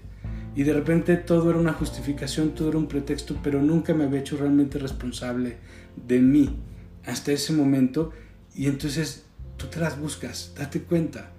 Y 0.55 0.65
de 0.65 0.73
repente 0.75 1.17
todo 1.17 1.51
era 1.51 1.59
una 1.59 1.73
justificación, 1.73 2.51
todo 2.51 2.69
era 2.69 2.79
un 2.79 2.87
pretexto, 2.87 3.39
pero 3.43 3.63
nunca 3.63 3.95
me 3.95 4.05
había 4.05 4.21
hecho 4.21 4.37
realmente 4.37 4.79
responsable 4.79 5.57
de 5.97 6.21
mí 6.21 6.59
hasta 7.07 7.33
ese 7.33 7.53
momento. 7.53 8.11
Y 8.55 8.67
entonces 8.67 9.25
tú 9.57 9.67
te 9.69 9.81
las 9.81 9.99
buscas, 9.99 10.55
date 10.57 10.83
cuenta. 10.83 11.31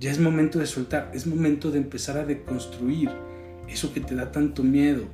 Ya 0.00 0.10
es 0.10 0.18
momento 0.18 0.58
de 0.58 0.66
soltar, 0.66 1.10
es 1.14 1.26
momento 1.26 1.70
de 1.70 1.78
empezar 1.78 2.16
a 2.16 2.24
deconstruir 2.24 3.10
eso 3.68 3.92
que 3.92 4.00
te 4.00 4.14
da 4.14 4.32
tanto 4.32 4.62
miedo. 4.62 5.04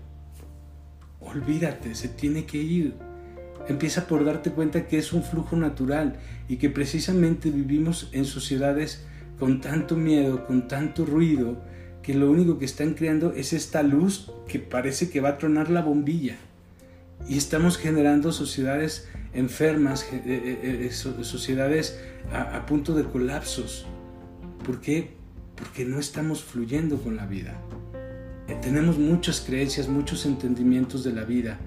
Olvídate, 1.20 1.94
se 1.94 2.09
tiene 2.09 2.46
que 2.46 2.59
ir. 2.59 2.94
Empieza 3.66 4.06
por 4.06 4.24
darte 4.24 4.50
cuenta 4.50 4.86
que 4.86 4.98
es 4.98 5.12
un 5.12 5.22
flujo 5.22 5.56
natural 5.56 6.18
y 6.48 6.56
que 6.56 6.70
precisamente 6.70 7.50
vivimos 7.50 8.09
en 8.12 8.24
sociedades 8.24 9.04
con 9.38 9.61
tanto 9.61 9.94
miedo, 9.96 10.46
con 10.46 10.68
tanto 10.68 11.04
ruido, 11.04 11.61
que 12.09 12.14
lo 12.14 12.30
único 12.30 12.59
que 12.59 12.64
están 12.64 12.94
creando 12.94 13.34
es 13.34 13.52
esta 13.52 13.82
luz 13.82 14.32
que 14.48 14.59
parece 14.59 15.11
que 15.11 15.20
va 15.20 15.28
a 15.28 15.36
tronar 15.36 15.68
la 15.68 15.82
bombilla. 15.82 16.38
Y 17.28 17.36
estamos 17.36 17.76
generando 17.76 18.32
sociedades 18.32 19.06
enfermas, 19.34 20.04
eh, 20.11 20.22
eh, 20.24 20.86
eh, 20.86 20.90
sociedades 20.90 22.00
a, 22.32 22.64
punto 22.64 22.94
de 22.94 23.04
colapsos. 23.04 23.84
¿Por 24.64 24.80
qué? 24.80 25.11
Porque 25.54 25.84
no 25.84 25.98
estamos 25.98 26.42
fluyendo 26.42 26.96
con 26.96 27.14
la 27.14 27.26
vida. 27.26 27.61
tenemos 28.62 28.96
muchas 28.96 29.42
creencias, 29.42 29.86
muchos 29.86 30.24
entendimientos 30.24 31.04
de 31.04 31.12
la 31.12 31.24
vida. 31.24 31.59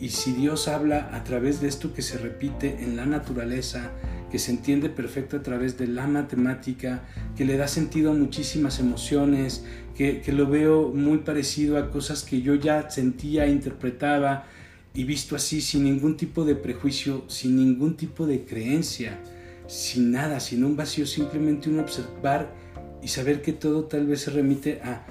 Y 0.00 0.08
si 0.08 0.32
Dios 0.32 0.66
habla 0.66 1.10
a 1.12 1.24
través 1.24 1.60
de 1.60 1.68
esto 1.68 1.92
que 1.92 2.00
se 2.00 2.16
repite 2.16 2.82
en 2.82 2.96
la 2.96 3.04
naturaleza, 3.04 3.90
que 4.30 4.38
se 4.38 4.50
entiende 4.50 4.88
perfecto 4.88 5.36
a 5.36 5.42
través 5.42 5.78
de 5.78 5.86
la 5.86 6.06
matemática, 6.06 7.04
que 7.36 7.44
le 7.44 7.56
da 7.56 7.68
sentido 7.68 8.10
a 8.10 8.14
muchísimas 8.14 8.80
emociones, 8.80 9.64
que, 9.94 10.20
que 10.20 10.32
lo 10.32 10.46
veo 10.46 10.88
muy 10.88 11.18
parecido 11.18 11.78
a 11.78 11.90
cosas 11.90 12.24
que 12.24 12.42
yo 12.42 12.54
ya 12.54 12.90
sentía, 12.90 13.46
interpretaba, 13.46 14.46
y 14.94 15.04
visto 15.04 15.34
así 15.34 15.60
sin 15.60 15.84
ningún 15.84 16.16
tipo 16.16 16.44
de 16.44 16.54
prejuicio, 16.54 17.24
sin 17.28 17.56
ningún 17.56 17.96
tipo 17.96 18.26
de 18.26 18.44
creencia, 18.44 19.18
sin 19.66 20.12
nada, 20.12 20.38
sin 20.38 20.64
un 20.64 20.76
vacío, 20.76 21.04
simplemente 21.04 21.68
un 21.68 21.80
observar 21.80 22.54
y 23.02 23.08
saber 23.08 23.42
que 23.42 23.52
todo 23.52 23.84
tal 23.84 24.06
vez 24.06 24.22
se 24.22 24.30
remite 24.30 24.80
a 24.82 25.04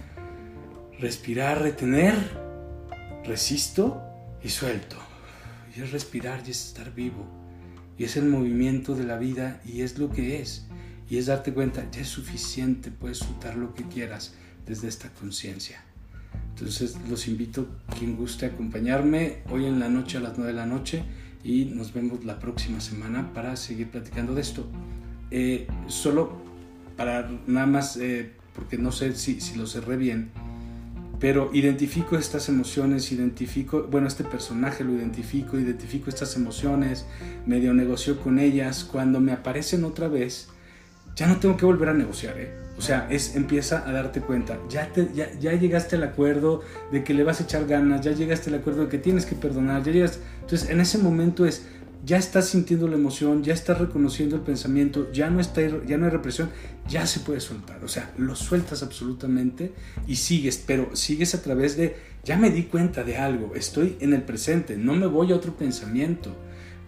respirar, 0.99 1.61
retener, 1.61 2.15
resisto 3.25 4.01
y 4.41 4.49
suelto. 4.49 4.95
Y 5.75 5.81
es 5.81 5.91
respirar 5.91 6.41
y 6.47 6.51
es 6.51 6.67
estar 6.67 6.93
vivo. 6.93 7.25
Y 7.97 8.05
es 8.05 8.17
el 8.17 8.25
movimiento 8.25 8.95
de 8.95 9.03
la 9.03 9.17
vida 9.17 9.61
y 9.65 9.81
es 9.81 9.97
lo 9.97 10.09
que 10.09 10.41
es. 10.41 10.65
Y 11.09 11.17
es 11.17 11.27
darte 11.27 11.53
cuenta, 11.53 11.89
ya 11.91 12.01
es 12.01 12.07
suficiente, 12.07 12.91
puedes 12.91 13.19
soltar 13.19 13.55
lo 13.55 13.73
que 13.73 13.83
quieras 13.83 14.33
desde 14.65 14.87
esta 14.87 15.09
conciencia. 15.09 15.83
Entonces 16.49 16.97
los 17.09 17.27
invito, 17.27 17.67
quien 17.97 18.15
guste 18.15 18.45
acompañarme 18.45 19.39
hoy 19.49 19.65
en 19.65 19.79
la 19.79 19.89
noche 19.89 20.17
a 20.17 20.21
las 20.21 20.37
9 20.37 20.51
de 20.51 20.57
la 20.57 20.65
noche 20.65 21.03
y 21.43 21.65
nos 21.65 21.93
vemos 21.93 22.23
la 22.23 22.39
próxima 22.39 22.79
semana 22.79 23.33
para 23.33 23.55
seguir 23.55 23.89
platicando 23.89 24.33
de 24.33 24.41
esto. 24.41 24.67
Eh, 25.31 25.67
solo 25.87 26.41
para 26.95 27.29
nada 27.47 27.65
más, 27.65 27.97
eh, 27.97 28.31
porque 28.55 28.77
no 28.77 28.91
sé 28.91 29.15
si, 29.15 29.41
si 29.41 29.55
lo 29.55 29.65
cerré 29.65 29.97
bien, 29.97 30.31
pero 31.19 31.49
identifico 31.53 32.17
estas 32.17 32.49
emociones, 32.49 33.11
identifico, 33.11 33.87
bueno, 33.89 34.07
este 34.07 34.23
personaje 34.23 34.83
lo 34.83 34.93
identifico, 34.93 35.57
identifico 35.57 36.09
estas 36.09 36.35
emociones, 36.35 37.05
medio 37.45 37.73
negocio 37.73 38.19
con 38.19 38.39
ellas, 38.39 38.83
cuando 38.83 39.19
me 39.19 39.31
aparecen 39.31 39.83
otra 39.83 40.07
vez, 40.07 40.49
ya 41.15 41.27
no 41.27 41.37
tengo 41.37 41.57
que 41.57 41.65
volver 41.65 41.89
a 41.89 41.93
negociar, 41.93 42.39
¿eh? 42.39 42.63
O 42.77 42.81
sea, 42.81 43.07
es, 43.11 43.35
empieza 43.35 43.87
a 43.87 43.91
darte 43.91 44.21
cuenta, 44.21 44.57
ya, 44.67 44.87
te, 44.91 45.09
ya, 45.13 45.31
ya, 45.39 45.53
llegaste 45.53 45.95
al 45.95 46.03
acuerdo 46.03 46.63
de 46.91 47.03
que 47.03 47.13
le 47.13 47.23
vas 47.23 47.39
a 47.39 47.43
echar 47.43 47.67
ganas, 47.67 48.01
ya 48.01 48.11
llegaste 48.11 48.49
al 48.49 48.55
acuerdo 48.55 48.83
de 48.83 48.89
que 48.89 48.97
tienes 48.97 49.25
que 49.25 49.35
perdonar, 49.35 49.83
ya 49.83 49.91
llegas... 49.91 50.19
Entonces, 50.41 50.69
en 50.69 50.81
ese 50.81 50.97
momento 50.97 51.45
es, 51.45 51.67
ya 52.05 52.17
estás 52.17 52.49
sintiendo 52.49 52.87
la 52.87 52.95
emoción, 52.95 53.43
ya 53.43 53.53
estás 53.53 53.79
reconociendo 53.79 54.35
el 54.35 54.41
pensamiento, 54.41 55.09
ya 55.13 55.29
no, 55.29 55.39
está, 55.39 55.61
ya 55.61 55.97
no 55.97 56.05
hay 56.05 56.11
represión, 56.11 56.49
ya 56.87 57.07
se 57.07 57.21
puede 57.21 57.39
soltar. 57.39 57.83
O 57.83 57.87
sea, 57.87 58.13
lo 58.17 58.35
sueltas 58.35 58.83
absolutamente 58.83 59.73
y 60.05 60.17
sigues, 60.17 60.61
pero 60.65 60.95
sigues 60.95 61.33
a 61.33 61.41
través 61.41 61.77
de, 61.77 61.95
ya 62.23 62.37
me 62.37 62.49
di 62.49 62.63
cuenta 62.63 63.03
de 63.03 63.17
algo, 63.17 63.55
estoy 63.55 63.95
en 64.01 64.13
el 64.13 64.23
presente, 64.23 64.75
no 64.75 64.93
me 64.93 65.07
voy 65.07 65.31
a 65.31 65.35
otro 65.35 65.55
pensamiento. 65.55 66.35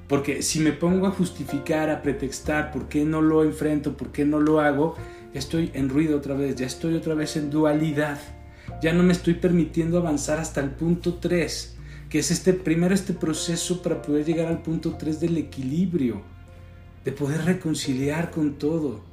Porque 0.09 0.43
si 0.43 0.59
me 0.59 0.71
pongo 0.71 1.07
a 1.07 1.11
justificar, 1.11 1.89
a 1.89 2.03
pretextar 2.03 2.71
por 2.71 2.89
qué 2.89 3.05
no 3.05 3.21
lo 3.21 3.43
enfrento, 3.43 3.97
por 3.97 4.11
qué 4.11 4.25
no 4.25 4.39
lo 4.39 4.59
hago, 4.59 4.95
estoy 5.33 5.71
en 5.73 5.89
ruido 5.89 6.17
otra 6.17 6.35
vez, 6.35 6.55
ya 6.55 6.67
estoy 6.67 6.93
otra 6.93 7.15
vez 7.15 7.37
en 7.37 7.49
dualidad. 7.49 8.19
Ya 8.81 8.93
no 8.93 9.01
me 9.01 9.13
estoy 9.13 9.35
permitiendo 9.35 9.97
avanzar 9.97 10.39
hasta 10.39 10.59
el 10.61 10.71
punto 10.71 11.15
3 11.15 11.74
que 12.15 12.19
es 12.19 12.31
este, 12.31 12.53
primero 12.53 12.95
este 12.95 13.11
proceso 13.11 13.81
para 13.81 14.01
poder 14.01 14.23
llegar 14.23 14.47
al 14.47 14.61
punto 14.61 14.95
3 14.97 15.19
del 15.19 15.35
equilibrio, 15.35 16.21
de 17.03 17.11
poder 17.11 17.43
reconciliar 17.43 18.31
con 18.31 18.53
todo. 18.53 19.03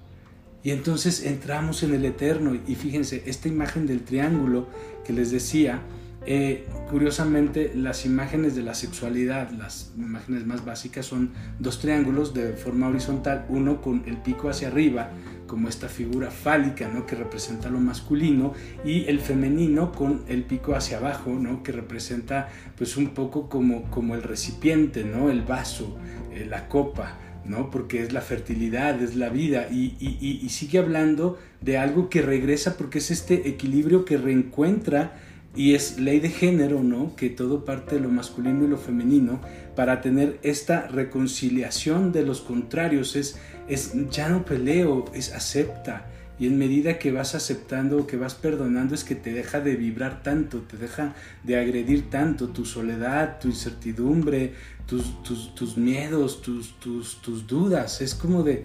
Y 0.63 0.71
entonces 0.71 1.25
entramos 1.25 1.83
en 1.83 1.95
el 1.95 2.05
eterno 2.05 2.55
y 2.55 2.77
fíjense, 2.77 3.25
esta 3.27 3.49
imagen 3.49 3.89
del 3.89 4.03
triángulo 4.05 4.69
que 5.05 5.13
les 5.13 5.33
decía, 5.33 5.83
eh, 6.27 6.69
curiosamente, 6.91 7.73
las 7.75 8.07
imágenes 8.07 8.55
de 8.55 8.63
la 8.63 8.75
sexualidad, 8.75 9.51
las 9.51 9.91
imágenes 9.97 10.47
más 10.47 10.65
básicas 10.65 11.05
son 11.05 11.33
dos 11.59 11.81
triángulos 11.81 12.33
de 12.35 12.53
forma 12.53 12.87
horizontal, 12.87 13.47
uno 13.49 13.83
con 13.83 14.05
el 14.07 14.19
pico 14.19 14.49
hacia 14.49 14.69
arriba, 14.69 15.11
como 15.53 15.69
esta 15.69 15.91
figura 15.91 16.31
fálica, 16.31 16.89
¿no? 16.89 17.05
Que 17.05 17.15
representa 17.15 17.69
lo 17.69 17.79
masculino, 17.79 18.55
y 18.87 19.05
el 19.05 19.21
femenino 19.21 19.93
con 19.93 20.23
el 20.27 20.45
pico 20.45 20.75
hacia 20.75 20.97
abajo, 20.97 21.35
¿no? 21.39 21.63
Que 21.63 21.73
representa, 21.73 22.49
pues, 22.75 22.97
un 22.97 23.09
poco 23.09 23.51
como, 23.51 23.83
como 23.91 24.15
el 24.15 24.23
recipiente, 24.23 25.05
¿no? 25.05 25.29
El 25.31 25.43
vaso, 25.43 25.99
eh, 26.33 26.47
la 26.49 26.69
copa. 26.69 27.19
¿no? 27.45 27.71
Porque 27.71 28.01
es 28.01 28.13
la 28.13 28.21
fertilidad, 28.21 29.03
es 29.03 29.17
la 29.17 29.29
vida 29.29 29.67
y, 29.69 29.97
y 29.99 30.49
sigue 30.51 30.79
hablando 30.79 31.41
de 31.61 31.77
algo 31.77 32.09
que 32.09 32.23
regresa 32.23 32.77
porque 32.77 32.99
es 32.99 33.11
este 33.11 33.49
equilibrio 33.49 34.05
que 34.05 34.17
reencuentra 34.17 35.17
y 35.55 35.75
es 35.75 35.99
ley 35.99 36.21
de 36.21 36.31
género, 36.31 36.83
¿no? 36.83 37.15
Que 37.15 37.29
todo 37.29 37.65
parte 37.65 37.97
de 37.97 38.01
lo 38.01 38.09
masculino 38.09 38.65
y 38.65 38.69
lo 38.69 38.79
femenino 38.79 39.41
para 39.77 40.01
tener 40.01 40.39
esta 40.43 40.89
reconciliación 40.89 42.13
de 42.13 42.25
los 42.25 42.41
contrarios 42.41 43.17
es, 43.17 43.39
es 43.69 43.93
ya 44.11 44.29
no 44.29 44.45
peleo, 44.45 45.05
es 45.15 45.33
acepta. 45.33 46.07
Y 46.39 46.47
en 46.47 46.59
medida 46.59 46.99
que 46.99 47.13
vas 47.13 47.35
aceptando, 47.35 48.07
que 48.07 48.17
vas 48.17 48.35
perdonando, 48.35 48.95
es 48.95 49.05
que 49.05 49.15
te 49.15 49.33
deja 49.33 49.61
de 49.61 49.77
vibrar 49.77 50.23
tanto, 50.23 50.61
te 50.63 50.77
deja 50.77 51.15
de 51.45 51.57
agredir 51.57 52.11
tanto 52.11 52.49
tu 52.49 52.65
soledad, 52.65 53.39
tu 53.39 53.49
incertidumbre, 53.49 54.55
tus, 54.87 55.23
tus, 55.23 55.55
tus 55.55 55.77
miedos, 55.77 56.43
tus, 56.43 56.81
tus, 56.81 57.23
tus 57.23 57.47
dudas. 57.47 58.01
Es 58.01 58.15
como 58.15 58.43
de, 58.43 58.65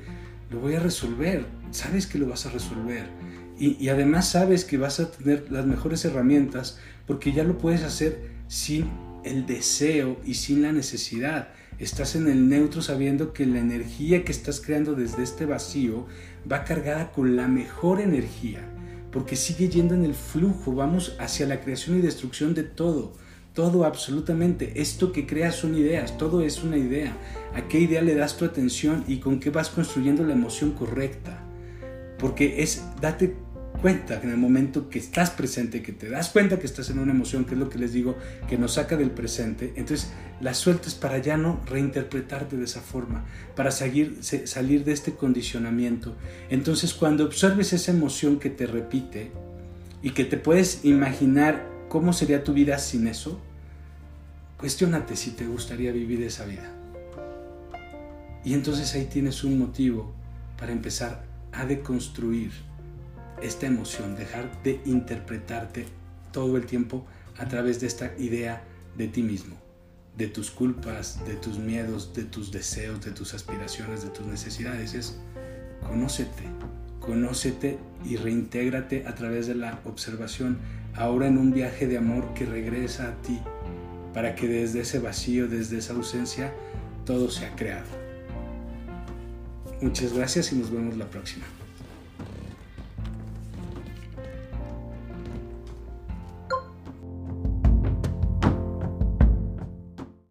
lo 0.49 0.59
voy 0.59 0.75
a 0.75 0.79
resolver, 0.79 1.45
sabes 1.71 2.07
que 2.07 2.17
lo 2.17 2.27
vas 2.27 2.45
a 2.45 2.49
resolver 2.49 3.05
y, 3.59 3.89
además 3.89 4.29
sabes 4.29 4.65
que 4.65 4.77
vas 4.77 4.99
a 4.99 5.11
tener 5.11 5.47
las 5.51 5.65
mejores 5.65 6.05
herramientas 6.05 6.77
porque 7.07 7.31
ya 7.31 7.43
lo 7.43 7.57
puedes 7.57 7.83
hacer 7.83 8.29
sin 8.47 8.89
el 9.23 9.45
deseo 9.45 10.19
y 10.23 10.35
sin 10.35 10.61
la 10.61 10.71
necesidad. 10.71 11.49
Estás 11.79 12.15
en 12.15 12.27
el 12.27 12.49
neutro 12.49 12.81
sabiendo 12.81 13.33
que 13.33 13.45
la 13.45 13.59
energía 13.59 14.25
que 14.25 14.31
estás 14.31 14.61
creando 14.61 14.95
desde 14.95 15.21
este 15.21 15.45
vacío 15.45 16.07
va 16.51 16.63
cargada 16.63 17.11
con 17.11 17.35
la 17.35 17.47
mejor 17.47 18.01
energía, 18.01 18.67
porque 19.11 19.35
sigue 19.35 19.69
yendo 19.69 19.93
en 19.93 20.03
el 20.03 20.15
flujo, 20.15 20.73
vamos 20.73 21.15
hacia 21.19 21.45
la 21.45 21.61
creación 21.61 21.99
y 21.99 22.01
destrucción 22.01 22.55
de 22.55 22.63
todo, 22.63 23.13
todo 23.53 23.85
absolutamente. 23.85 24.81
Esto 24.81 25.11
que 25.11 25.27
creas 25.27 25.53
son 25.53 25.77
ideas, 25.77 26.17
todo 26.17 26.41
es 26.41 26.63
una 26.63 26.77
idea. 26.77 27.15
¿A 27.53 27.67
qué 27.67 27.79
idea 27.79 28.01
le 28.01 28.15
das 28.15 28.37
tu 28.37 28.45
atención 28.45 29.03
y 29.07 29.19
con 29.19 29.39
qué 29.39 29.51
vas 29.51 29.69
construyendo 29.69 30.23
la 30.23 30.33
emoción 30.33 30.71
correcta? 30.71 31.43
Porque 32.17 32.63
es, 32.63 32.85
date 32.99 33.35
cuenta 33.81 34.21
en 34.21 34.29
el 34.29 34.37
momento 34.37 34.89
que 34.89 34.99
estás 34.99 35.29
presente, 35.29 35.81
que 35.81 35.93
te 35.93 36.09
das 36.09 36.29
cuenta 36.29 36.59
que 36.59 36.65
estás 36.65 36.89
en 36.89 36.99
una 36.99 37.11
emoción, 37.11 37.45
que 37.45 37.53
es 37.53 37.59
lo 37.59 37.69
que 37.69 37.77
les 37.77 37.93
digo, 37.93 38.17
que 38.49 38.57
nos 38.57 38.73
saca 38.73 38.97
del 38.97 39.11
presente, 39.11 39.73
entonces 39.75 40.11
la 40.41 40.53
sueltas 40.53 40.95
para 40.95 41.17
ya 41.17 41.37
no 41.37 41.61
reinterpretarte 41.65 42.57
de 42.57 42.65
esa 42.65 42.81
forma, 42.81 43.25
para 43.55 43.71
salir 43.71 44.19
de 44.19 44.91
este 44.91 45.13
condicionamiento. 45.13 46.15
Entonces 46.49 46.93
cuando 46.93 47.25
observes 47.25 47.73
esa 47.73 47.91
emoción 47.91 48.39
que 48.39 48.49
te 48.49 48.67
repite 48.67 49.31
y 50.01 50.11
que 50.11 50.25
te 50.25 50.37
puedes 50.37 50.83
imaginar 50.85 51.67
cómo 51.89 52.13
sería 52.13 52.43
tu 52.43 52.53
vida 52.53 52.77
sin 52.77 53.07
eso, 53.07 53.41
cuestionate 54.57 55.15
si 55.15 55.31
te 55.31 55.47
gustaría 55.47 55.91
vivir 55.91 56.21
esa 56.23 56.45
vida. 56.45 56.73
Y 58.43 58.53
entonces 58.53 58.93
ahí 58.93 59.05
tienes 59.05 59.43
un 59.43 59.59
motivo 59.59 60.13
para 60.57 60.71
empezar 60.71 61.23
a 61.51 61.65
deconstruir 61.65 62.51
esta 63.41 63.67
emoción, 63.67 64.15
dejar 64.15 64.61
de 64.63 64.81
interpretarte 64.85 65.85
todo 66.31 66.57
el 66.57 66.65
tiempo 66.65 67.05
a 67.37 67.47
través 67.47 67.79
de 67.79 67.87
esta 67.87 68.13
idea 68.17 68.63
de 68.97 69.07
ti 69.07 69.21
mismo, 69.21 69.55
de 70.17 70.27
tus 70.27 70.51
culpas, 70.51 71.25
de 71.25 71.35
tus 71.35 71.57
miedos, 71.59 72.13
de 72.13 72.23
tus 72.23 72.51
deseos, 72.51 73.03
de 73.05 73.11
tus 73.11 73.33
aspiraciones, 73.33 74.03
de 74.03 74.09
tus 74.09 74.25
necesidades. 74.25 74.93
Es 74.93 75.17
conócete, 75.87 76.43
conócete 76.99 77.77
y 78.03 78.17
reintégrate 78.17 79.05
a 79.07 79.15
través 79.15 79.47
de 79.47 79.55
la 79.55 79.79
observación, 79.85 80.57
ahora 80.95 81.27
en 81.27 81.37
un 81.37 81.53
viaje 81.53 81.87
de 81.87 81.97
amor 81.97 82.33
que 82.33 82.45
regresa 82.45 83.09
a 83.09 83.21
ti, 83.21 83.39
para 84.13 84.35
que 84.35 84.47
desde 84.47 84.81
ese 84.81 84.99
vacío, 84.99 85.47
desde 85.47 85.77
esa 85.77 85.93
ausencia, 85.93 86.53
todo 87.05 87.29
sea 87.29 87.55
creado. 87.55 87.87
Muchas 89.81 90.13
gracias 90.13 90.51
y 90.51 90.55
nos 90.55 90.71
vemos 90.71 90.97
la 90.97 91.05
próxima. 91.05 91.45